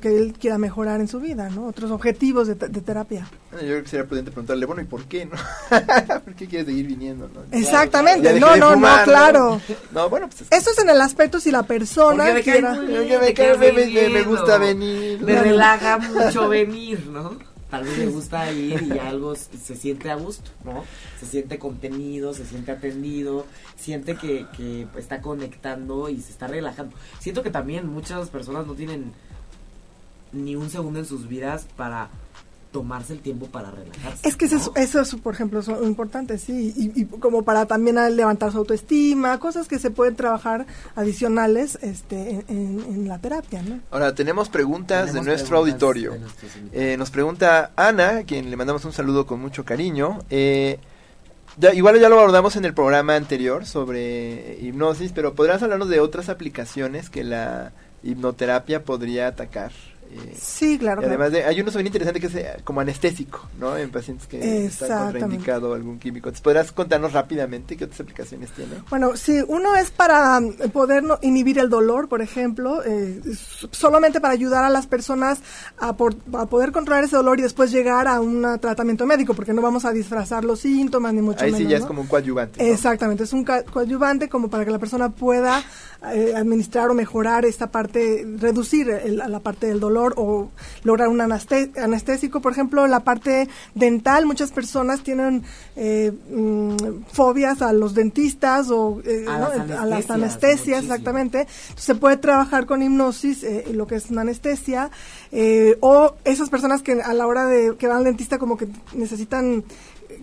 que 0.00 0.08
él 0.16 0.34
quiera 0.38 0.58
mejorar 0.58 1.00
en 1.00 1.06
su 1.06 1.20
vida, 1.20 1.48
¿no? 1.48 1.66
Otros 1.66 1.92
objetivos 1.92 2.48
de, 2.48 2.56
terapia. 2.56 3.28
yo 3.52 3.58
creo 3.58 3.82
que 3.84 3.88
sería 3.88 4.06
prudente 4.06 4.32
preguntarle, 4.32 4.66
bueno, 4.66 4.82
¿y 4.82 4.86
por 4.86 5.04
qué, 5.04 5.26
no? 5.26 5.36
¿Por 6.24 6.34
qué 6.34 6.48
quieres 6.48 6.66
seguir 6.66 6.88
viniendo, 6.88 7.28
no? 7.32 7.42
Exactamente, 7.56 8.40
no, 8.40 8.56
no, 8.56 8.74
no, 8.74 8.88
claro. 9.04 9.60
No, 9.92 10.10
bueno, 10.10 10.28
pues... 10.28 10.50
Eso 10.50 10.70
es 10.70 10.78
en 10.78 10.90
el 10.90 11.00
aspecto 11.00 11.38
si 11.38 11.52
la 11.52 11.62
persona 11.62 12.32
me 12.32 12.42
quiera... 12.42 12.74
me, 12.74 14.08
me, 14.08 14.22
gusta 14.22 14.58
venir. 14.58 15.20
Me 15.22 15.40
relaja 15.40 15.98
mucho 15.98 16.48
venir, 16.48 17.06
¿no? 17.06 17.38
Tal 17.70 17.84
vez 17.84 17.98
le 17.98 18.06
gusta 18.06 18.50
ir 18.52 18.82
y 18.82 18.98
algo 18.98 19.34
se 19.34 19.76
siente 19.76 20.10
a 20.10 20.16
gusto, 20.16 20.50
¿no? 20.64 20.84
Se 21.20 21.26
siente 21.26 21.58
contenido, 21.58 22.34
se 22.34 22.44
siente 22.44 22.72
atendido, 22.72 23.46
siente 23.76 24.16
que, 24.16 24.46
que 24.56 24.86
está 24.96 25.20
conectando 25.20 26.08
y 26.08 26.20
se 26.20 26.32
está 26.32 26.46
relajando. 26.46 26.96
Siento 27.18 27.42
que 27.42 27.50
también 27.50 27.86
muchas 27.86 28.30
personas 28.30 28.66
no 28.66 28.74
tienen 28.74 29.12
ni 30.32 30.56
un 30.56 30.70
segundo 30.70 30.98
en 30.98 31.06
sus 31.06 31.28
vidas 31.28 31.66
para 31.76 32.10
tomarse 32.78 33.12
el 33.12 33.18
tiempo 33.18 33.46
para 33.46 33.72
relajarse. 33.72 34.28
Es 34.28 34.36
que 34.36 34.44
eso, 34.44 34.72
es, 34.76 35.16
por 35.16 35.34
ejemplo, 35.34 35.58
es 35.58 35.66
importante, 35.66 36.38
sí, 36.38 36.72
y, 36.76 37.06
como 37.06 37.42
para 37.42 37.66
también 37.66 37.96
levantar 38.14 38.52
su 38.52 38.58
autoestima, 38.58 39.36
cosas 39.40 39.66
que 39.66 39.80
se 39.80 39.90
pueden 39.90 40.14
trabajar 40.14 40.64
adicionales 40.94 41.76
este, 41.82 42.44
en, 42.46 43.08
la 43.08 43.18
terapia, 43.18 43.62
¿no? 43.62 43.80
Ahora, 43.90 44.14
tenemos 44.14 44.48
preguntas 44.48 45.12
de 45.12 45.22
nuestro 45.22 45.58
auditorio. 45.58 46.12
eh, 46.72 46.94
nos 46.96 47.10
pregunta 47.10 47.72
Ana, 47.74 48.22
quien 48.22 48.48
le 48.48 48.56
mandamos 48.56 48.84
un 48.84 48.92
saludo 48.92 49.26
con 49.26 49.40
mucho 49.40 49.64
cariño. 49.64 50.20
Eh, 50.30 50.78
ya, 51.56 51.74
igual 51.74 51.98
ya 51.98 52.08
lo 52.08 52.20
abordamos 52.20 52.54
en 52.54 52.64
el 52.64 52.74
programa 52.74 53.16
anterior 53.16 53.66
sobre 53.66 54.56
hipnosis, 54.60 55.10
pero 55.10 55.34
¿podrás 55.34 55.64
hablarnos 55.64 55.88
de 55.88 55.98
otras 55.98 56.28
aplicaciones 56.28 57.10
que 57.10 57.24
la 57.24 57.72
hipnoterapia 58.04 58.84
podría 58.84 59.26
atacar? 59.26 59.72
Sí, 60.40 60.78
claro. 60.78 61.02
además 61.04 61.32
de, 61.32 61.44
hay 61.44 61.60
uno 61.60 61.70
bien 61.72 61.86
interesante 61.86 62.20
que 62.20 62.26
es 62.26 62.34
eh, 62.34 62.56
como 62.64 62.80
anestésico, 62.80 63.48
¿no? 63.58 63.76
En 63.76 63.90
pacientes 63.90 64.26
que 64.26 64.66
están 64.66 65.12
contraindicado 65.12 65.74
algún 65.74 65.98
químico. 65.98 66.30
¿Podrás 66.42 66.72
contarnos 66.72 67.12
rápidamente 67.12 67.76
qué 67.76 67.84
otras 67.84 68.00
aplicaciones 68.00 68.50
tiene? 68.52 68.76
Bueno, 68.90 69.16
sí, 69.16 69.42
uno 69.46 69.76
es 69.76 69.90
para 69.90 70.40
mm, 70.40 70.70
poder 70.72 71.04
inhibir 71.22 71.58
el 71.58 71.68
dolor, 71.68 72.08
por 72.08 72.22
ejemplo, 72.22 72.82
eh, 72.84 73.20
solamente 73.70 74.20
para 74.20 74.34
ayudar 74.34 74.64
a 74.64 74.70
las 74.70 74.86
personas 74.86 75.40
a, 75.78 75.96
poder 75.96 76.72
controlar 76.72 77.04
ese 77.04 77.16
dolor 77.16 77.38
y 77.38 77.42
después 77.42 77.70
llegar 77.70 78.08
a 78.08 78.20
un 78.20 78.58
tratamiento 78.60 79.06
médico, 79.06 79.34
porque 79.34 79.52
no 79.52 79.62
vamos 79.62 79.84
a 79.84 79.92
disfrazar 79.92 80.44
los 80.44 80.60
síntomas 80.60 81.12
ni 81.12 81.22
mucho 81.22 81.44
Ahí 81.44 81.52
menos. 81.52 81.66
sí 81.66 81.70
ya 81.70 81.78
es 81.78 81.84
como 81.84 82.02
un 82.02 82.06
coadyuvante. 82.06 82.70
Exactamente, 82.70 83.24
es 83.24 83.32
un 83.32 83.44
coadyuvante 83.44 84.28
como 84.28 84.48
para 84.48 84.64
que 84.64 84.70
la 84.70 84.78
persona 84.78 85.10
pueda 85.10 85.62
eh, 86.12 86.32
administrar 86.34 86.90
o 86.90 86.94
mejorar 86.94 87.44
esta 87.44 87.70
parte, 87.70 88.26
reducir 88.38 88.88
la 89.06 89.40
parte 89.40 89.66
del 89.66 89.80
dolor 89.80 89.97
dolor 89.98 90.14
o 90.16 90.50
lograr 90.84 91.08
un 91.08 91.20
anestésico. 91.20 92.40
Por 92.40 92.52
ejemplo, 92.52 92.86
la 92.86 93.00
parte 93.00 93.48
dental, 93.74 94.26
muchas 94.26 94.52
personas 94.52 95.02
tienen 95.02 95.42
eh, 95.76 96.12
mm, 96.30 96.76
fobias 97.12 97.62
a 97.62 97.72
los 97.72 97.94
dentistas 97.94 98.70
o 98.70 99.00
eh, 99.04 99.26
a, 99.28 99.84
las 99.86 100.10
anestesias, 100.10 100.84
exactamente. 100.84 101.46
se 101.76 101.94
puede 101.94 102.16
trabajar 102.16 102.66
con 102.66 102.82
hipnosis, 102.82 103.42
eh, 103.42 103.64
lo 103.72 103.86
que 103.86 103.96
es 103.96 104.10
una 104.10 104.22
anestesia, 104.22 104.90
o 105.80 106.14
esas 106.24 106.48
personas 106.48 106.82
que 106.82 107.00
a 107.02 107.12
la 107.14 107.26
hora 107.26 107.46
de 107.46 107.76
que 107.76 107.86
van 107.86 107.98
al 107.98 108.04
dentista 108.04 108.38
como 108.38 108.56
que 108.56 108.68
necesitan 108.94 109.64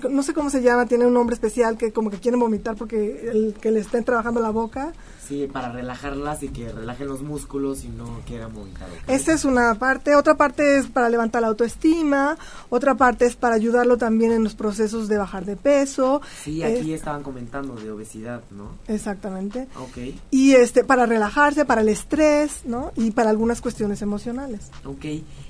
no 0.09 0.23
sé 0.23 0.33
cómo 0.33 0.49
se 0.49 0.61
llama, 0.61 0.85
tiene 0.85 1.05
un 1.05 1.13
nombre 1.13 1.33
especial 1.33 1.77
que 1.77 1.91
como 1.91 2.09
que 2.09 2.19
quieren 2.19 2.39
vomitar 2.39 2.75
porque 2.75 3.29
el 3.31 3.55
que 3.59 3.71
le 3.71 3.79
estén 3.79 4.03
trabajando 4.03 4.39
la 4.39 4.49
boca. 4.49 4.93
Sí, 5.27 5.47
para 5.51 5.71
relajarlas 5.71 6.43
y 6.43 6.49
que 6.49 6.71
relajen 6.71 7.07
los 7.07 7.23
músculos 7.23 7.83
y 7.83 7.89
no 7.89 8.21
quieran 8.27 8.53
vomitar. 8.53 8.87
Esa 9.07 9.33
es 9.33 9.43
una 9.43 9.73
parte. 9.75 10.15
Otra 10.15 10.35
parte 10.35 10.77
es 10.77 10.87
para 10.87 11.09
levantar 11.09 11.41
la 11.41 11.47
autoestima. 11.47 12.37
Otra 12.69 12.93
parte 12.93 13.25
es 13.25 13.35
para 13.35 13.55
ayudarlo 13.55 13.97
también 13.97 14.31
en 14.31 14.43
los 14.43 14.53
procesos 14.53 15.07
de 15.07 15.17
bajar 15.17 15.45
de 15.45 15.55
peso. 15.55 16.21
Sí, 16.43 16.61
aquí 16.61 16.93
estaban 16.93 17.23
comentando 17.23 17.75
de 17.75 17.89
obesidad, 17.89 18.43
¿no? 18.51 18.75
Exactamente. 18.87 19.67
Ok. 19.79 20.15
Y 20.29 20.53
este, 20.53 20.83
para 20.83 21.07
relajarse, 21.07 21.65
para 21.65 21.81
el 21.81 21.89
estrés, 21.89 22.61
¿no? 22.65 22.91
Y 22.95 23.11
para 23.11 23.31
algunas 23.31 23.61
cuestiones 23.61 24.03
emocionales. 24.03 24.69
Ok. 24.83 25.05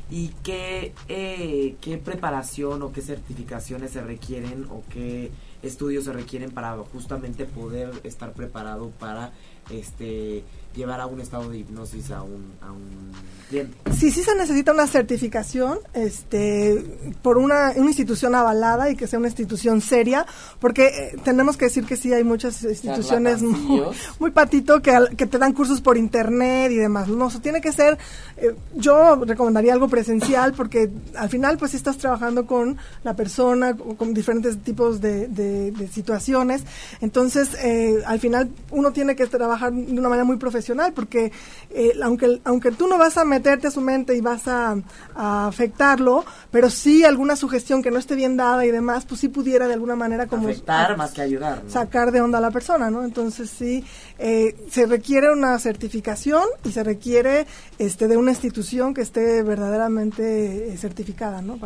¿Y 0.10 0.30
qué, 0.44 0.94
eh, 1.08 1.76
qué 1.82 1.98
preparación 1.98 2.84
o 2.84 2.92
qué 2.92 3.02
certificaciones 3.02 3.92
se 3.92 4.02
requieren 4.02 4.68
o 4.70 4.84
qué 4.90 5.32
estudios 5.64 6.06
se 6.06 6.14
requieren 6.14 6.52
para 6.52 6.78
justamente 6.78 7.46
poder 7.46 7.90
estar 8.04 8.34
preparado 8.34 8.92
para 9.00 9.32
este 9.72 10.44
llevar 10.76 11.00
a 11.00 11.06
un 11.06 11.22
estado 11.22 11.50
de 11.50 11.60
hipnosis 11.60 12.12
a 12.12 12.22
un, 12.22 12.54
a 12.62 12.72
un 12.72 13.12
cliente. 13.50 13.78
Sí, 13.98 14.12
sí 14.12 14.24
se 14.24 14.36
necesita 14.36 14.74
una 14.74 14.88
certificación 14.88 15.80
este, 15.94 16.84
por 17.22 17.38
una, 17.38 17.72
una 17.76 17.88
institución 17.88 18.36
avalada 18.36 18.90
y 18.90 18.96
que 18.96 19.08
sea 19.08 19.20
una 19.20 19.30
institución 19.30 19.82
seria, 19.82 20.26
porque 20.60 20.88
eh, 20.88 21.18
tenemos 21.24 21.56
que 21.56 21.66
decir 21.66 21.86
que 21.86 21.96
sí 21.96 22.12
hay 22.12 22.24
muchas 22.24 22.64
instituciones 22.64 23.42
muy, 23.42 23.84
muy, 24.20 24.32
patito 24.32 24.82
que, 24.82 24.92
que 25.16 25.26
te 25.26 25.38
dan 25.38 25.54
cursos 25.54 25.82
por 25.82 25.98
internet 25.98 26.72
y 26.72 26.76
demás. 26.76 27.08
No, 27.08 27.28
eso 27.28 27.40
tiene 27.40 27.62
que 27.62 27.72
ser, 27.72 27.98
eh, 28.38 28.56
yo 28.74 29.16
recomendaría 29.24 29.74
algo 29.74 29.88
presencial 29.88 30.54
porque 30.54 30.90
al 31.16 31.30
final 31.30 31.58
pues 31.58 31.72
si 31.72 31.78
estás 31.78 31.98
trabajando 31.98 32.46
con 32.46 32.78
la 33.04 33.16
persona, 33.16 33.76
con 33.76 34.14
diferentes 34.14 34.58
tipos 34.64 35.00
de, 35.00 35.28
de, 35.28 35.74
situaciones, 35.92 36.64
entonces 37.00 37.56
eh, 37.64 38.02
al 38.06 38.20
final 38.20 38.50
uno 38.72 38.92
tiene 38.92 39.16
que 39.16 39.28
trabajar 39.28 39.72
de 39.72 39.94
una 39.94 40.10
manera 40.10 40.26
muy 40.26 40.38
profesional 40.38 40.65
porque 40.94 41.32
eh, 41.70 41.92
aunque, 42.02 42.42
aunque 42.44 42.72
tú 42.72 42.88
no 42.88 42.98
vas 42.98 43.18
a 43.18 43.26
meterte 43.26 43.68
a 43.68 43.72
su 43.72 43.82
mente 43.82 44.16
y 44.16 44.22
vas 44.22 44.48
a, 44.48 44.78
afectarlo, 45.16 46.26
pero 46.52 46.70
sí 46.70 47.04
alguna 47.04 47.36
sugestión 47.36 47.82
que 47.82 47.92
no 47.92 48.00
esté 48.00 48.16
bien 48.16 48.38
dada 48.38 48.66
y 48.66 48.72
demás, 48.72 49.06
pues 49.06 49.22
sí 49.22 49.30
pudiera 49.30 49.68
de 49.68 49.74
alguna 49.74 49.96
manera 49.96 50.28
como... 50.28 50.48
Afectar 50.48 50.98
más 50.98 51.12
que 51.12 51.22
ayudar. 51.22 51.64
Sacar 51.68 52.12
de 52.12 52.22
onda 52.22 52.40
a 52.40 52.42
la 52.42 52.52
persona, 52.52 52.90
¿no? 52.90 53.04
Entonces 53.04 53.50
sí, 53.50 53.84
eh, 54.18 54.56
se 54.70 54.86
requiere 54.86 55.32
una 55.32 55.58
certificación 55.60 56.44
y 56.64 56.72
se 56.72 56.84
requiere 56.84 57.48
este 57.78 58.08
de 58.08 58.18
una 58.18 58.32
institución 58.32 58.94
que 58.94 59.02
esté 59.02 59.44
verdaderamente 59.44 60.74
eh, 60.74 60.78
certificada, 60.78 61.42
¿no? 61.42 61.58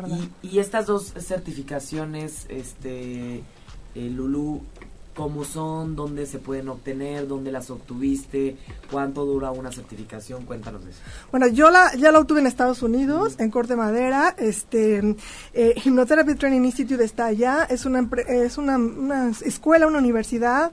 y, 0.41 0.47
y, 0.47 0.60
estas 0.60 0.86
dos 0.86 1.14
certificaciones, 1.20 2.45
este, 2.50 3.43
Lulu, 3.95 4.62
cómo 5.16 5.43
son, 5.43 5.95
dónde 5.95 6.26
se 6.26 6.39
pueden 6.39 6.70
obtener, 6.70 7.28
dónde 7.28 7.51
las 7.51 7.70
obtuviste, 7.70 8.57
cuánto 8.89 9.26
dura 9.26 9.51
una 9.51 9.72
certificación, 9.72 10.45
cuéntanos 10.45 10.86
eso. 10.86 10.99
Bueno, 11.32 11.47
yo 11.47 11.70
la, 11.70 11.93
ya 11.95 12.12
la 12.12 12.20
obtuve 12.20 12.39
en 12.39 12.47
Estados 12.47 12.82
Unidos, 12.82 13.36
en 13.39 13.51
Corte 13.51 13.76
Madera, 13.76 14.36
este, 14.38 15.16
eh, 15.53 15.74
Hypnotherapy 15.84 16.36
Training 16.36 16.64
Institute 16.64 17.03
está 17.03 17.26
allá, 17.26 17.64
es 17.70 17.86
una, 17.86 18.07
es 18.28 18.57
una, 18.57 18.78
una 18.78 19.32
escuela, 19.43 19.88
una 19.88 19.99
universidad, 19.99 20.72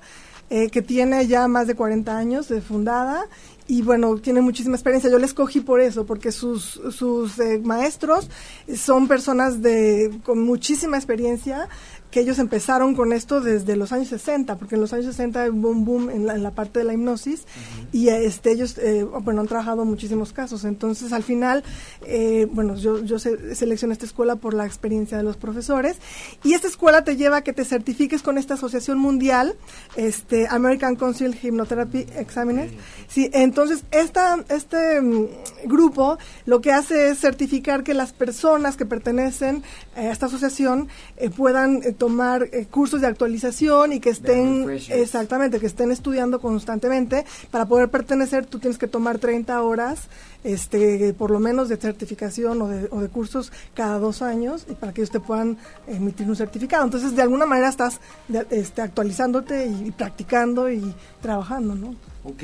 eh, 0.48 0.70
que 0.70 0.80
tiene 0.80 1.26
ya 1.26 1.48
más 1.48 1.66
de 1.66 1.74
40 1.74 2.16
años 2.16 2.48
de 2.48 2.60
fundada 2.60 3.26
y 3.66 3.82
bueno, 3.82 4.16
tiene 4.18 4.40
muchísima 4.40 4.76
experiencia. 4.76 5.10
Yo 5.10 5.18
la 5.18 5.26
escogí 5.26 5.60
por 5.60 5.80
eso, 5.80 6.06
porque 6.06 6.30
sus, 6.30 6.80
sus 6.90 7.38
eh, 7.40 7.60
maestros 7.64 8.30
son 8.76 9.08
personas 9.08 9.60
de, 9.60 10.20
con 10.24 10.44
muchísima 10.44 10.96
experiencia 10.96 11.68
que 12.16 12.22
ellos 12.22 12.38
empezaron 12.38 12.94
con 12.94 13.12
esto 13.12 13.42
desde 13.42 13.76
los 13.76 13.92
años 13.92 14.08
60, 14.08 14.56
porque 14.56 14.76
en 14.76 14.80
los 14.80 14.94
años 14.94 15.04
60 15.04 15.50
hubo 15.50 15.68
un 15.68 15.84
boom 15.84 16.08
en 16.08 16.24
la, 16.42 16.50
parte 16.52 16.78
de 16.78 16.86
la 16.86 16.94
hipnosis 16.94 17.44
y 17.92 18.08
este, 18.08 18.52
ellos, 18.52 18.78
eh, 18.78 19.04
bueno, 19.04 19.42
han 19.42 19.46
trabajado 19.46 19.84
muchísimos 19.84 20.32
casos. 20.32 20.64
Entonces, 20.64 21.12
al 21.12 21.22
final, 21.22 21.62
eh, 22.06 22.48
bueno, 22.50 22.74
yo, 22.76 23.04
yo 23.04 23.18
seleccioné 23.18 23.92
esta 23.92 24.06
escuela 24.06 24.36
por 24.36 24.54
la 24.54 24.64
experiencia 24.64 25.18
de 25.18 25.24
los 25.24 25.36
profesores 25.36 25.98
y 26.42 26.54
esta 26.54 26.68
escuela 26.68 27.04
te 27.04 27.18
lleva 27.18 27.36
a 27.36 27.44
que 27.44 27.52
te 27.52 27.66
certifiques 27.66 28.22
con 28.22 28.38
esta 28.38 28.54
asociación 28.54 28.96
mundial, 28.96 29.54
este, 29.96 30.46
American 30.48 30.96
Council 30.96 31.34
Hypnotherapy 31.34 32.06
Examiner. 32.16 32.70
Sí, 33.08 33.28
entonces, 33.34 33.84
esta, 33.90 34.42
este 34.48 35.02
mm, 35.02 35.26
grupo 35.66 36.16
lo 36.46 36.62
que 36.62 36.72
hace 36.72 37.10
es 37.10 37.18
certificar 37.18 37.84
que 37.84 37.92
las 37.92 38.14
personas 38.14 38.78
que 38.78 38.86
pertenecen 38.86 39.62
a 39.94 40.10
esta 40.10 40.24
asociación 40.24 40.88
eh, 41.18 41.28
puedan 41.28 41.82
tomar 41.98 42.05
eh, 42.08 42.66
cursos 42.70 43.00
de 43.00 43.06
actualización 43.06 43.92
y 43.92 44.00
que 44.00 44.10
estén, 44.10 44.68
exactamente, 44.90 45.60
que 45.60 45.66
estén 45.66 45.90
estudiando 45.90 46.40
constantemente. 46.40 47.24
Para 47.50 47.66
poder 47.66 47.88
pertenecer, 47.88 48.46
tú 48.46 48.58
tienes 48.58 48.78
que 48.78 48.86
tomar 48.86 49.18
30 49.18 49.62
horas, 49.62 50.08
este, 50.44 51.12
por 51.14 51.30
lo 51.30 51.40
menos 51.40 51.68
de 51.68 51.76
certificación 51.76 52.62
o 52.62 52.68
de, 52.68 52.88
o 52.90 53.00
de 53.00 53.08
cursos 53.08 53.52
cada 53.74 53.98
dos 53.98 54.22
años 54.22 54.66
y 54.68 54.74
para 54.74 54.92
que 54.92 55.02
ellos 55.02 55.10
te 55.10 55.20
puedan 55.20 55.58
emitir 55.86 56.28
un 56.28 56.36
certificado. 56.36 56.84
Entonces, 56.84 57.14
de 57.16 57.22
alguna 57.22 57.46
manera 57.46 57.68
estás 57.68 58.00
este, 58.50 58.82
actualizándote 58.82 59.66
y, 59.66 59.90
practicando 59.90 60.70
y 60.70 60.94
trabajando, 61.20 61.74
¿no? 61.74 61.94
Ok 62.24 62.42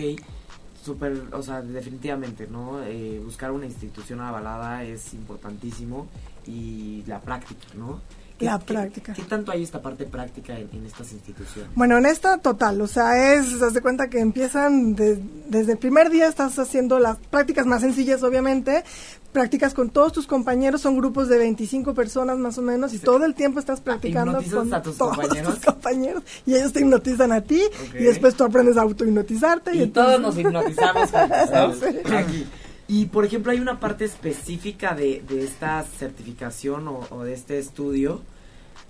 súper, 0.83 1.23
o 1.33 1.43
sea, 1.43 1.63
definitivamente, 1.63 2.49
¿no? 2.49 2.83
Eh, 2.83 3.21
buscar 3.25 3.53
una 3.53 3.67
institución 3.67 4.21
avalada 4.21 4.83
es 4.83 5.15
importantísimo 5.15 6.09
y 6.47 7.05
la 7.07 7.21
práctica, 7.21 7.67
¿no? 7.77 8.01
La 8.41 8.59
práctica. 8.59 9.13
¿Qué, 9.13 9.23
tanto 9.23 9.53
hay 9.53 9.63
esta 9.63 9.81
parte 9.81 10.05
práctica 10.05 10.59
en, 10.59 10.85
estas 10.85 11.13
instituciones? 11.13 11.71
Bueno, 11.75 11.99
en 11.99 12.07
esta 12.07 12.39
total, 12.39 12.81
o 12.81 12.87
sea, 12.87 13.35
es, 13.35 13.63
haz 13.63 13.75
de 13.75 13.81
cuenta 13.81 14.09
que 14.09 14.19
empiezan 14.19 14.95
desde 14.95 15.73
el 15.73 15.79
primer 15.79 16.11
día, 16.11 16.29
estás 16.29 16.59
haciendo 16.59 16.99
las 16.99 17.19
prácticas 17.19 17.67
más 17.67 17.83
sencillas, 17.83 18.23
obviamente, 18.23 18.85
prácticas 19.33 19.75
con 19.75 19.91
todos 19.91 20.13
tus 20.13 20.27
compañeros, 20.27 20.81
son 20.81 20.97
grupos 20.97 21.29
de 21.29 21.39
25 21.39 21.95
personas 21.95 22.37
más 22.39 22.59
o 22.59 22.63
menos, 22.63 22.93
y 22.95 22.99
todo 22.99 23.25
el 23.25 23.35
tiempo 23.35 23.61
estás 23.61 23.81
practicando 23.81 24.33
con 24.51 24.75
a 24.75 24.83
tus 24.83 24.97
todos 24.97 25.17
compañeros? 25.17 25.55
tus 25.55 25.65
compañeros, 25.65 26.23
y 26.45 26.55
ellos 26.55 26.73
te 26.73 26.81
hipnotizan 26.81 27.33
a 27.33 27.41
ti, 27.41 27.63
y 27.95 28.05
después 28.05 28.35
tú 28.35 28.45
aprendes 28.45 28.77
a 28.77 28.83
autohipnotizarte. 28.83 29.77
Y, 29.77 29.83
y 29.83 29.87
todos 29.89 30.21
nos 30.21 30.37
hipnotizamos 30.37 31.15
aquí. 31.15 32.47
Y 32.93 33.07
por 33.07 33.25
ejemplo, 33.25 33.53
hay 33.53 33.59
una 33.59 33.81
parte 33.81 34.05
específica 34.05 34.95
de, 34.95 35.25
de 35.27 35.45
esta 35.45 35.83
certificación 35.83 36.89
o, 36.89 37.07
o, 37.09 37.25
de 37.25 37.33
este 37.33 37.59
estudio 37.59 38.21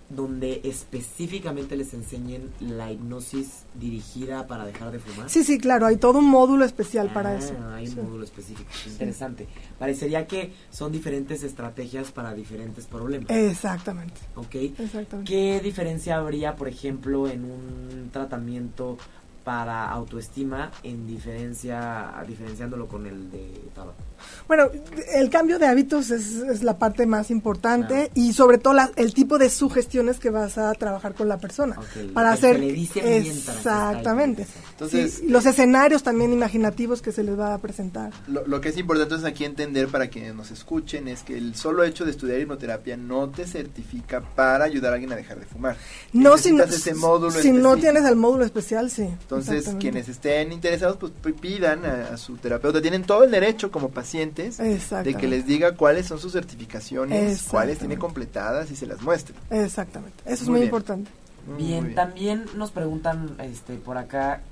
donde 0.09 0.61
específicamente 0.65 1.77
les 1.77 1.95
enseñen 1.95 2.51
la 2.59 2.91
hipnosis 2.91 3.63
dirigida 3.75 4.49
para 4.49 4.67
dejar 4.67 4.91
de 4.91 4.99
fumar? 4.99 5.31
Sí, 5.31 5.45
sí, 5.45 5.57
claro, 5.57 5.87
hay 5.87 5.99
todo 5.99 6.19
un 6.19 6.29
módulo 6.29 6.65
especial 6.65 7.13
para 7.13 7.31
ah, 7.31 7.39
eso. 7.39 7.55
Hay 7.73 7.89
un 7.89 8.05
módulo 8.05 8.25
específico, 8.25 8.69
interesante. 8.87 9.47
Parecería 9.79 10.27
que 10.27 10.53
son 10.71 10.91
diferentes 10.91 11.45
estrategias 11.45 12.11
para 12.11 12.35
diferentes 12.35 12.87
problemas. 12.87 13.31
Exactamente. 13.31 14.21
¿Ok? 14.35 14.55
Exactamente. 14.79 15.33
¿Qué 15.33 15.61
diferencia 15.61 16.17
habría, 16.17 16.57
por 16.57 16.69
ejemplo, 16.69 17.29
en 17.29 17.45
un 17.45 18.11
tratamiento 18.13 18.99
para 19.45 19.91
autoestima 19.91 20.71
en 20.83 21.07
diferencia, 21.07 22.13
diferenciándolo 22.27 22.89
con 22.89 23.07
el 23.07 23.31
de 23.31 23.71
tabaco? 23.75 24.12
Bueno, 24.47 24.71
el 25.15 25.31
cambio 25.31 25.59
de 25.59 25.67
hábitos 25.67 26.11
es, 26.11 26.63
la 26.63 26.79
parte 26.79 27.07
más 27.07 27.31
importante 27.31 28.11
y 28.15 28.33
sobre 28.33 28.59
todo 28.59 28.75
el 28.97 29.15
tipo 29.15 29.39
de 29.39 29.51
sugestiones 29.51 30.19
que 30.19 30.31
vas 30.31 30.59
a 30.59 30.73
trabajar 30.75 31.15
con 31.15 31.29
la 31.29 31.39
persona 31.39 31.77
para 32.15 32.33
hacer 32.33 32.63
exactamente. 32.63 34.47
Entonces, 34.73 35.23
los 35.25 35.47
escenarios 35.47 36.03
también 36.03 36.33
imaginativos 36.33 37.03
que 37.03 37.13
se 37.13 37.23
les 37.23 37.39
va 37.39 37.55
a 37.55 37.59
presentar. 37.59 38.13
Lo, 38.29 38.61
que 38.61 38.69
es 38.69 38.79
importante 38.79 39.15
es 39.15 39.25
aquí 39.25 39.45
entender 39.45 39.89
para 39.89 40.09
quienes 40.09 40.35
nos 40.35 40.51
escuchen 40.51 41.09
es 41.09 41.23
que 41.23 41.37
el 41.37 41.55
solo 41.55 41.85
hecho 41.85 42.05
de 42.05 42.11
estudiar 42.11 42.41
hipnoterapia 42.41 42.97
no 42.97 43.29
te 43.29 43.47
certifica 43.47 44.21
para 44.21 44.65
ayudar 44.65 44.93
a 44.93 44.95
alguien 44.95 45.13
a 45.13 45.17
dejar 45.17 45.39
de 45.41 45.47
fumar. 45.47 45.77
No 46.13 46.39
si 46.39 46.53
no, 46.53 46.65
si 46.67 47.53
no 47.53 47.77
tienes 47.77 48.05
el 48.05 48.17
módulo 48.17 48.45
especial, 48.45 48.91
sí. 48.91 49.03
Entonces, 49.03 49.75
quienes 49.79 50.09
estén 50.09 50.53
interesados 50.53 50.97
pues 50.99 51.35
pidan 51.41 51.85
a 51.85 52.17
su 52.17 52.37
terapeuta, 52.37 52.81
tienen 52.81 53.05
todo 53.05 53.25
el 53.25 53.31
derecho 53.31 53.71
como 53.71 53.91
paciente 53.91 54.12
de 54.13 55.15
que 55.15 55.27
les 55.27 55.47
diga 55.47 55.75
cuáles 55.77 56.07
son 56.07 56.19
sus 56.19 56.33
certificaciones, 56.33 57.45
cuáles 57.51 57.79
tiene 57.79 57.99
completadas 57.99 58.71
y 58.71 58.77
se 58.77 58.87
las 58.87 59.03
muestre. 59.03 59.35
Exactamente, 59.51 60.23
eso 60.27 60.45
es 60.45 60.49
muy, 60.49 60.63
importante. 60.63 61.11
bien, 61.59 61.95
también 61.95 62.45
nos 62.57 62.71
preguntan 62.71 63.37
este 63.41 63.75
por 63.75 63.99
acá 63.99 64.43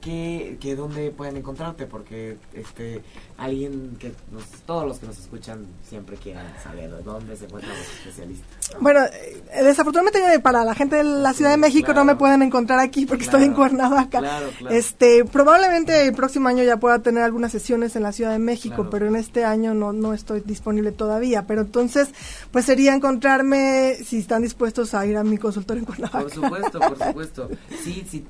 que, 0.00 0.56
que 0.60 0.76
dónde 0.76 1.10
pueden 1.10 1.36
encontrarte, 1.36 1.86
porque 1.86 2.36
este 2.52 3.02
alguien 3.36 3.96
que 3.98 4.12
nos, 4.32 4.44
todos 4.66 4.86
los 4.86 4.98
que 4.98 5.06
nos 5.06 5.18
escuchan 5.18 5.66
siempre 5.88 6.16
quieren 6.16 6.42
saber 6.62 6.90
dónde 7.04 7.36
se 7.36 7.44
encuentran 7.46 7.76
los 7.76 7.86
especialistas. 7.86 8.48
Bueno, 8.80 9.00
eh, 9.04 9.42
desafortunadamente 9.62 10.38
para 10.40 10.64
la 10.64 10.74
gente 10.74 10.96
de 10.96 11.04
la 11.04 11.32
Ciudad 11.32 11.50
de 11.52 11.56
México 11.56 11.86
claro. 11.86 12.00
no 12.00 12.04
me 12.06 12.16
pueden 12.16 12.42
encontrar 12.42 12.78
aquí 12.80 13.06
porque 13.06 13.24
Claro. 13.24 13.38
estoy 13.38 13.48
en 13.50 13.54
Cuernavaca. 13.56 14.18
Claro, 14.20 14.48
claro. 14.58 14.74
Este, 14.74 15.24
probablemente 15.24 16.06
el 16.06 16.14
próximo 16.14 16.48
año 16.48 16.62
ya 16.64 16.78
pueda 16.78 17.00
tener 17.00 17.22
algunas 17.22 17.52
sesiones 17.52 17.94
en 17.96 18.02
la 18.02 18.12
Ciudad 18.12 18.32
de 18.32 18.38
México, 18.38 18.88
pero 18.90 19.06
en 19.06 19.16
este 19.16 19.44
año 19.44 19.74
no 19.74 19.92
no 19.92 20.14
estoy 20.14 20.40
disponible 20.40 20.92
todavía, 20.92 21.46
pero 21.46 21.62
entonces 21.62 22.08
pues 22.50 22.64
sería 22.64 22.94
encontrarme 22.94 23.96
si 24.04 24.18
están 24.18 24.42
dispuestos 24.42 24.94
a 24.94 25.04
ir 25.06 25.16
a 25.16 25.24
mi 25.24 25.38
consultorio 25.38 25.80
en 25.80 25.86
Cuernavaca. 25.86 26.20
Por 26.20 26.30
supuesto, 26.32 26.78
por 26.80 26.98
supuesto. 27.06 27.48
Sí, 27.82 28.04
sí, 28.08 28.26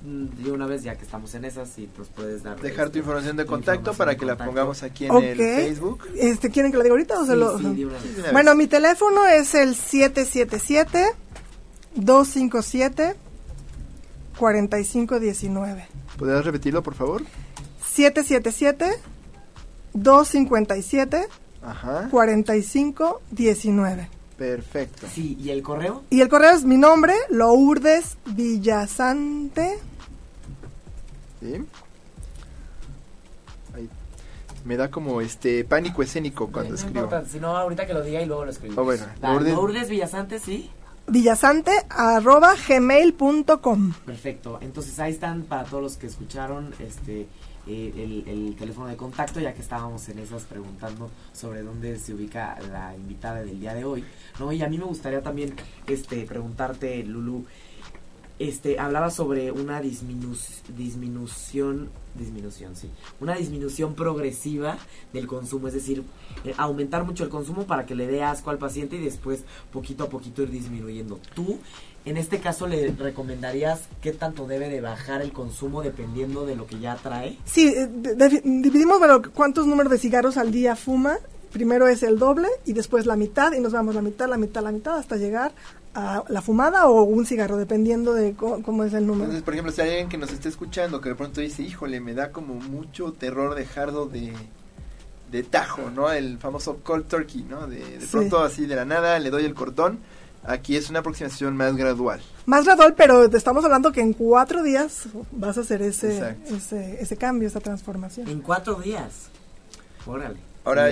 una 0.50 0.66
vez 0.66 0.82
ya 0.82 0.96
que 0.96 1.04
estamos 1.04 1.34
en 1.34 1.44
esas, 1.62 1.74
sí, 1.74 1.88
nos 1.96 2.08
puedes 2.08 2.42
dar. 2.42 2.60
Dejar 2.60 2.86
tu 2.86 2.90
este, 2.90 2.98
información 3.00 3.36
de 3.36 3.46
contacto 3.46 3.90
información 3.90 3.96
para 3.96 4.16
que 4.16 4.26
la 4.26 4.36
pongamos 4.36 4.82
aquí 4.82 5.06
en 5.06 5.16
el 5.16 5.36
Facebook. 5.36 6.02
Este, 6.14 6.50
¿quieren 6.50 6.70
que 6.70 6.78
lo 6.78 6.84
diga 6.84 6.94
ahorita 6.94 7.20
o 7.20 7.26
se 7.26 7.32
Sí, 7.32 7.38
lo 7.38 7.58
sí, 7.58 7.86
Bueno, 8.32 8.54
mi 8.54 8.66
teléfono 8.66 9.26
es 9.26 9.54
el 9.54 9.74
777 9.74 11.06
257 11.94 13.16
4519. 14.38 15.86
¿Podrías 16.16 16.44
repetirlo, 16.44 16.82
por 16.82 16.94
favor? 16.94 17.22
777 17.84 19.00
257 19.94 21.28
Ajá. 21.62 22.08
4519. 22.10 24.08
Perfecto. 24.36 25.06
Sí, 25.12 25.36
¿y 25.40 25.50
el 25.50 25.62
correo? 25.62 26.04
Y 26.10 26.20
el 26.20 26.28
correo 26.28 26.52
es 26.52 26.64
mi 26.64 26.76
nombre, 26.76 27.14
Lourdes 27.28 28.16
Villasante. 28.26 29.80
¿Sí? 31.40 31.64
Ahí. 33.74 33.88
Me 34.64 34.76
da 34.76 34.90
como 34.90 35.20
este 35.20 35.64
pánico 35.64 36.02
escénico 36.02 36.48
cuando 36.50 36.70
no 36.70 36.76
escribo. 36.76 37.04
importa, 37.04 37.24
si 37.26 37.38
no, 37.40 37.56
ahorita 37.56 37.86
que 37.86 37.94
lo 37.94 38.02
diga 38.02 38.20
y 38.20 38.26
luego 38.26 38.44
lo 38.44 38.50
escribimos. 38.50 38.78
Oh, 38.82 38.84
bueno, 38.84 39.04
Lourdes- 39.22 39.54
Lourdes 39.54 39.88
Villasante, 39.88 40.38
sí. 40.40 40.70
Villasante 41.06 41.70
arroba 41.88 42.54
gmail.com. 42.68 43.92
Perfecto. 44.04 44.58
Entonces 44.60 44.98
ahí 44.98 45.12
están 45.12 45.42
para 45.44 45.64
todos 45.64 45.82
los 45.82 45.96
que 45.96 46.06
escucharon 46.06 46.74
este 46.80 47.26
eh, 47.66 47.92
el, 47.96 48.24
el 48.28 48.56
teléfono 48.56 48.88
de 48.88 48.96
contacto, 48.96 49.40
ya 49.40 49.54
que 49.54 49.60
estábamos 49.62 50.08
en 50.08 50.18
esas 50.18 50.42
preguntando 50.44 51.10
sobre 51.32 51.62
dónde 51.62 51.98
se 51.98 52.12
ubica 52.14 52.58
la 52.70 52.94
invitada 52.94 53.36
del 53.42 53.60
día 53.60 53.74
de 53.74 53.84
hoy. 53.84 54.04
No, 54.38 54.52
y 54.52 54.62
a 54.62 54.68
mí 54.68 54.76
me 54.78 54.84
gustaría 54.84 55.22
también 55.22 55.54
este 55.86 56.24
preguntarte, 56.24 57.02
Lulu, 57.04 57.44
este 58.38 58.78
hablaba 58.78 59.10
sobre 59.10 59.50
una 59.52 59.80
disminu 59.80 60.36
disminución 60.76 61.88
disminución, 62.14 62.74
sí, 62.74 62.90
una 63.20 63.36
disminución 63.36 63.94
progresiva 63.94 64.76
del 65.12 65.28
consumo, 65.28 65.68
es 65.68 65.74
decir, 65.74 66.02
eh, 66.44 66.52
aumentar 66.56 67.04
mucho 67.04 67.22
el 67.22 67.30
consumo 67.30 67.64
para 67.64 67.86
que 67.86 67.94
le 67.94 68.08
dé 68.08 68.24
asco 68.24 68.50
al 68.50 68.58
paciente 68.58 68.96
y 68.96 69.00
después 69.00 69.44
poquito 69.72 70.04
a 70.04 70.08
poquito 70.08 70.42
ir 70.42 70.50
disminuyendo. 70.50 71.20
Tú 71.34 71.58
en 72.04 72.16
este 72.16 72.40
caso, 72.40 72.66
¿le 72.66 72.90
recomendarías 72.92 73.82
qué 74.00 74.12
tanto 74.12 74.46
debe 74.46 74.70
de 74.70 74.80
bajar 74.80 75.20
el 75.20 75.32
consumo 75.32 75.82
dependiendo 75.82 76.46
de 76.46 76.56
lo 76.56 76.66
que 76.66 76.78
ya 76.78 76.96
trae? 76.96 77.36
Sí, 77.44 77.68
eh, 77.68 77.86
dividimos, 78.44 78.98
bueno, 78.98 79.20
cuántos 79.34 79.66
números 79.66 79.92
de 79.92 79.98
cigarros 79.98 80.38
al 80.38 80.50
día 80.50 80.74
fuma. 80.74 81.18
Primero 81.52 81.86
es 81.88 82.02
el 82.02 82.18
doble 82.18 82.48
y 82.66 82.72
después 82.74 83.06
la 83.06 83.16
mitad 83.16 83.52
y 83.52 83.60
nos 83.60 83.72
vamos 83.72 83.94
la 83.94 84.02
mitad, 84.02 84.28
la 84.28 84.36
mitad, 84.36 84.62
la 84.62 84.70
mitad 84.72 84.96
hasta 84.98 85.16
llegar 85.16 85.52
a 85.94 86.22
la 86.28 86.42
fumada 86.42 86.86
o 86.86 87.02
un 87.02 87.24
cigarro, 87.26 87.56
dependiendo 87.56 88.12
de 88.14 88.34
co- 88.34 88.60
cómo 88.62 88.84
es 88.84 88.92
el 88.92 89.06
número. 89.06 89.24
Entonces, 89.24 89.42
por 89.42 89.54
ejemplo, 89.54 89.72
si 89.72 89.80
hay 89.80 89.88
alguien 89.90 90.08
que 90.08 90.18
nos 90.18 90.30
esté 90.30 90.48
escuchando 90.48 91.00
que 91.00 91.08
de 91.08 91.14
pronto 91.14 91.40
dice, 91.40 91.62
híjole, 91.62 92.00
me 92.00 92.14
da 92.14 92.30
como 92.30 92.54
mucho 92.54 93.12
terror 93.12 93.54
dejarlo 93.54 94.06
de, 94.06 94.32
de 95.32 95.42
tajo, 95.42 95.90
¿no? 95.90 96.12
El 96.12 96.38
famoso 96.38 96.78
cold 96.84 97.06
turkey, 97.08 97.42
¿no? 97.42 97.66
De, 97.66 97.78
de 97.78 98.00
Sí. 98.02 98.08
pronto 98.12 98.40
así 98.42 98.66
de 98.66 98.76
la 98.76 98.84
nada 98.84 99.18
le 99.18 99.30
doy 99.30 99.44
el 99.44 99.54
cortón. 99.54 99.98
Aquí 100.44 100.76
es 100.76 100.88
una 100.88 101.00
aproximación 101.00 101.56
más 101.56 101.76
gradual. 101.76 102.20
Más 102.46 102.64
gradual, 102.64 102.94
pero 102.94 103.28
te 103.28 103.36
estamos 103.36 103.64
hablando 103.64 103.90
que 103.90 104.00
en 104.00 104.12
cuatro 104.12 104.62
días 104.62 105.04
vas 105.32 105.58
a 105.58 105.62
hacer 105.62 105.82
ese, 105.82 106.36
ese, 106.50 107.02
ese 107.02 107.16
cambio, 107.16 107.48
esa 107.48 107.60
transformación. 107.60 108.28
En 108.28 108.40
cuatro 108.40 108.74
días. 108.76 109.28
Órale. 110.06 110.36
Ahora, 110.64 110.90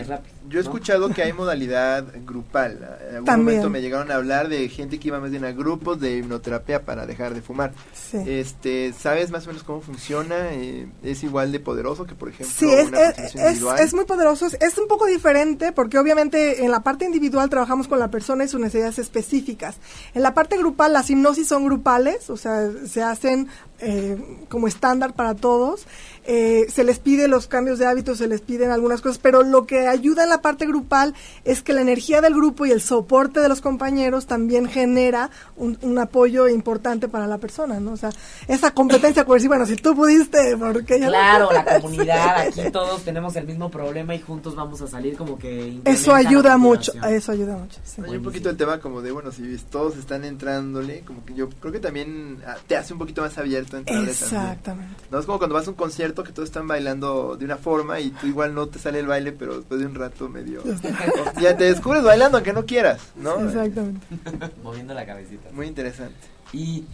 yo 0.49 0.61
he 0.61 0.62
¿no? 0.62 0.68
escuchado 0.68 1.09
que 1.11 1.22
hay 1.22 1.32
modalidad 1.32 2.05
grupal. 2.24 2.72
En 3.09 3.09
algún 3.16 3.24
También. 3.24 3.44
momento 3.59 3.70
me 3.70 3.80
llegaron 3.82 4.11
a 4.11 4.14
hablar 4.16 4.49
de 4.49 4.68
gente 4.68 4.99
que 4.99 5.09
iba 5.09 5.20
más 5.20 5.30
bien 5.30 5.44
a 5.44 5.53
grupos 5.53 6.01
de 6.01 6.16
hipnoterapia 6.18 6.84
para 6.84 7.07
dejar 7.07 7.34
de 7.34 7.42
fumar. 7.42 7.72
Sí. 7.94 8.18
Este, 8.26 8.92
¿Sabes 8.92 9.30
más 9.30 9.44
o 9.44 9.49
menos 9.49 9.62
cómo 9.62 9.80
funciona? 9.80 10.53
Eh, 10.53 10.88
¿Es 11.03 11.22
igual 11.22 11.53
de 11.53 11.61
poderoso 11.61 12.05
que, 12.07 12.14
por 12.14 12.28
ejemplo, 12.28 12.55
Sí, 12.59 12.68
es, 12.72 12.88
una 12.88 13.01
es, 13.03 13.18
es- 13.18 13.34
individual? 13.34 13.78
es 13.80 13.94
muy 13.94 14.05
poderoso. 14.05 14.47
Es- 14.47 14.57
Es 14.61 14.78
un 14.78 14.88
poco 14.88 15.07
diferente 15.07 15.72
porque 15.72 15.99
obviamente 15.99 16.64
en 16.64 16.70
la 16.70 16.80
parte 16.80 17.05
individual 17.05 17.49
trabajamos 17.51 17.88
con 17.88 17.99
la 17.99 18.11
persona 18.11 18.44
y 18.44 18.49
sus 18.49 18.61
necesidades 18.61 18.99
específicas. 18.99 19.76
En 20.14 20.22
la 20.22 20.34
parte 20.34 20.57
grupal 20.59 20.92
las 20.92 21.09
hipnosis 21.11 21.49
son 21.49 21.64
grupales, 21.64 22.30
o 22.30 22.36
sea, 22.36 22.68
se 22.86 23.03
hacen 23.03 23.49
eh, 23.80 24.16
como 24.49 24.68
estándar 24.68 25.14
para 25.14 25.34
todos. 25.34 25.86
Eh, 26.28 26.66
se 26.72 26.82
les 26.82 26.99
pide 26.99 27.28
los 27.28 27.47
cambios 27.47 27.78
de 27.78 27.86
hábitos, 27.86 28.18
se 28.18 28.26
les 28.26 28.40
piden 28.40 28.70
algunas 28.70 29.01
cosas, 29.03 29.18
pero 29.18 29.42
lo 29.42 29.66
que 29.66 29.86
ayuda 29.86 30.24
en 30.24 30.30
la 30.30 30.36
parte 30.41 30.66
grupal 30.66 31.14
es 31.45 31.62
que 31.62 31.72
la 31.72 31.80
energía 31.80 32.20
del 32.20 32.34
grupo 32.34 32.66
y 32.66 32.70
el 32.70 32.80
soporte 32.80 33.41
de 33.41 33.49
los 33.49 33.61
compañeros 33.61 34.26
también 34.26 34.68
genera 34.68 35.30
un, 35.57 35.78
un 35.82 35.99
apoyo 35.99 36.49
importante 36.49 37.09
para 37.09 37.26
la 37.26 37.39
persona, 37.39 37.80
¿no? 37.80 37.93
O 37.93 37.97
sea, 37.97 38.11
esa 38.49 38.72
competencia, 38.72 39.24
por 39.24 39.37
decir, 39.37 39.49
bueno, 39.49 39.66
si 39.66 39.76
tú 39.76 39.95
pudiste, 39.95 40.57
¿por 40.57 40.84
qué 40.84 40.99
yo 40.99 41.07
no 41.07 41.12
Claro, 41.12 41.53
la 41.53 41.80
comunidad, 41.80 42.39
aquí 42.39 42.61
todos 42.72 43.03
tenemos 43.03 43.34
el 43.37 43.47
mismo 43.47 43.70
problema 43.70 44.14
y 44.14 44.20
juntos 44.20 44.55
vamos 44.55 44.80
a 44.82 44.87
salir 44.87 45.16
como 45.16 45.39
que... 45.39 45.80
Eso 45.84 46.12
la 46.12 46.18
ayuda 46.18 46.57
mucho, 46.57 46.93
eso 47.09 47.32
ayuda 47.32 47.57
mucho. 47.57 47.80
sí. 47.84 48.03
Hay 48.05 48.16
un 48.16 48.22
poquito 48.22 48.51
el 48.51 48.57
tema 48.57 48.78
como 48.80 49.03
de, 49.03 49.12
bueno, 49.12 49.32
si 49.32 49.57
todos 49.70 49.97
están 49.97 50.24
entrándole, 50.24 51.01
como 51.01 51.24
que 51.24 51.34
yo 51.34 51.49
creo 51.49 51.72
que 51.72 51.80
también 51.80 52.43
ah, 52.47 52.57
te 52.66 52.76
hace 52.76 52.93
un 52.93 52.99
poquito 52.99 53.22
más 53.22 53.37
abierto 53.39 53.76
a 53.76 53.80
entrarle 53.80 54.12
también. 54.12 54.43
Exactamente. 54.43 55.05
No 55.11 55.18
es 55.18 55.26
como 55.26 55.39
cuando 55.39 55.55
vas 55.55 55.66
a 55.66 55.70
un 55.70 55.76
concierto 55.76 56.24
que 56.24 56.32
todos 56.32 56.49
están 56.49 56.66
bailando 56.66 57.37
de 57.37 57.45
una 57.45 57.57
forma 57.57 58.01
y 58.01 58.11
tú 58.11 58.26
igual 58.26 58.55
no 58.55 58.68
te 58.68 58.78
sale 58.78 59.01
el 59.01 59.07
baile, 59.07 59.32
pero 59.32 59.57
después 59.57 59.80
de 59.80 59.87
un 59.87 59.95
rato 59.95 60.26
medio... 60.29 60.62
ya 61.41 61.57
te 61.57 61.64
descubres 61.64 62.03
bailando 62.03 62.39
aunque 62.39 62.53
no 62.53 62.66
quieras, 62.66 63.01
¿no? 63.16 63.41
Exactamente. 63.45 64.07
Moviendo 64.62 64.95
la 64.95 65.07
cabecita. 65.07 65.51
Muy 65.53 65.66
interesante. 65.66 66.16
Y 66.53 66.85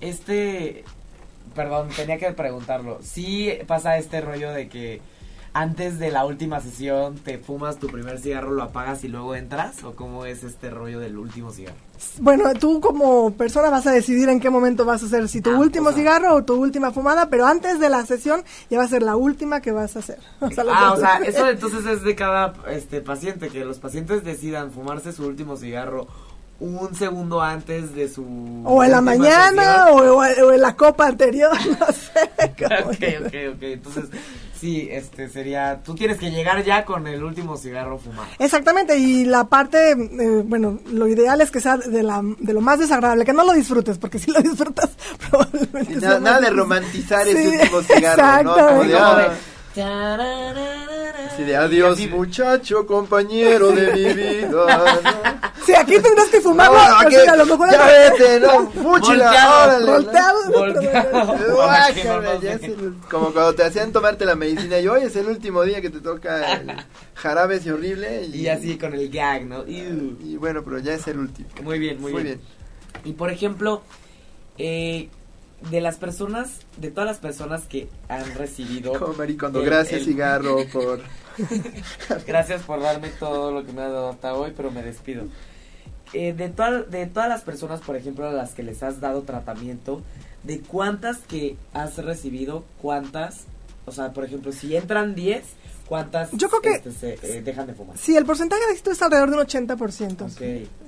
este, 0.00 0.84
perdón, 1.54 1.88
tenía 1.94 2.18
que 2.18 2.32
preguntarlo. 2.32 2.98
¿Sí 3.02 3.52
pasa 3.66 3.96
este 3.96 4.20
rollo 4.20 4.50
de 4.52 4.68
que 4.68 5.00
antes 5.54 5.98
de 5.98 6.10
la 6.10 6.24
última 6.24 6.60
sesión 6.60 7.16
te 7.16 7.36
fumas 7.38 7.76
tu 7.78 7.88
primer 7.88 8.18
cigarro, 8.18 8.52
lo 8.52 8.62
apagas 8.62 9.04
y 9.04 9.08
luego 9.08 9.34
entras? 9.34 9.84
¿O 9.84 9.94
cómo 9.94 10.24
es 10.24 10.44
este 10.44 10.70
rollo 10.70 10.98
del 10.98 11.18
último 11.18 11.50
cigarro? 11.50 11.76
Bueno, 12.18 12.52
tú 12.54 12.80
como 12.80 13.32
persona 13.34 13.68
vas 13.70 13.86
a 13.86 13.92
decidir 13.92 14.28
en 14.30 14.40
qué 14.40 14.48
momento 14.50 14.84
vas 14.84 15.02
a 15.02 15.06
hacer, 15.06 15.28
si 15.28 15.40
tu 15.40 15.50
Ah, 15.50 15.58
último 15.58 15.90
o 15.90 15.92
sea- 15.92 15.98
cigarro 15.98 16.34
o 16.34 16.42
tu 16.44 16.54
última 16.54 16.90
fumada, 16.90 17.28
pero 17.28 17.46
antes 17.46 17.78
de 17.78 17.88
la 17.90 18.04
sesión 18.06 18.42
ya 18.70 18.78
va 18.78 18.84
a 18.84 18.88
ser 18.88 19.02
la 19.02 19.14
última 19.16 19.60
que 19.60 19.72
vas 19.72 19.94
a 19.96 19.98
hacer. 19.98 20.18
O 20.40 20.50
sea, 20.50 20.64
lo 20.64 20.72
Ah, 20.74 20.92
o 20.94 20.96
sea, 20.96 21.18
eso 21.24 21.46
entonces 21.48 21.84
es 21.86 22.02
de 22.02 22.14
cada 22.14 22.54
este 22.70 23.00
paciente, 23.02 23.48
que 23.50 23.64
los 23.64 23.78
pacientes 23.78 24.24
decidan 24.24 24.70
fumarse 24.72 25.12
su 25.12 25.26
último 25.26 25.56
cigarro 25.56 26.06
un 26.60 26.94
segundo 26.94 27.42
antes 27.42 27.92
de 27.94 28.08
su... 28.08 28.24
O 28.64 28.84
en 28.84 28.92
la 28.92 29.00
mañana 29.00 29.86
o, 29.90 29.96
o- 30.18 30.52
en 30.52 30.60
la 30.60 30.76
copa 30.76 31.08
anterior, 31.08 31.50
no 31.80 31.86
sé. 31.86 32.30
ok, 32.84 33.26
ok, 33.26 33.54
ok. 33.56 33.62
Entonces, 33.62 34.04
sí, 34.62 34.88
este 34.92 35.28
sería. 35.28 35.80
Tú 35.84 35.96
tienes 35.96 36.18
que 36.18 36.30
llegar 36.30 36.62
ya 36.62 36.84
con 36.84 37.08
el 37.08 37.22
último 37.24 37.56
cigarro 37.56 37.98
fumado. 37.98 38.28
Exactamente, 38.38 38.96
y 38.96 39.24
la 39.24 39.44
parte, 39.44 39.90
eh, 39.90 40.42
bueno, 40.44 40.78
lo 40.92 41.08
ideal 41.08 41.40
es 41.40 41.50
que 41.50 41.60
sea 41.60 41.76
de, 41.78 42.02
la, 42.04 42.22
de 42.38 42.52
lo 42.52 42.60
más 42.60 42.78
desagradable, 42.78 43.24
que 43.24 43.32
no 43.32 43.44
lo 43.44 43.54
disfrutes, 43.54 43.98
porque 43.98 44.20
si 44.20 44.30
lo 44.30 44.40
disfrutas, 44.40 44.90
probablemente... 45.30 45.94
Y 45.94 46.00
sea 46.00 46.20
nada, 46.20 46.40
de 46.40 46.50
romantizar 46.50 47.26
ese 47.26 47.42
Sí, 47.42 47.56
último 47.58 47.82
cigarro, 47.82 48.42
¿no? 48.44 48.54
Como 48.54 48.84
de, 48.84 48.94
ah, 48.96 49.32
así 49.80 51.42
de 51.44 51.56
adiós, 51.56 51.98
muchacho, 52.10 52.86
compañero 52.86 53.70
de 53.72 53.92
mi 53.92 54.04
vida. 54.14 54.48
¿no? 54.48 54.66
Sí, 55.64 55.72
aquí 55.74 55.98
tendrás 56.00 56.28
que 56.28 56.38
No, 56.38 56.42
fumarlo, 56.42 56.74
bueno, 56.78 56.94
porque 57.02 57.16
aquí- 57.16 57.28
a 57.28 57.36
lo 57.36 57.46
mejor... 57.46 57.70
ya 57.70 57.86
vete, 57.86 58.40
no, 58.40 58.70
fúchila, 58.70 59.24
Volteado, 59.26 59.64
órale. 59.64 59.86
¿no? 59.86 59.92
volteado. 59.92 61.36
No 61.38 62.40
ya 62.42 62.52
es 62.52 62.62
el- 62.64 62.94
como 63.10 63.32
cuando 63.32 63.54
te 63.54 63.64
hacían 63.64 63.92
tomarte 63.92 64.24
la 64.24 64.34
medicina 64.34 64.78
y 64.80 64.88
hoy 64.88 65.02
es 65.04 65.16
el 65.16 65.26
último 65.26 65.62
día 65.62 65.80
que 65.80 65.90
te 65.90 66.00
toca 66.00 66.52
el 66.54 66.72
jarabes 67.14 67.64
y 67.66 67.70
horrible 67.70 68.26
y, 68.26 68.40
Y 68.42 68.48
así 68.48 68.76
con 68.76 68.94
el 68.94 69.08
gag, 69.10 69.44
¿no? 69.46 69.66
Y 69.66 70.36
bueno 70.36 70.62
pero 70.64 70.78
ya 70.78 70.94
es 70.94 71.06
el 71.08 71.18
último 71.18 71.48
Muy 71.62 71.78
bien, 71.78 72.00
muy, 72.00 72.12
bien. 72.22 72.40
Y 73.04 73.12
por 73.12 73.30
ejemplo, 73.30 73.82
eh, 74.58 75.08
de 75.70 75.80
las 75.80 75.96
personas, 75.96 76.60
de 76.76 76.90
todas 76.90 77.06
las 77.08 77.18
personas 77.18 77.62
que 77.62 77.88
han 78.08 78.34
recibido. 78.34 78.92
como 78.98 79.14
maricondo 79.14 79.60
el- 79.60 79.66
gracias 79.66 80.00
el- 80.00 80.06
cigarro 80.06 80.56
por 80.72 81.00
Gracias 82.26 82.62
por 82.62 82.80
darme 82.80 83.08
todo 83.08 83.52
lo 83.52 83.64
que 83.64 83.72
me 83.72 83.82
ha 83.82 83.88
dado 83.88 84.10
hasta 84.10 84.34
hoy, 84.34 84.52
pero 84.56 84.70
me 84.70 84.82
despido. 84.82 85.24
eh, 86.12 86.32
de, 86.34 86.48
toda- 86.50 86.82
de 86.82 87.06
todas 87.06 87.28
las 87.28 87.42
personas, 87.42 87.80
por 87.80 87.96
ejemplo, 87.96 88.28
a 88.28 88.32
las 88.32 88.52
que 88.54 88.62
les 88.62 88.82
has 88.82 89.00
dado 89.00 89.22
tratamiento, 89.22 90.02
de 90.42 90.60
cuántas 90.60 91.18
que 91.18 91.56
has 91.72 91.96
recibido, 91.96 92.64
cuántas, 92.82 93.44
o 93.86 93.92
sea, 93.92 94.12
por 94.12 94.24
ejemplo, 94.24 94.52
si 94.52 94.76
entran 94.76 95.14
10, 95.14 95.42
cuántas 95.92 96.30
Yo 96.32 96.48
creo 96.48 96.62
que- 96.62 96.88
este, 96.88 96.90
se, 96.92 97.36
eh, 97.36 97.42
dejan 97.42 97.66
de 97.66 97.74
fumar. 97.74 97.98
Sí, 97.98 98.16
el 98.16 98.24
porcentaje 98.24 98.64
de 98.64 98.70
éxito 98.72 98.92
es 98.92 99.02
alrededor 99.02 99.28
de 99.28 99.36
un 99.36 99.42
80%. 99.42 100.24
Ok. 100.24 100.30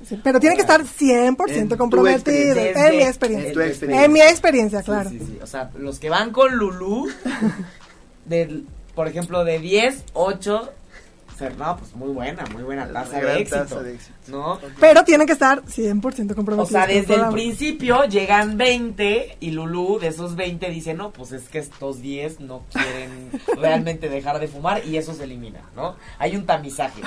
Sí, 0.08 0.18
pero 0.24 0.40
tiene 0.40 0.56
que 0.56 0.62
estar 0.62 0.82
100% 0.86 1.60
En 1.60 1.68
tu 1.68 1.76
comprometido. 1.76 2.56
En 2.58 2.96
mi 2.96 3.02
experiencia. 3.02 3.48
En 3.48 3.52
tu 3.54 3.60
experiencia. 3.60 4.04
En 4.06 4.12
mi 4.14 4.20
experiencia, 4.22 4.78
Sí, 4.78 4.84
claro. 4.86 5.10
sí, 5.10 5.18
sí. 5.18 5.38
O 5.42 5.46
sea, 5.46 5.70
los 5.76 5.98
que 5.98 6.08
van 6.08 6.30
con 6.30 6.56
Lulú, 6.56 7.06
de, 8.24 8.62
por 8.94 9.08
ejemplo, 9.08 9.44
de 9.44 9.58
10, 9.58 10.04
8, 10.14 10.72
o 11.34 11.36
sea, 11.36 11.50
no, 11.50 11.76
pues 11.76 11.94
muy 11.96 12.10
buena, 12.10 12.44
muy 12.52 12.62
buena 12.62 12.86
tasa 12.92 13.18
Una 13.18 13.26
de 13.30 13.40
éxito. 13.40 13.58
tasa 13.62 13.82
de 13.82 13.94
éxito. 13.94 14.14
¿No? 14.28 14.58
Pero 14.78 15.02
tienen 15.04 15.26
que 15.26 15.32
estar 15.32 15.62
100% 15.64 16.30
O 16.32 16.34
comprometidos. 16.36 16.68
sea, 16.70 16.82
con 16.86 16.90
el 16.94 17.00
desde 17.06 17.14
el 17.22 17.28
principio 17.30 18.04
llegan 18.04 18.56
20 18.56 19.38
y 19.40 19.50
Lulú 19.50 19.98
de 19.98 20.08
esos 20.08 20.36
20 20.36 20.70
dice, 20.70 20.94
no, 20.94 21.10
pues 21.12 21.32
es 21.32 21.48
que 21.48 21.58
estos 21.58 22.00
10 22.00 22.40
no 22.40 22.62
quieren 22.72 23.30
realmente 23.60 24.08
dejar 24.08 24.38
de 24.38 24.46
fumar 24.48 24.84
y 24.86 24.96
eso 24.96 25.12
se 25.12 25.24
elimina, 25.24 25.60
¿no? 25.74 25.96
Hay 26.18 26.36
un 26.36 26.46
tamizaje. 26.46 27.02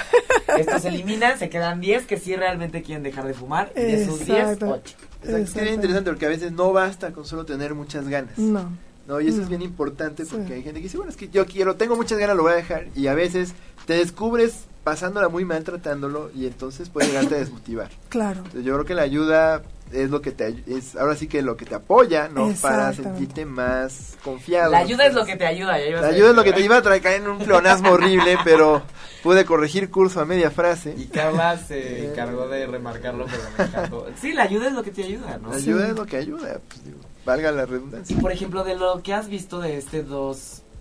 Estos 0.57 0.82
se 0.82 0.89
eliminan, 0.89 1.39
se 1.39 1.49
quedan 1.49 1.80
10 1.80 2.05
que 2.05 2.17
sí 2.17 2.36
realmente 2.36 2.82
quieren 2.84 3.03
dejar 3.03 3.25
de 3.28 3.34
fumar 3.34 3.71
y 3.75 3.80
de 3.82 4.03
esos 4.03 4.19
10, 4.25 4.30
Exacto. 4.39 4.69
8. 4.71 4.95
Exacto, 5.23 5.38
Es 5.38 5.51
que 5.51 5.59
es 5.59 5.63
bien 5.63 5.73
interesante 5.75 6.09
porque 6.11 6.25
a 6.25 6.30
veces 6.30 6.51
no 6.51 6.73
basta 6.73 7.11
con 7.11 7.25
solo 7.25 7.45
tener 7.45 7.73
muchas 7.75 8.07
ganas. 8.07 8.38
No. 8.38 8.69
No, 9.07 9.21
y 9.21 9.28
eso 9.30 9.38
No. 9.38 9.43
es 9.43 9.49
bien 9.49 9.61
importante 9.61 10.25
Sí. 10.25 10.32
porque 10.36 10.55
hay 10.55 10.63
gente 10.63 10.80
que 10.82 10.84
dice, 10.84 10.97
bueno, 10.97 11.09
es 11.09 11.15
que 11.15 11.30
yo 11.30 11.45
quiero, 11.45 11.75
tengo 11.78 11.95
muchas 11.95 12.17
ganas, 12.17 12.36
lo 12.36 12.43
voy 12.43 12.51
a 12.51 12.55
dejar. 12.55 12.88
Y 12.93 13.07
a 13.07 13.13
veces 13.13 13.53
te 13.88 13.94
descubres 13.94 14.66
pasándola 14.84 15.30
muy 15.30 15.44
mal 15.44 15.64
tratándolo 15.64 16.30
y 16.36 16.46
entonces 16.46 16.90
puede 16.90 17.08
llegarte 17.08 17.36
a 17.36 17.40
desmotivar. 17.40 17.90
Claro. 18.10 18.38
Entonces 18.38 18.64
yo 18.64 18.74
creo 18.74 18.86
que 18.86 18.96
la 18.96 19.02
ayuda 19.02 19.64
es 19.92 20.10
lo 20.10 20.22
que 20.22 20.32
te 20.32 20.64
es 20.68 20.96
ahora 20.96 21.16
sí 21.16 21.28
que 21.28 21.42
lo 21.42 21.56
que 21.56 21.66
te 21.66 21.76
apoya, 21.76 22.30
¿no? 22.30 22.54
Para 22.62 22.94
sentirte 22.94 23.46
más 23.46 24.18
confiado. 24.24 24.72
La 24.72 24.80
ayuda 24.80 25.06
es 25.06 25.14
lo 25.14 25.26
que 25.26 25.36
te 25.36 25.46
ayuda. 25.46 25.78
ya 25.80 26.02
La 26.02 26.08
ayuda 26.08 26.30
es 26.30 26.36
lo 26.36 26.44
que 26.44 26.54
te 26.54 26.62
iba 26.62 26.78
a 26.78 26.82
traer 26.82 27.02
caer 27.02 27.22
en 27.22 27.30
un 27.30 27.38
pleonasmo 27.38 27.92
horrible, 27.92 28.38
pero 28.44 28.82
pude 29.24 29.46
corregir 29.46 29.90
curso 29.90 30.20
a 30.20 30.26
media 30.26 30.52
frase. 30.52 30.94
Y 30.98 31.08
Carla 31.08 31.58
se 31.58 32.10
encargó 32.10 32.48
de 32.48 32.66
remarcarlo, 32.66 33.26
pero 33.26 33.44
me 33.58 33.64
encantó. 33.66 34.08
Sí, 34.20 34.34
la 34.34 34.44
ayuda 34.44 34.68
es 34.68 34.74
lo 34.74 34.84
que 34.84 34.92
te 34.92 35.04
ayuda, 35.04 35.38
¿no? 35.38 35.50
La 35.50 35.58
ayuda 35.58 35.88
es 35.88 35.96
lo 35.96 36.06
que 36.06 36.18
ayuda, 36.18 36.60
pues 36.68 36.84
digo, 36.84 37.00
valga 37.26 37.52
la 37.52 37.66
redundancia. 37.66 38.16
Y 38.16 38.20
por 38.20 38.32
ejemplo, 38.32 38.64
de 38.64 38.76
lo 38.76 39.02
que 39.04 39.14
has 39.14 39.30
visto 39.30 39.60
de 39.60 39.78
este 39.78 40.02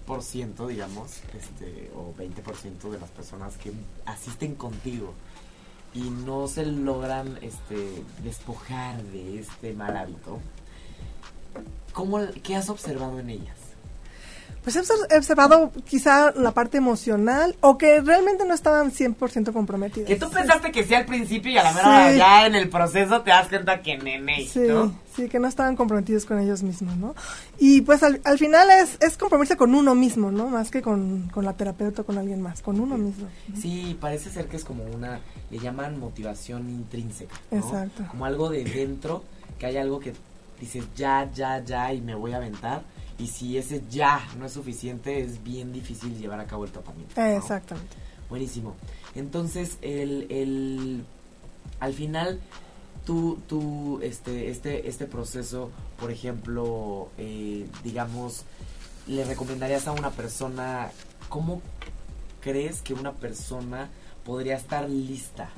2%, 0.06 0.66
digamos, 0.68 1.20
este, 1.34 1.90
o 1.94 2.14
20% 2.14 2.90
de 2.90 2.98
las 2.98 3.10
personas 3.10 3.56
que 3.56 3.72
asisten 4.04 4.54
contigo 4.54 5.12
y 5.94 6.10
no 6.10 6.46
se 6.46 6.66
logran 6.66 7.38
este, 7.42 8.04
despojar 8.22 9.02
de 9.02 9.40
este 9.40 9.72
mal 9.72 9.96
hábito, 9.96 10.38
¿cómo, 11.92 12.20
¿qué 12.42 12.54
has 12.56 12.68
observado 12.68 13.18
en 13.18 13.30
ellas? 13.30 13.65
Pues 14.66 14.74
he 14.74 14.80
obser- 14.80 15.06
he 15.10 15.16
observado 15.18 15.70
quizá 15.88 16.32
la 16.32 16.50
parte 16.50 16.76
emocional 16.78 17.54
o 17.60 17.78
que 17.78 18.00
realmente 18.00 18.44
no 18.44 18.52
estaban 18.52 18.90
100% 18.90 19.52
comprometidos. 19.52 20.08
Que 20.08 20.16
tú 20.16 20.28
pensaste 20.28 20.72
que 20.72 20.82
sí 20.82 20.92
al 20.92 21.06
principio 21.06 21.52
y 21.52 21.56
a 21.58 21.62
la 21.62 21.72
mera 21.72 22.10
Sí. 22.10 22.18
ya 22.18 22.46
en 22.48 22.56
el 22.56 22.68
proceso 22.68 23.22
te 23.22 23.30
das 23.30 23.46
cuenta 23.46 23.80
que 23.80 23.96
nene, 23.96 24.44
Sí, 24.44 24.58
¿no? 24.66 24.92
sí, 25.14 25.28
que 25.28 25.38
no 25.38 25.46
estaban 25.46 25.76
comprometidos 25.76 26.24
con 26.24 26.40
ellos 26.40 26.64
mismos, 26.64 26.96
¿no? 26.96 27.14
Y 27.60 27.82
pues 27.82 28.02
al, 28.02 28.20
al 28.24 28.38
final 28.38 28.68
es, 28.72 28.96
es 29.00 29.16
comprometerse 29.16 29.56
con 29.56 29.72
uno 29.72 29.94
mismo, 29.94 30.32
¿no? 30.32 30.48
Más 30.48 30.72
que 30.72 30.82
con, 30.82 31.28
con 31.32 31.44
la 31.44 31.52
terapeuta 31.52 32.02
o 32.02 32.04
con 32.04 32.18
alguien 32.18 32.42
más, 32.42 32.60
con 32.60 32.80
uno 32.80 32.98
mismo. 32.98 33.28
Sí, 33.56 33.96
parece 34.00 34.30
ser 34.30 34.46
que 34.48 34.56
es 34.56 34.64
como 34.64 34.82
una, 34.82 35.20
le 35.52 35.60
llaman 35.60 36.00
motivación 36.00 36.68
intrínseca, 36.68 37.36
¿no? 37.52 37.58
Exacto. 37.58 38.02
Como 38.10 38.24
algo 38.26 38.50
de 38.50 38.64
dentro, 38.64 39.22
que 39.60 39.66
hay 39.66 39.76
algo 39.76 40.00
que 40.00 40.12
dices 40.60 40.82
ya, 40.96 41.30
ya, 41.32 41.62
ya 41.64 41.92
y 41.92 42.00
me 42.00 42.16
voy 42.16 42.32
a 42.32 42.38
aventar. 42.38 42.82
Y 43.18 43.28
si 43.28 43.56
ese 43.56 43.82
ya 43.90 44.20
no 44.38 44.44
es 44.46 44.52
suficiente, 44.52 45.20
es 45.20 45.42
bien 45.42 45.72
difícil 45.72 46.18
llevar 46.18 46.38
a 46.40 46.46
cabo 46.46 46.64
el 46.64 46.70
tratamiento. 46.70 47.18
¿no? 47.20 47.26
Exactamente. 47.26 47.96
Buenísimo. 48.28 48.74
Entonces, 49.14 49.78
el, 49.82 50.26
el, 50.30 51.04
al 51.80 51.94
final, 51.94 52.40
tú, 53.06 53.38
tú, 53.48 54.00
este, 54.02 54.50
este, 54.50 54.88
este 54.88 55.06
proceso, 55.06 55.70
por 55.98 56.10
ejemplo, 56.10 57.08
eh, 57.16 57.66
digamos, 57.84 58.44
le 59.06 59.24
recomendarías 59.24 59.86
a 59.86 59.92
una 59.92 60.10
persona, 60.10 60.90
¿cómo 61.28 61.62
crees 62.40 62.82
que 62.82 62.92
una 62.94 63.12
persona 63.12 63.88
podría 64.24 64.56
estar 64.56 64.90
lista 64.90 65.50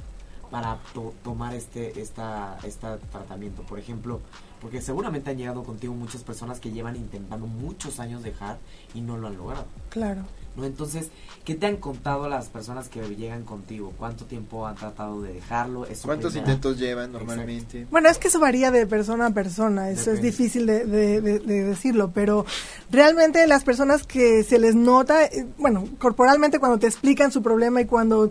para 0.50 0.78
to- 0.94 1.14
tomar 1.24 1.54
este, 1.54 2.00
esta, 2.00 2.58
esta 2.62 2.98
tratamiento? 2.98 3.62
Por 3.62 3.78
ejemplo, 3.78 4.20
porque 4.60 4.80
seguramente 4.80 5.30
han 5.30 5.38
llegado 5.38 5.62
contigo 5.62 5.94
muchas 5.94 6.22
personas 6.22 6.60
que 6.60 6.70
llevan 6.70 6.96
intentando 6.96 7.46
muchos 7.46 8.00
años 8.00 8.22
dejar 8.22 8.58
y 8.94 9.00
no 9.00 9.16
lo 9.16 9.28
han 9.28 9.36
logrado. 9.36 9.66
Claro. 9.90 10.22
¿No? 10.58 10.64
Entonces, 10.66 11.08
¿qué 11.44 11.54
te 11.54 11.66
han 11.66 11.76
contado 11.76 12.28
las 12.28 12.48
personas 12.48 12.88
que 12.88 13.00
llegan 13.16 13.44
contigo? 13.44 13.92
¿Cuánto 13.96 14.26
tiempo 14.26 14.66
han 14.66 14.74
tratado 14.74 15.22
de 15.22 15.32
dejarlo? 15.32 15.86
¿Es 15.86 16.00
su 16.00 16.06
¿Cuántos 16.08 16.32
primera- 16.32 16.52
intentos 16.52 16.78
llevan 16.78 17.12
normalmente? 17.12 17.86
Bueno, 17.90 18.08
es 18.10 18.18
que 18.18 18.28
eso 18.28 18.40
varía 18.40 18.70
de 18.70 18.86
persona 18.86 19.26
a 19.26 19.30
persona, 19.30 19.90
eso 19.90 20.10
es 20.12 20.20
difícil 20.20 20.66
de, 20.66 20.84
de- 20.84 21.20
de- 21.20 21.38
de 21.38 21.64
decirlo, 21.64 22.10
pero 22.12 22.44
realmente 22.90 23.46
las 23.46 23.64
personas 23.64 24.04
que 24.06 24.42
se 24.42 24.58
les 24.58 24.74
nota, 24.74 25.24
eh, 25.24 25.46
bueno, 25.58 25.84
corporalmente 25.98 26.58
cuando 26.58 26.78
te 26.78 26.86
explican 26.86 27.32
su 27.32 27.42
problema 27.42 27.80
y 27.80 27.86
cuando 27.86 28.30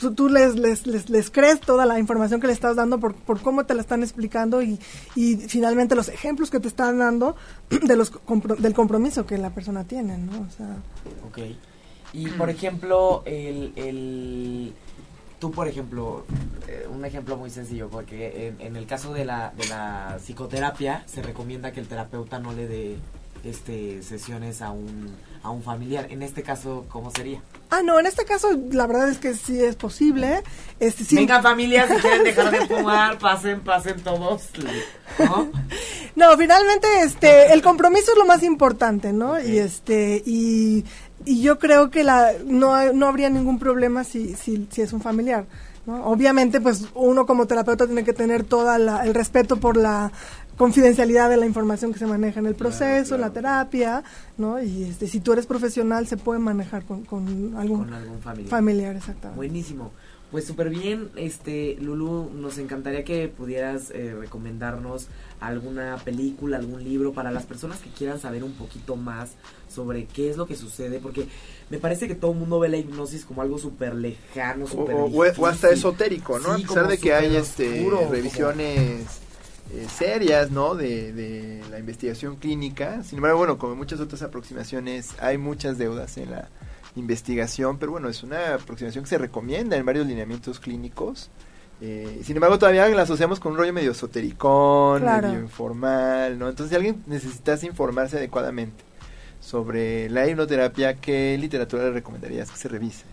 tú, 0.00 0.12
tú 0.14 0.28
les, 0.28 0.56
les, 0.56 0.86
les, 0.86 1.08
les 1.08 1.30
crees 1.30 1.60
toda 1.60 1.86
la 1.86 1.98
información 1.98 2.40
que 2.40 2.46
le 2.48 2.52
estás 2.52 2.76
dando 2.76 2.98
por, 2.98 3.14
por 3.14 3.40
cómo 3.40 3.64
te 3.64 3.74
la 3.74 3.80
están 3.82 4.02
explicando 4.02 4.60
y, 4.62 4.78
y 5.14 5.36
finalmente 5.36 5.94
los 5.94 6.08
ejemplos 6.08 6.50
que 6.50 6.60
te 6.60 6.68
están 6.68 6.98
dando 6.98 7.36
de 7.70 7.96
los 7.96 8.12
compro- 8.12 8.56
del 8.56 8.74
compromiso 8.74 9.26
que 9.26 9.38
la 9.38 9.50
persona 9.50 9.84
tiene, 9.84 10.18
¿no? 10.18 10.32
O 10.40 10.50
sea, 10.56 10.76
Ok. 11.28 11.38
Y, 12.12 12.28
por 12.28 12.50
ejemplo, 12.50 13.22
el, 13.26 13.72
el... 13.76 14.72
Tú, 15.38 15.52
por 15.52 15.68
ejemplo, 15.68 16.24
eh, 16.66 16.86
un 16.90 17.04
ejemplo 17.04 17.36
muy 17.36 17.50
sencillo, 17.50 17.88
porque 17.88 18.48
en, 18.48 18.60
en 18.60 18.76
el 18.76 18.86
caso 18.86 19.12
de 19.12 19.24
la, 19.24 19.52
de 19.56 19.68
la 19.68 20.18
psicoterapia 20.20 21.04
se 21.06 21.22
recomienda 21.22 21.72
que 21.72 21.80
el 21.80 21.86
terapeuta 21.86 22.40
no 22.40 22.52
le 22.52 22.66
dé 22.66 22.96
este, 23.44 24.02
sesiones 24.02 24.62
a 24.62 24.70
un, 24.70 25.14
a 25.42 25.50
un 25.50 25.62
familiar. 25.62 26.08
En 26.10 26.22
este 26.22 26.42
caso, 26.42 26.86
¿cómo 26.88 27.10
sería? 27.10 27.40
ah, 27.70 27.82
no, 27.82 28.00
en 28.00 28.06
este 28.06 28.24
caso 28.24 28.48
la 28.72 28.86
verdad 28.86 29.08
es 29.10 29.18
que 29.18 29.34
sí 29.34 29.62
es 29.62 29.76
posible. 29.76 30.42
Este, 30.80 31.04
sí, 31.04 31.16
Venga 31.16 31.42
familia, 31.42 31.86
si 31.86 31.94
quieren 32.00 32.24
dejar 32.24 32.50
de 32.50 32.66
fumar, 32.66 33.18
pasen, 33.18 33.60
pasen 33.60 34.00
todos, 34.00 34.42
¿no? 35.18 35.48
No, 36.16 36.36
finalmente 36.36 36.88
este 37.02 37.52
el 37.52 37.62
compromiso 37.62 38.12
es 38.12 38.18
lo 38.18 38.26
más 38.26 38.42
importante, 38.42 39.12
¿no? 39.12 39.40
Y 39.40 39.58
este 39.58 40.22
y, 40.24 40.84
y 41.24 41.42
yo 41.42 41.58
creo 41.58 41.90
que 41.90 42.04
la 42.04 42.32
no 42.46 42.92
no 42.92 43.06
habría 43.06 43.30
ningún 43.30 43.58
problema 43.58 44.04
si 44.04 44.34
si, 44.34 44.66
si 44.70 44.82
es 44.82 44.92
un 44.92 45.00
familiar, 45.00 45.46
¿no? 45.86 46.04
Obviamente 46.06 46.60
pues 46.60 46.86
uno 46.94 47.26
como 47.26 47.46
terapeuta 47.46 47.86
tiene 47.86 48.04
que 48.04 48.12
tener 48.12 48.44
todo 48.44 48.74
el 48.74 49.14
respeto 49.14 49.56
por 49.58 49.76
la 49.76 50.10
confidencialidad 50.56 51.30
de 51.30 51.36
la 51.36 51.46
información 51.46 51.92
que 51.92 51.98
se 52.00 52.06
maneja 52.06 52.40
en 52.40 52.46
el 52.46 52.56
proceso, 52.56 53.14
en 53.14 53.20
la 53.20 53.30
terapia, 53.30 54.02
¿no? 54.36 54.60
Y 54.60 54.84
este 54.84 55.06
si 55.06 55.20
tú 55.20 55.32
eres 55.32 55.46
profesional 55.46 56.06
se 56.08 56.16
puede 56.16 56.40
manejar 56.40 56.84
con, 56.84 57.04
con 57.04 57.54
algún 57.56 57.84
Con 57.84 57.94
algún 57.94 58.20
familiar. 58.20 58.50
familiar 58.50 58.96
exactamente. 58.96 59.36
Buenísimo. 59.36 59.92
Pues 60.30 60.44
súper 60.46 60.68
bien, 60.68 61.08
este, 61.16 61.76
Lulu, 61.80 62.30
nos 62.34 62.58
encantaría 62.58 63.02
que 63.02 63.28
pudieras 63.28 63.90
eh, 63.90 64.14
recomendarnos 64.18 65.06
alguna 65.40 65.96
película, 66.04 66.58
algún 66.58 66.84
libro 66.84 67.14
para 67.14 67.30
las 67.30 67.46
personas 67.46 67.78
que 67.78 67.88
quieran 67.88 68.20
saber 68.20 68.44
un 68.44 68.52
poquito 68.52 68.94
más 68.96 69.30
sobre 69.70 70.04
qué 70.04 70.28
es 70.28 70.36
lo 70.36 70.46
que 70.46 70.54
sucede, 70.54 70.98
porque 70.98 71.26
me 71.70 71.78
parece 71.78 72.08
que 72.08 72.14
todo 72.14 72.32
el 72.32 72.38
mundo 72.38 72.58
ve 72.60 72.68
la 72.68 72.76
hipnosis 72.76 73.24
como 73.24 73.40
algo 73.40 73.58
súper 73.58 73.94
lejano, 73.94 74.66
O, 74.66 74.68
súper 74.68 74.96
o- 74.96 75.04
o- 75.06 75.32
o 75.38 75.46
hasta 75.46 75.70
esotérico, 75.70 76.38
¿no? 76.38 76.56
Sí, 76.56 76.64
a 76.64 76.68
pesar 76.68 76.88
de 76.88 76.98
que 76.98 77.14
hay 77.14 77.34
este, 77.36 77.82
como- 77.84 78.10
revisiones 78.10 79.06
eh, 79.72 79.86
serias, 79.96 80.50
¿no? 80.50 80.74
De, 80.74 81.12
de 81.14 81.62
la 81.70 81.78
investigación 81.78 82.36
clínica. 82.36 83.02
Sin 83.02 83.16
embargo, 83.18 83.38
bueno, 83.38 83.56
como 83.58 83.76
muchas 83.76 84.00
otras 84.00 84.20
aproximaciones, 84.22 85.10
hay 85.20 85.38
muchas 85.38 85.78
deudas 85.78 86.16
en 86.18 86.30
la 86.32 86.48
investigación, 86.96 87.78
pero 87.78 87.92
bueno, 87.92 88.08
es 88.08 88.22
una 88.22 88.54
aproximación 88.54 89.04
que 89.04 89.10
se 89.10 89.18
recomienda 89.18 89.76
en 89.76 89.84
varios 89.86 90.06
lineamientos 90.06 90.58
clínicos. 90.60 91.30
Eh, 91.80 92.20
sin 92.24 92.36
embargo, 92.36 92.58
todavía 92.58 92.88
la 92.88 93.02
asociamos 93.02 93.38
con 93.38 93.52
un 93.52 93.58
rollo 93.58 93.72
medio 93.72 93.92
esotericón, 93.92 95.02
Claro. 95.02 95.28
medio 95.28 95.40
informal, 95.40 96.38
¿no? 96.38 96.48
Entonces, 96.48 96.70
si 96.70 96.76
alguien 96.76 97.02
necesitas 97.06 97.62
informarse 97.62 98.16
adecuadamente 98.16 98.82
sobre 99.40 100.10
la 100.10 100.26
hipnoterapia, 100.28 100.94
¿qué 100.94 101.36
literatura 101.38 101.84
le 101.84 101.92
recomendarías 101.92 102.50
que 102.50 102.56
se 102.56 102.68
revise? 102.68 103.04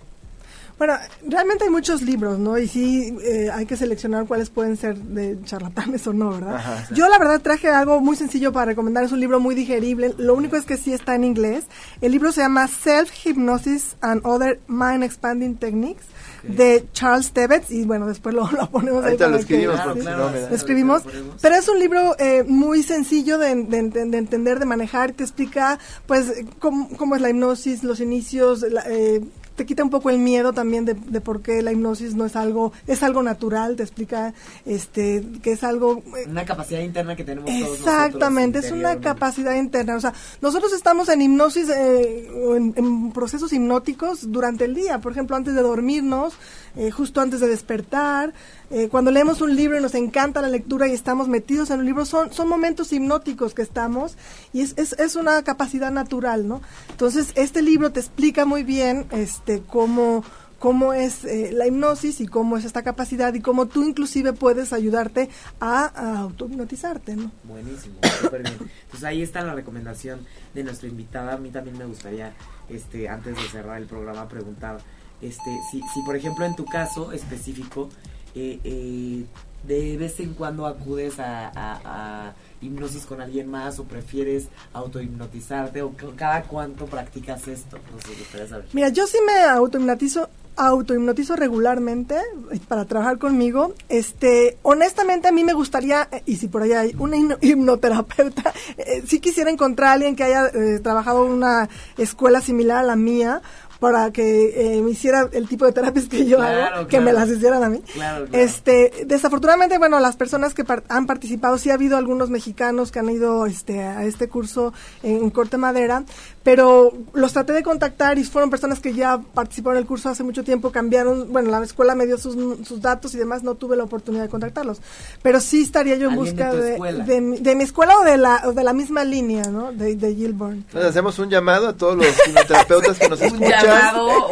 Bueno, 0.78 0.94
realmente 1.26 1.64
hay 1.64 1.70
muchos 1.70 2.02
libros, 2.02 2.38
¿no? 2.38 2.58
Y 2.58 2.68
sí 2.68 3.16
eh, 3.24 3.50
hay 3.54 3.66
que 3.66 3.78
seleccionar 3.78 4.26
cuáles 4.28 4.50
pueden 4.50 4.76
ser 4.76 4.98
de 4.98 5.38
charlatanes 5.46 6.06
o 6.08 6.12
no, 6.14 6.32
¿verdad? 6.32 6.56
Ajá, 6.56 6.86
sí. 6.90 6.96
Yo 6.96 7.08
la 7.08 7.18
verdad 7.18 7.40
traje 7.42 7.70
algo 7.70 8.02
muy 8.02 8.18
sencillo 8.18 8.52
para 8.52 8.66
recomendar, 8.66 9.04
es 9.06 9.14
un 9.14 9.22
libro 9.22 9.40
muy 9.40 9.56
digerible, 9.56 10.14
lo 10.18 10.34
único 10.36 10.58
es 10.58 10.66
que 10.66 10.76
sí 10.76 10.92
está 10.92 11.16
en 11.16 11.24
inglés. 11.24 11.64
El 12.02 12.12
libro 12.12 12.34
se 12.34 12.42
llama 12.42 12.68
Self 12.68 13.10
Hypnosis 13.26 13.96
and 14.02 14.22
Other 14.26 14.60
Mind 14.68 15.04
Expanding 15.04 15.56
Techniques 15.56 16.06
de 16.44 16.86
Charles 16.92 17.32
Tebbets 17.32 17.72
y 17.72 17.86
bueno, 17.86 18.06
después 18.08 18.36
lo, 18.36 18.52
lo 18.52 18.70
ponemos 18.70 19.04
ahí 19.04 19.12
Ahorita 19.12 19.28
lo 19.28 19.38
que- 19.38 19.42
escribimos 19.44 19.76
Claro, 19.76 19.96
claro, 19.96 20.18
no 20.18 20.26
da- 20.42 20.50
lo 20.50 20.56
escribimos, 20.56 21.06
lo 21.06 21.12
pero 21.42 21.56
es 21.56 21.68
un 21.70 21.80
libro 21.80 22.16
eh, 22.20 22.44
muy 22.46 22.84
sencillo 22.84 23.38
de, 23.38 23.56
de- 23.56 23.90
de- 23.90 24.06
de 24.06 24.18
entender, 24.18 24.60
de 24.60 24.66
manejar, 24.66 25.14
te 25.14 25.24
explica 25.24 25.80
pues 26.06 26.34
cómo, 26.60 26.90
cómo 26.98 27.16
es 27.16 27.22
la 27.22 27.30
hipnosis, 27.30 27.84
los 27.84 28.00
inicios, 28.02 28.62
la- 28.62 28.84
eh, 28.88 29.22
te 29.56 29.66
quita 29.66 29.84
un 29.84 29.90
poco 29.90 30.10
el 30.10 30.20
miedo 30.20 30.54
también 30.54 30.86
de, 30.86 30.94
de 30.94 31.22
por 31.22 31.42
qué 31.42 31.62
la 31.62 31.72
hipnosis 31.72 32.16
no 32.16 32.26
es 32.26 32.36
algo, 32.36 32.74
es 32.88 33.04
algo 33.04 33.24
natural, 33.24 33.76
te 33.76 33.84
explica 33.84 34.34
este 34.66 35.24
que 35.42 35.54
es 35.54 35.64
algo 35.64 36.04
eh, 36.18 36.30
Una 36.30 36.46
capacidad 36.46 36.82
interna 36.82 37.16
que 37.16 37.24
tenemos 37.24 37.50
todos 37.50 37.80
Exactamente, 37.80 38.60
nosotros 38.60 38.80
es 38.80 38.86
una 38.86 39.02
capacidad 39.02 39.56
interna. 39.56 39.96
O 39.96 40.00
sea, 40.00 40.14
nosotros 40.42 40.74
estamos 40.74 41.10
en 41.10 41.22
hipnosis, 41.22 41.70
eh, 41.70 42.30
en, 42.56 42.74
en 42.76 43.12
procesos 43.12 43.52
hipnóticos 43.54 44.32
durante 44.32 44.66
el 44.66 44.76
día. 44.76 45.00
Por 45.00 45.12
ejemplo, 45.12 45.36
antes 45.36 45.56
de 45.56 45.62
dormirnos, 45.62 46.34
eh, 46.76 46.92
justo 46.92 47.22
antes 47.22 47.40
de 47.40 47.48
despertar. 47.48 48.34
eh, 48.70 48.90
cuando 48.90 49.12
leemos 49.12 49.42
un 49.42 49.56
libro 49.56 49.78
y 49.78 49.82
nos 49.82 49.96
encanta 49.96 50.42
la 50.42 50.50
lectura 50.50 50.88
y 50.88 50.92
estamos 50.94 51.28
metidos 51.28 51.70
en 51.70 51.80
un 51.80 51.86
libro, 51.86 52.06
son, 52.06 52.32
son 52.34 52.48
momentos 52.48 52.92
hipnóticos 52.92 53.54
que 53.54 53.62
estamos 53.62 54.18
y 54.54 54.62
es, 54.62 54.74
es, 54.78 54.94
es 54.94 55.16
una 55.16 55.44
capacidad 55.44 55.92
natural, 55.92 56.48
¿no? 56.48 56.62
Entonces, 56.90 57.32
este 57.36 57.62
libro 57.62 57.92
te 57.92 58.00
explica 58.00 58.46
muy 58.46 58.64
bien 58.64 59.06
este, 59.12 59.62
cómo 59.62 60.24
cómo 60.58 60.94
es 60.94 61.26
eh, 61.26 61.52
la 61.52 61.68
hipnosis 61.68 62.22
y 62.22 62.28
cómo 62.28 62.58
es 62.58 62.66
esta 62.66 62.82
capacidad 62.82 63.32
y 63.34 63.42
cómo 63.42 63.68
tú 63.68 63.84
inclusive 63.84 64.34
puedes 64.34 64.74
ayudarte 64.74 65.30
a, 65.60 65.86
a 65.86 66.20
auto-hipnotizarte, 66.22 67.16
¿no? 67.18 67.30
Buenísimo, 67.44 67.96
súper 68.22 68.42
bien. 68.42 68.56
Entonces 68.86 69.04
ahí 69.04 69.22
está 69.22 69.44
la 69.44 69.54
recomendación 69.54 70.22
de 70.56 70.64
nuestra 70.64 70.88
invitada. 70.88 71.34
A 71.34 71.38
mí 71.38 71.52
también 71.52 71.78
me 71.78 71.86
gustaría, 71.86 72.34
este, 72.70 73.08
antes 73.10 73.36
de 73.36 73.44
cerrar 73.50 73.80
el 73.80 73.86
programa, 73.86 74.28
preguntar, 74.28 74.78
este, 75.22 75.60
si, 75.72 75.82
si 75.94 76.02
por 76.06 76.16
ejemplo 76.16 76.46
en 76.46 76.56
tu 76.56 76.66
caso 76.66 77.12
específico, 77.12 77.90
eh, 78.36 78.60
eh, 78.64 79.26
de 79.68 79.98
vez 79.98 80.20
en 80.20 80.34
cuando 80.34 80.66
acudes 80.68 81.16
a, 81.20 82.34
hipnosis 82.62 83.06
con 83.06 83.22
alguien 83.22 83.50
más 83.50 83.78
o 83.80 83.84
prefieres 83.84 84.48
autohipnotizarte 84.74 85.82
o 85.82 85.94
cada 86.16 86.44
cuánto 86.44 86.86
practicas 86.86 87.48
esto. 87.48 87.78
No 87.78 88.02
sé, 88.02 88.18
gustaría 88.18 88.48
saber. 88.48 88.66
Mira, 88.74 88.90
yo 88.90 89.06
sí 89.06 89.18
me 89.26 89.44
autohipnotizo, 89.44 90.30
autohipnotizo 90.56 91.36
regularmente 91.36 92.16
eh, 92.52 92.60
para 92.68 92.86
trabajar 92.86 93.18
conmigo. 93.20 93.74
Este, 93.90 94.58
honestamente 94.64 95.28
a 95.28 95.32
mí 95.32 95.44
me 95.44 95.54
gustaría, 95.54 96.08
eh, 96.12 96.24
y 96.26 96.38
si 96.38 96.48
por 96.48 96.64
ahí 96.64 96.72
hay 96.72 96.96
una 96.98 97.18
hipno- 97.18 97.38
hipnoterapeuta, 97.42 98.54
eh, 98.78 99.04
sí 99.06 99.20
quisiera 99.20 99.52
encontrar 99.52 99.90
a 99.90 99.94
alguien 99.94 100.16
que 100.16 100.24
haya 100.24 100.48
eh, 100.48 100.80
trabajado 100.82 101.26
en 101.26 101.34
una 101.34 101.70
escuela 101.98 102.42
similar 102.42 102.78
a 102.78 102.84
la 102.84 102.96
mía 102.96 103.42
para 103.80 104.12
que 104.12 104.78
eh, 104.78 104.82
me 104.82 104.92
hiciera 104.92 105.30
el 105.32 105.48
tipo 105.48 105.66
de 105.66 105.72
terapias 105.72 106.06
que 106.08 106.26
yo 106.26 106.38
Claro, 106.38 106.76
hago, 106.76 106.88
que 106.88 107.00
me 107.00 107.14
las 107.14 107.30
hicieran 107.30 107.64
a 107.64 107.70
mí. 107.70 107.82
Claro, 107.94 108.26
claro. 108.26 108.44
Este, 108.44 109.06
desafortunadamente, 109.06 109.78
bueno, 109.78 110.00
las 110.00 110.16
personas 110.16 110.54
que 110.54 110.64
par- 110.64 110.84
han 110.90 111.06
participado, 111.08 111.58
sí 111.58 111.70
ha 111.70 111.74
habido 111.76 111.98
algunos 111.98 112.30
mexicanos 112.30 112.92
que 112.92 113.00
han 113.00 113.10
ido 113.10 113.46
este, 113.46 113.82
a 113.82 114.04
este 114.06 114.28
curso 114.30 114.74
en, 115.04 115.30
Corte 115.30 115.58
Madera, 115.58 116.04
pero 116.44 116.94
los 117.14 117.34
traté 117.34 117.54
de 117.54 117.64
contactar 117.64 118.18
y 118.20 118.24
fueron 118.24 118.50
personas 118.50 118.80
que 118.80 118.94
ya 118.94 119.18
participaron 119.34 119.78
en 119.78 119.82
el 119.84 119.88
curso 119.88 120.10
hace 120.10 120.24
mucho 120.24 120.44
tiempo, 120.44 120.72
cambiaron, 120.72 121.32
bueno, 121.34 121.50
la 121.50 121.64
escuela 121.64 121.96
me 121.96 122.06
dio 122.06 122.18
sus, 122.18 122.36
sus 122.68 122.82
datos 122.82 123.14
y 123.16 123.18
demás, 123.18 123.44
no 123.44 123.56
tuve 123.56 123.76
la 123.76 123.84
oportunidad 123.84 124.24
de 124.24 124.30
contactarlos, 124.30 124.80
pero 125.22 125.40
sí 125.40 125.64
estaría 125.64 125.96
yo 125.96 126.10
en 126.10 126.16
de 126.16 126.20
busca 126.20 126.54
de, 126.54 127.22
mi, 127.22 127.40
de 127.40 127.56
mi 127.56 127.64
escuela 127.64 127.98
o 128.00 128.04
de 128.04 128.18
la, 128.18 128.44
o 128.46 128.54
de 128.54 128.64
la 128.64 128.74
misma 128.74 129.04
línea, 129.04 129.44
¿no? 129.50 129.72
De, 129.74 129.96
de 129.96 130.16
Gilborn. 130.16 130.58
Entonces 130.58 130.90
hacemos 130.92 131.18
un 131.20 131.30
llamado 131.30 131.68
a 131.70 131.74
todos 131.74 131.98
los 131.98 132.08
quimioterapeutas 132.24 132.98
que 133.00 133.10
nos 133.10 133.22
escuchan. 133.22 133.65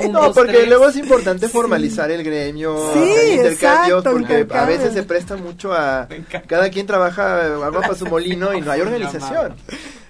Un, 0.06 0.12
no, 0.12 0.34
porque 0.34 0.52
tres. 0.54 0.68
luego 0.70 0.90
es 0.90 0.96
importante 0.98 1.48
formalizar 1.50 2.10
el 2.12 2.24
gremio, 2.24 2.76
Sí, 2.94 3.00
intercambios, 3.00 3.54
exacto, 3.54 4.12
porque 4.12 4.34
a 4.36 4.40
intercambio. 4.42 4.78
veces 4.78 4.94
se 4.94 5.04
presta 5.04 5.36
mucho 5.36 5.74
a... 5.74 6.08
Cada 6.48 6.70
quien 6.70 6.86
trabaja 6.88 7.46
agua 7.66 7.82
para 7.82 7.96
su 7.96 8.06
molino 8.06 8.54
y 8.54 8.62
no 8.62 8.72
hay 8.72 8.82
organización. 8.82 9.56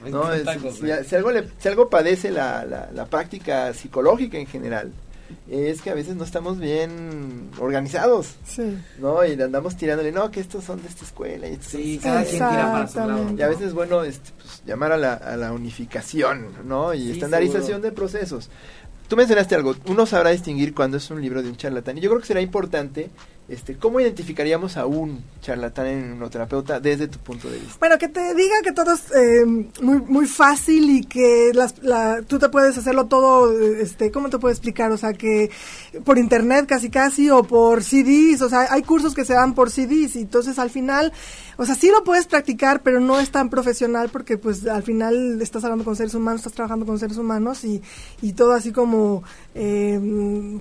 ¿no? 0.09 0.31
Es- 0.33 0.43
si, 0.75 0.87
si 1.09 1.15
algo 1.15 1.31
le- 1.31 1.47
si 1.59 1.67
algo 1.69 1.89
padece 1.89 2.29
la, 2.31 2.65
la, 2.65 2.89
la 2.93 3.05
práctica 3.05 3.73
psicológica 3.73 4.37
en 4.37 4.47
general, 4.47 4.91
es 5.49 5.81
que 5.81 5.89
a 5.89 5.93
veces 5.93 6.15
no 6.15 6.23
estamos 6.25 6.59
bien 6.59 7.49
organizados. 7.59 8.35
Sí. 8.45 8.77
¿no? 8.99 9.25
Y 9.25 9.41
andamos 9.41 9.75
tirándole, 9.77 10.11
no, 10.11 10.29
que 10.29 10.39
estos 10.41 10.63
son 10.63 10.81
de 10.81 10.87
esta 10.89 11.05
escuela. 11.05 11.47
Y 11.47 11.53
estos 11.53 11.67
Sí, 11.71 11.99
cada 12.03 12.23
quien 12.23 12.35
tira 12.35 12.71
para 12.71 12.87
su 12.87 12.99
lado. 12.99 13.25
Y 13.37 13.41
a 13.41 13.47
veces 13.47 13.67
es 13.67 13.73
bueno 13.73 14.03
este, 14.03 14.29
pues, 14.37 14.61
llamar 14.65 14.91
a 14.91 14.97
la, 14.97 15.13
a 15.13 15.35
la 15.37 15.51
unificación, 15.53 16.49
¿no? 16.65 16.93
Y 16.93 17.01
Sí, 17.05 17.11
estandarización 17.13 17.65
seguro. 17.65 17.83
de 17.83 17.91
procesos. 17.93 18.49
Tú 19.07 19.17
mencionaste 19.17 19.55
algo, 19.55 19.75
uno 19.87 20.05
sabrá 20.05 20.31
distinguir 20.31 20.73
cuando 20.73 20.97
es 20.97 21.09
un 21.11 21.21
libro 21.21 21.43
de 21.43 21.49
un 21.49 21.57
charlatán. 21.57 21.97
Y 21.97 22.01
yo 22.01 22.09
creo 22.09 22.21
que 22.21 22.27
será 22.27 22.41
importante, 22.41 23.09
este, 23.49 23.75
¿cómo 23.75 23.99
identificaríamos 23.99 24.77
a 24.77 24.85
un 24.85 25.23
charlatán 25.41 25.87
en 25.87 26.23
un 26.23 26.29
terapeuta 26.29 26.79
desde 26.79 27.07
tu 27.07 27.19
punto 27.19 27.49
de 27.49 27.59
vista? 27.59 27.75
Bueno, 27.79 27.97
que 27.97 28.07
te 28.07 28.33
diga 28.33 28.55
que 28.63 28.71
todo 28.71 28.93
es 28.93 29.11
eh, 29.11 29.45
muy 29.81 29.99
muy 29.99 30.25
fácil 30.25 30.89
y 30.89 31.03
que 31.03 31.51
las, 31.53 31.83
la, 31.83 32.21
tú 32.25 32.39
te 32.39 32.47
puedes 32.49 32.77
hacerlo 32.77 33.07
todo, 33.07 33.51
este, 33.61 34.11
¿cómo 34.11 34.29
te 34.29 34.39
puedo 34.39 34.51
explicar? 34.51 34.91
O 34.91 34.97
sea, 34.97 35.13
que 35.13 35.51
por 36.05 36.17
internet 36.17 36.65
casi 36.65 36.89
casi 36.89 37.29
o 37.29 37.43
por 37.43 37.83
CDs, 37.83 38.41
o 38.41 38.49
sea, 38.49 38.67
hay 38.69 38.83
cursos 38.83 39.13
que 39.13 39.25
se 39.25 39.33
dan 39.33 39.53
por 39.53 39.69
CDs 39.69 40.15
y 40.15 40.21
entonces 40.21 40.57
al 40.57 40.69
final, 40.69 41.11
o 41.57 41.65
sea, 41.65 41.75
sí 41.75 41.89
lo 41.89 42.03
puedes 42.03 42.27
practicar, 42.27 42.81
pero 42.81 42.99
no 42.99 43.19
es 43.19 43.31
tan 43.31 43.49
profesional 43.49 44.09
porque 44.09 44.37
pues 44.37 44.67
al 44.67 44.83
final 44.83 45.41
estás 45.41 45.63
hablando 45.63 45.85
con 45.85 45.95
seres 45.95 46.13
humanos, 46.13 46.41
estás 46.41 46.53
trabajando 46.53 46.85
con 46.85 46.99
seres 46.99 47.17
humanos 47.17 47.63
y, 47.63 47.81
y 48.21 48.33
todo 48.33 48.53
así 48.53 48.71
como, 48.71 49.23
eh, 49.55 49.99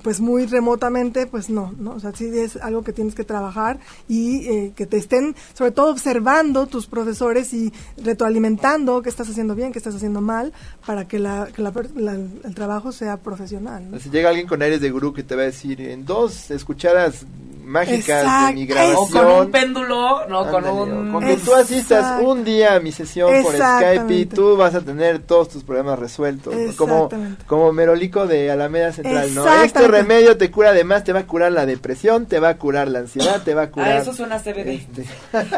pues 0.03 0.21
muy 0.21 0.47
remotamente, 0.47 1.27
pues 1.27 1.51
no, 1.51 1.73
¿no? 1.79 1.93
O 1.93 2.01
sea, 2.01 2.13
sí 2.13 2.27
es 2.39 2.57
algo 2.57 2.83
que 2.83 2.93
tienes 2.93 3.15
que 3.15 3.25
trabajar 3.25 3.81
y 4.09 4.49
eh, 4.49 4.73
que 4.75 4.87
te 4.87 4.97
estén, 4.97 5.35
sobre 5.55 5.71
todo, 5.71 5.91
observando 5.91 6.67
tus 6.67 6.87
profesores 6.87 7.53
y 7.53 7.73
retroalimentando 7.97 9.03
qué 9.03 9.09
estás 9.09 9.29
haciendo 9.29 9.55
bien, 9.55 9.73
qué 9.73 9.79
estás 9.79 9.95
haciendo 9.95 10.21
mal, 10.21 10.53
para 10.87 11.09
que, 11.09 11.19
la, 11.19 11.49
que 11.55 11.63
la 11.63 11.73
el 12.03 12.55
trabajo 12.55 12.93
sea 12.93 13.17
profesional. 13.19 13.89
Si 14.01 14.11
llega 14.11 14.29
alguien 14.29 14.47
con 14.47 14.63
aires 14.63 14.81
de 14.81 14.91
gurú 14.91 15.13
que 15.13 15.23
te 15.23 15.35
va 15.35 15.43
a 15.43 15.47
decir, 15.47 15.81
en 15.81 16.05
dos 16.05 16.51
escuchadas 16.51 17.27
mágicas 17.73 18.49
de 18.49 18.55
mi 18.55 18.63
Exacto. 18.63 19.01
O 19.01 19.11
con 19.11 19.27
un 19.47 19.51
péndulo, 19.51 20.27
no, 20.29 20.51
con 20.51 20.65
un... 20.67 21.13
con 21.13 21.25
que 21.25 21.37
tú 21.37 21.55
asistas 21.55 22.21
un 22.23 22.45
día 22.45 22.75
a 22.77 22.81
mi 22.81 22.93
sesión 22.93 23.31
por 23.43 23.55
Skype 23.57 24.15
y 24.15 24.27
tú 24.27 24.57
vas 24.57 24.75
a 24.75 24.81
tener 24.83 25.19
todos 25.21 25.49
tus 25.49 25.65
problemas 25.65 25.99
resueltos. 25.99 26.55
¿no? 26.55 26.77
Como, 26.77 27.09
como 27.47 27.73
Merolico 27.73 28.27
de 28.27 28.51
Alameda 28.51 28.93
Central, 28.93 29.35
¿no? 29.35 29.63
Este 29.63 29.89
remedio 29.89 30.37
te 30.37 30.51
cura 30.51 30.71
además, 30.71 31.05
te 31.05 31.13
va 31.13 31.21
a 31.21 31.27
curar 31.27 31.53
la 31.53 31.67
depresión, 31.67 32.27
te 32.27 32.39
va 32.39 32.51
a 32.51 32.59
curar 32.59 32.89
la 32.89 33.01
ansiedad, 33.01 33.43
te 33.43 33.55
va 33.55 33.63
a 33.63 33.71
curar... 33.71 33.93
Ah, 33.93 33.99
eso 33.99 34.13
suena 34.15 34.39
CBD. 34.39 34.69
este, 34.69 35.03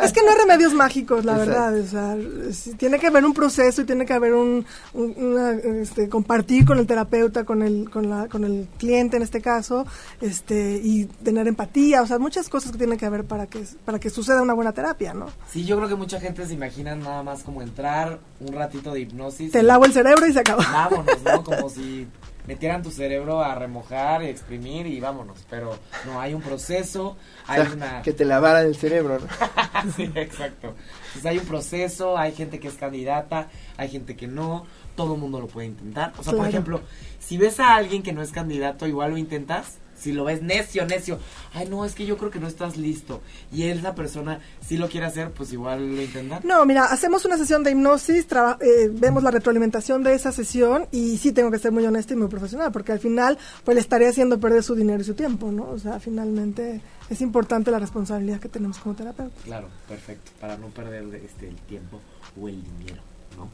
Es 0.03 0.13
que 0.13 0.23
no 0.23 0.31
hay 0.31 0.37
remedios 0.39 0.73
mágicos, 0.75 1.25
la 1.25 1.33
Exacto. 1.33 1.51
verdad. 1.51 1.81
O 1.81 1.87
sea, 1.87 2.17
es- 2.49 2.71
tiene 2.79 2.99
que 2.99 3.09
haber 3.09 3.25
un 3.25 3.35
proceso 3.35 3.83
y 3.83 3.85
tiene 3.85 4.07
que 4.07 4.13
haber 4.13 4.35
un, 4.35 4.65
un- 4.93 5.15
una, 5.17 5.51
este, 5.83 6.09
compartir 6.09 6.65
con 6.65 6.79
el 6.79 6.87
terapeuta, 6.87 7.45
con 7.45 7.63
el, 7.63 7.91
con 7.91 8.09
la, 8.09 8.29
con 8.29 8.45
el 8.45 8.69
cliente 8.79 9.17
en 9.17 9.23
este 9.23 9.41
caso, 9.41 9.87
este, 10.21 10.81
y 10.83 11.07
tener 11.25 11.49
empatía. 11.49 12.03
O 12.05 12.07
sea, 12.07 12.19
muchas 12.19 12.51
cosas 12.51 12.71
que 12.71 12.77
tienen 12.77 12.99
que 12.99 13.07
haber 13.07 13.25
para 13.25 13.47
que, 13.47 13.65
para 13.83 13.99
que 13.99 14.11
suceda 14.11 14.43
una 14.43 14.53
buena 14.53 14.73
terapia, 14.73 15.15
¿no? 15.15 15.31
Sí, 15.49 15.65
yo 15.65 15.77
creo 15.79 15.89
que 15.89 15.95
mucha 15.95 16.21
gente 16.21 16.47
se 16.47 16.53
imagina 16.53 16.95
nada 16.95 17.23
más 17.23 17.43
como 17.43 17.63
entrar 17.63 18.21
un 18.41 18.53
ratito 18.53 18.93
de 18.93 19.01
hipnosis. 19.01 19.53
Te 19.53 19.63
lavo 19.63 19.87
el 19.87 19.95
cerebro 19.95 20.27
y 20.27 20.33
se 20.35 20.41
acaba. 20.41 20.63
Vámonos, 20.71 21.23
¿no? 21.23 21.43
Como 21.45 21.71
si 21.71 22.07
metieran 22.47 22.83
tu 22.83 22.91
cerebro 22.91 23.43
a 23.43 23.55
remojar 23.55 24.23
y 24.23 24.27
exprimir 24.27 24.87
y 24.87 25.01
vámonos. 25.01 25.47
Pero 25.49 25.79
no, 26.05 26.21
hay 26.21 26.35
un 26.35 26.43
proceso, 26.43 27.07
o 27.07 27.17
hay 27.47 27.63
sea, 27.63 27.73
una... 27.73 28.03
que 28.03 28.13
te 28.13 28.27
lavaran 28.27 28.67
el 28.67 28.77
cerebro, 28.77 29.19
¿no? 29.19 29.27
sí, 29.97 30.11
exacto. 30.15 30.75
Entonces 31.07 31.25
hay 31.25 31.39
un 31.39 31.47
proceso, 31.47 32.19
hay 32.19 32.33
gente 32.33 32.61
que 32.61 32.69
es 32.69 32.75
candidata, 32.75 33.49
hay 33.79 33.89
gente 33.89 34.15
que 34.15 34.27
no, 34.27 34.67
todo 34.95 35.15
el 35.15 35.21
mundo 35.21 35.41
lo 35.41 35.47
puede 35.47 35.69
intentar. 35.69 36.13
O 36.19 36.23
sea, 36.23 36.35
por 36.35 36.47
ejemplo, 36.47 36.83
si 37.19 37.39
ves 37.39 37.61
a 37.61 37.75
alguien 37.75 38.03
que 38.03 38.13
no 38.13 38.21
es 38.21 38.31
candidato, 38.31 38.87
igual 38.87 39.13
lo 39.13 39.17
intentas. 39.17 39.79
Si 40.05 40.13
lo 40.13 40.25
ves 40.25 40.43
necio, 40.43 40.87
necio, 40.87 41.19
ay 41.55 41.69
no, 41.69 41.85
es 41.85 41.95
que 41.95 42.05
yo 42.07 42.17
creo 42.17 42.31
que 42.31 42.39
no 42.39 42.47
estás 42.47 42.77
listo. 42.77 43.21
Y 43.53 43.65
esa 43.65 43.95
persona 43.95 44.39
sí 44.67 44.77
lo 44.77 44.89
quiere 44.89 45.07
hacer, 45.07 45.31
pues 45.33 45.53
igual 45.53 45.97
lo 45.97 46.03
intentan. 46.03 46.41
No, 46.45 46.65
mira, 46.67 46.85
hacemos 46.85 47.25
una 47.25 47.37
sesión 47.39 47.63
de 47.65 47.71
hipnosis, 47.73 48.27
traba- 48.27 48.59
eh, 48.61 48.89
vemos 48.93 49.23
la 49.23 49.31
retroalimentación 49.31 50.03
de 50.03 50.15
esa 50.15 50.31
sesión 50.33 50.87
y 50.93 51.17
sí 51.19 51.33
tengo 51.33 51.51
que 51.51 51.59
ser 51.59 51.73
muy 51.73 51.85
honesta 51.87 52.13
y 52.15 52.17
muy 52.17 52.29
profesional, 52.29 52.71
porque 52.71 52.93
al 52.93 53.01
final 53.01 53.39
pues 53.65 53.75
le 53.75 53.81
estaré 53.81 54.07
haciendo 54.09 54.39
perder 54.39 54.63
su 54.63 54.75
dinero 54.75 55.01
y 55.01 55.05
su 55.05 55.15
tiempo, 55.15 55.51
¿no? 55.51 55.71
O 55.71 55.79
sea, 55.79 55.99
finalmente 56.01 56.81
es 57.11 57.21
importante 57.21 57.71
la 57.71 57.79
responsabilidad 57.79 58.41
que 58.41 58.49
tenemos 58.49 58.79
como 58.79 58.95
terapeuta. 58.95 59.35
Claro, 59.45 59.69
perfecto, 59.89 60.31
para 60.41 60.57
no 60.57 60.69
perder 60.69 61.05
este, 61.25 61.49
el 61.49 61.57
tiempo 61.57 62.01
o 62.41 62.49
el 62.49 62.63
dinero. 62.79 63.03
¿no? 63.37 63.49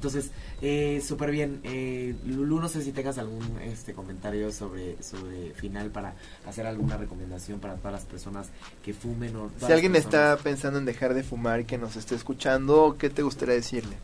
Entonces, 0.00 0.30
eh, 0.62 1.02
súper 1.06 1.30
bien. 1.30 1.60
Eh, 1.62 2.14
Lulu, 2.24 2.58
no 2.58 2.70
sé 2.70 2.82
si 2.82 2.90
tengas 2.90 3.18
algún 3.18 3.58
este 3.62 3.92
comentario 3.92 4.50
sobre, 4.50 4.96
sobre 5.02 5.52
final 5.52 5.90
para 5.90 6.14
hacer 6.46 6.66
alguna 6.66 6.96
recomendación 6.96 7.60
para 7.60 7.74
todas 7.74 7.92
las 7.92 8.04
personas 8.06 8.48
que 8.82 8.94
fumen 8.94 9.36
o... 9.36 9.50
Si 9.58 9.70
alguien 9.70 9.94
está 9.96 10.38
pensando 10.42 10.78
en 10.78 10.86
dejar 10.86 11.12
de 11.12 11.22
fumar 11.22 11.60
y 11.60 11.64
que 11.66 11.76
nos 11.76 11.96
esté 11.96 12.14
escuchando, 12.14 12.96
¿qué 12.98 13.10
te 13.10 13.20
gustaría 13.20 13.56
decirle? 13.56 13.94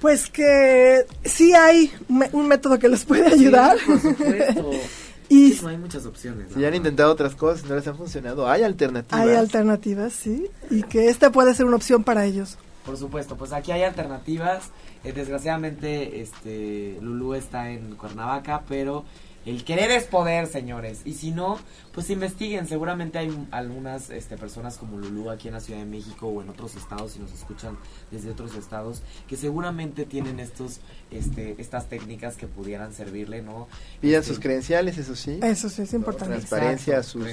Pues 0.00 0.30
que 0.30 1.04
sí 1.24 1.52
hay 1.52 1.92
un 2.32 2.46
método 2.46 2.78
que 2.78 2.88
les 2.88 3.04
puede 3.04 3.26
ayudar. 3.32 3.78
por 3.84 4.00
supuesto. 4.00 4.70
y 5.28 5.58
no 5.60 5.68
hay 5.70 5.76
muchas 5.76 6.06
opciones. 6.06 6.52
Si 6.54 6.64
han 6.64 6.76
intentado 6.76 7.10
otras 7.10 7.34
cosas 7.34 7.66
y 7.66 7.68
no 7.68 7.74
les 7.74 7.86
han 7.88 7.96
funcionado, 7.96 8.48
hay 8.48 8.62
alternativas. 8.62 9.20
Hay 9.20 9.34
alternativas, 9.34 10.12
sí. 10.12 10.46
Y 10.70 10.84
que 10.84 11.08
esta 11.08 11.32
puede 11.32 11.52
ser 11.52 11.66
una 11.66 11.74
opción 11.74 12.04
para 12.04 12.24
ellos. 12.26 12.58
Por 12.84 12.96
supuesto, 12.96 13.36
pues 13.36 13.52
aquí 13.52 13.72
hay 13.72 13.82
alternativas. 13.82 14.70
Eh, 15.04 15.12
desgraciadamente, 15.12 16.20
este 16.20 16.98
Lulú 17.00 17.34
está 17.34 17.70
en 17.70 17.96
Cuernavaca, 17.96 18.64
pero 18.68 19.04
el 19.46 19.64
querer 19.64 19.90
es 19.90 20.04
poder, 20.04 20.46
señores. 20.46 21.00
Y 21.06 21.14
si 21.14 21.30
no, 21.30 21.58
pues 21.92 22.10
investiguen. 22.10 22.66
Seguramente 22.66 23.18
hay 23.18 23.46
algunas 23.50 24.10
este, 24.10 24.36
personas 24.36 24.76
como 24.76 24.98
Lulú 24.98 25.30
aquí 25.30 25.48
en 25.48 25.54
la 25.54 25.60
Ciudad 25.60 25.80
de 25.80 25.86
México 25.86 26.28
o 26.28 26.42
en 26.42 26.50
otros 26.50 26.76
estados, 26.76 27.12
si 27.12 27.20
nos 27.20 27.32
escuchan 27.32 27.78
desde 28.10 28.30
otros 28.30 28.54
estados, 28.54 29.02
que 29.26 29.36
seguramente 29.36 30.04
tienen 30.04 30.40
estos, 30.40 30.80
este, 31.10 31.54
estas 31.58 31.88
técnicas 31.88 32.36
que 32.36 32.46
pudieran 32.46 32.92
servirle, 32.92 33.40
¿no? 33.40 33.66
Pidan 34.02 34.20
este, 34.20 34.34
sus 34.34 34.40
credenciales, 34.40 34.98
eso 34.98 35.16
sí. 35.16 35.40
Eso 35.42 35.70
sí, 35.70 35.82
es 35.82 35.94
importante. 35.94 36.34
Transparencia 36.34 36.98
a 36.98 37.02
sus, 37.02 37.24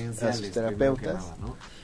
terapeutas. 0.54 1.34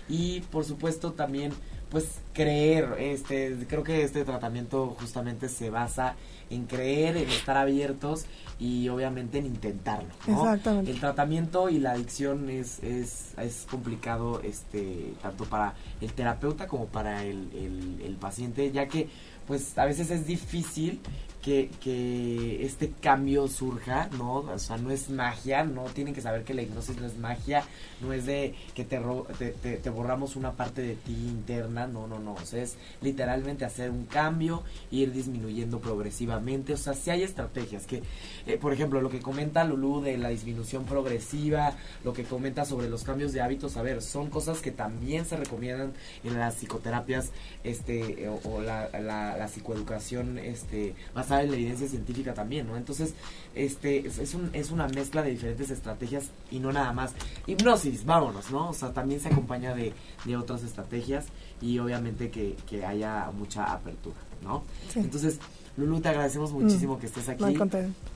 Y 0.07 0.41
por 0.51 0.63
supuesto 0.63 1.11
también 1.13 1.51
pues 1.93 2.07
creer, 2.33 2.95
este, 2.97 3.55
creo 3.69 3.83
que 3.83 4.03
este 4.03 4.25
tratamiento 4.25 4.97
justamente 4.99 5.47
se 5.47 5.69
basa 5.69 6.15
en 6.49 6.65
creer, 6.65 7.15
en 7.17 7.29
estar 7.29 7.55
abiertos 7.55 8.25
y 8.59 8.89
obviamente 8.89 9.37
en 9.37 9.45
intentarlo. 9.45 10.09
Exactamente. 10.27 10.89
El 10.89 10.99
tratamiento 10.99 11.69
y 11.69 11.77
la 11.77 11.91
adicción 11.91 12.49
es, 12.49 12.81
es, 12.81 13.33
es 13.37 13.67
complicado 13.69 14.41
este, 14.41 15.13
tanto 15.21 15.45
para 15.45 15.75
el 16.01 16.11
terapeuta 16.13 16.67
como 16.67 16.87
para 16.87 17.23
el, 17.23 17.49
el, 17.53 18.01
el 18.03 18.15
paciente, 18.15 18.71
ya 18.71 18.87
que 18.87 19.07
pues 19.45 19.77
a 19.77 19.85
veces 19.85 20.09
es 20.09 20.25
difícil 20.25 20.99
que, 21.43 21.69
que 21.81 22.65
este 22.65 22.91
cambio 23.01 23.47
surja, 23.47 24.09
¿no? 24.17 24.35
O 24.37 24.57
sea, 24.59 24.77
no 24.77 24.89
es 24.89 25.09
magia, 25.09 25.63
no 25.63 25.83
tienen 25.83 26.15
que 26.15 26.21
saber 26.21 26.43
que 26.43 26.53
la 26.53 26.61
hipnosis 26.61 26.99
no 26.99 27.05
es 27.05 27.17
magia, 27.17 27.63
no 28.03 28.13
es 28.13 28.25
de 28.25 28.53
que 28.75 28.83
te, 28.83 28.99
te, 29.37 29.77
te, 29.77 29.89
borramos 29.89 30.35
una 30.35 30.51
parte 30.53 30.81
de 30.81 30.95
ti 30.95 31.13
interna, 31.13 31.87
no, 31.87 32.07
no, 32.07 32.19
no, 32.19 32.33
o 32.33 32.45
sea, 32.45 32.61
es 32.61 32.75
literalmente 33.01 33.65
hacer 33.65 33.91
un 33.91 34.05
cambio, 34.05 34.63
ir 34.91 35.11
disminuyendo 35.11 35.79
progresivamente, 35.79 36.73
o 36.73 36.77
sea, 36.77 36.93
si 36.93 37.09
hay 37.09 37.23
estrategias 37.23 37.85
que, 37.85 38.03
eh, 38.45 38.57
por 38.57 38.73
ejemplo, 38.73 39.01
lo 39.01 39.09
que 39.09 39.19
comenta 39.19 39.63
Lulu 39.63 40.01
de 40.01 40.17
la 40.17 40.29
disminución 40.29 40.85
progresiva, 40.85 41.73
lo 42.03 42.13
que 42.13 42.23
comenta 42.23 42.65
sobre 42.65 42.89
los 42.89 43.03
cambios 43.03 43.33
de 43.33 43.41
hábitos, 43.41 43.77
a 43.77 43.81
ver, 43.81 44.01
son 44.01 44.29
cosas 44.29 44.61
que 44.61 44.71
también 44.71 45.25
se 45.25 45.37
recomiendan 45.37 45.93
en 46.23 46.37
las 46.37 46.55
psicoterapias, 46.55 47.31
este, 47.63 48.29
o, 48.43 48.61
la, 48.61 48.89
la, 48.99 49.47
psicoeducación, 49.47 50.37
este, 50.37 50.95
en 51.15 51.49
la 51.49 51.55
evidencia 51.55 51.87
científica 51.87 52.33
también, 52.33 52.67
¿no? 52.67 52.77
Entonces, 52.77 53.13
este, 53.55 54.07
es, 54.07 54.33
un, 54.33 54.49
es 54.53 54.71
una 54.71 54.87
mezcla 54.87 55.21
de 55.21 55.31
diferentes 55.31 55.69
estrategias 55.69 56.29
y 56.51 56.59
no 56.59 56.71
nada 56.71 56.91
más. 56.91 57.13
Hipnosis, 57.47 57.92
vámonos, 58.05 58.51
¿no? 58.51 58.69
O 58.69 58.73
sea, 58.73 58.91
también 58.93 59.19
se 59.19 59.29
acompaña 59.29 59.73
de, 59.73 59.93
de 60.25 60.37
otras 60.37 60.63
estrategias 60.63 61.27
y 61.61 61.79
obviamente 61.79 62.29
que, 62.29 62.55
que 62.69 62.85
haya 62.85 63.31
mucha 63.37 63.71
apertura, 63.71 64.17
¿no? 64.43 64.63
Entonces, 64.95 65.39
Lulu, 65.77 66.01
te 66.01 66.09
agradecemos 66.09 66.51
mm. 66.51 66.61
muchísimo 66.61 66.99
que 66.99 67.07
estés 67.07 67.29
aquí. 67.29 67.43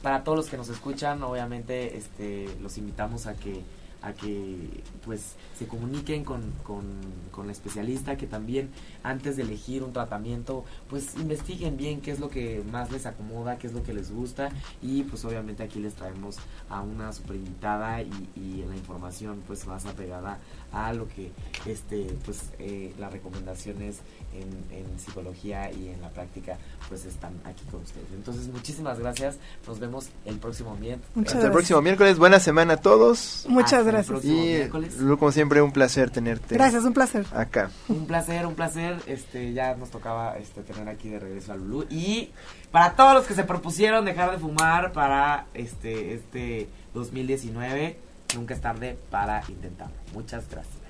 Para 0.01 0.23
todos 0.23 0.37
los 0.37 0.47
que 0.47 0.57
nos 0.57 0.69
escuchan, 0.69 1.23
obviamente, 1.23 1.97
este, 1.97 2.47
los 2.61 2.77
invitamos 2.77 3.25
a 3.25 3.35
que 3.35 3.63
a 4.07 4.13
que 4.13 4.83
pues 5.05 5.35
se 5.57 5.67
comuniquen 5.67 6.23
con, 6.23 6.41
con, 6.63 6.85
con, 7.31 7.47
la 7.47 7.51
especialista, 7.51 8.17
que 8.17 8.25
también 8.25 8.69
antes 9.03 9.35
de 9.35 9.43
elegir 9.43 9.83
un 9.83 9.93
tratamiento, 9.93 10.63
pues 10.89 11.15
investiguen 11.17 11.77
bien 11.77 12.01
qué 12.01 12.11
es 12.11 12.19
lo 12.19 12.29
que 12.29 12.63
más 12.71 12.91
les 12.91 13.05
acomoda, 13.05 13.57
qué 13.57 13.67
es 13.67 13.73
lo 13.73 13.83
que 13.83 13.93
les 13.93 14.11
gusta 14.11 14.49
y 14.81 15.03
pues 15.03 15.25
obviamente 15.25 15.63
aquí 15.63 15.79
les 15.79 15.93
traemos 15.93 16.37
a 16.69 16.81
una 16.81 17.11
super 17.11 17.35
invitada 17.35 18.01
y, 18.01 18.13
la 18.67 18.75
información 18.75 19.43
pues 19.47 19.65
más 19.67 19.85
apegada 19.85 20.39
a 20.71 20.91
lo 20.91 21.07
que 21.07 21.31
este 21.65 22.07
pues 22.25 22.51
eh, 22.59 22.93
las 22.99 23.11
recomendaciones 23.11 24.01
en, 24.33 24.77
en, 24.77 24.87
psicología 24.99 25.71
y 25.71 25.89
en 25.89 26.01
la 26.01 26.09
práctica 26.09 26.57
pues 26.89 27.05
están 27.05 27.33
aquí 27.45 27.63
con 27.69 27.81
ustedes. 27.81 28.07
Entonces 28.15 28.47
muchísimas 28.47 28.99
gracias, 28.99 29.37
nos 29.67 29.79
vemos 29.79 30.09
el 30.25 30.37
próximo 30.39 30.75
miércoles. 30.75 31.33
Hasta 31.33 31.45
el 31.45 31.51
próximo 31.51 31.81
miércoles, 31.81 32.17
buena 32.17 32.39
semana 32.39 32.73
a 32.73 32.77
todos. 32.77 33.45
Muchas 33.47 33.85
gracias. 33.85 34.25
Y 34.25 34.67
como 34.69 35.31
siempre 35.31 35.61
un 35.61 35.71
placer 35.71 36.09
tenerte. 36.09 36.55
Gracias, 36.55 36.83
un 36.83 36.93
placer. 36.93 37.25
Acá. 37.33 37.69
Un 37.87 38.07
placer, 38.07 38.45
un 38.45 38.55
placer. 38.55 38.97
Este 39.05 39.53
ya 39.53 39.75
nos 39.75 39.91
tocaba 39.91 40.37
este 40.37 40.63
tener 40.63 40.89
aquí 40.89 41.09
de 41.09 41.19
regreso 41.19 41.53
a 41.53 41.55
Lulu 41.55 41.85
y 41.89 42.31
para 42.71 42.95
todos 42.95 43.13
los 43.13 43.25
que 43.25 43.33
se 43.33 43.43
propusieron 43.43 44.05
dejar 44.05 44.31
de 44.31 44.37
fumar 44.37 44.91
para 44.91 45.45
este 45.53 46.13
este 46.13 46.69
2019, 46.93 47.97
nunca 48.35 48.53
es 48.53 48.61
tarde 48.61 48.97
para 49.09 49.43
intentarlo. 49.47 49.95
Muchas 50.13 50.49
gracias. 50.49 50.76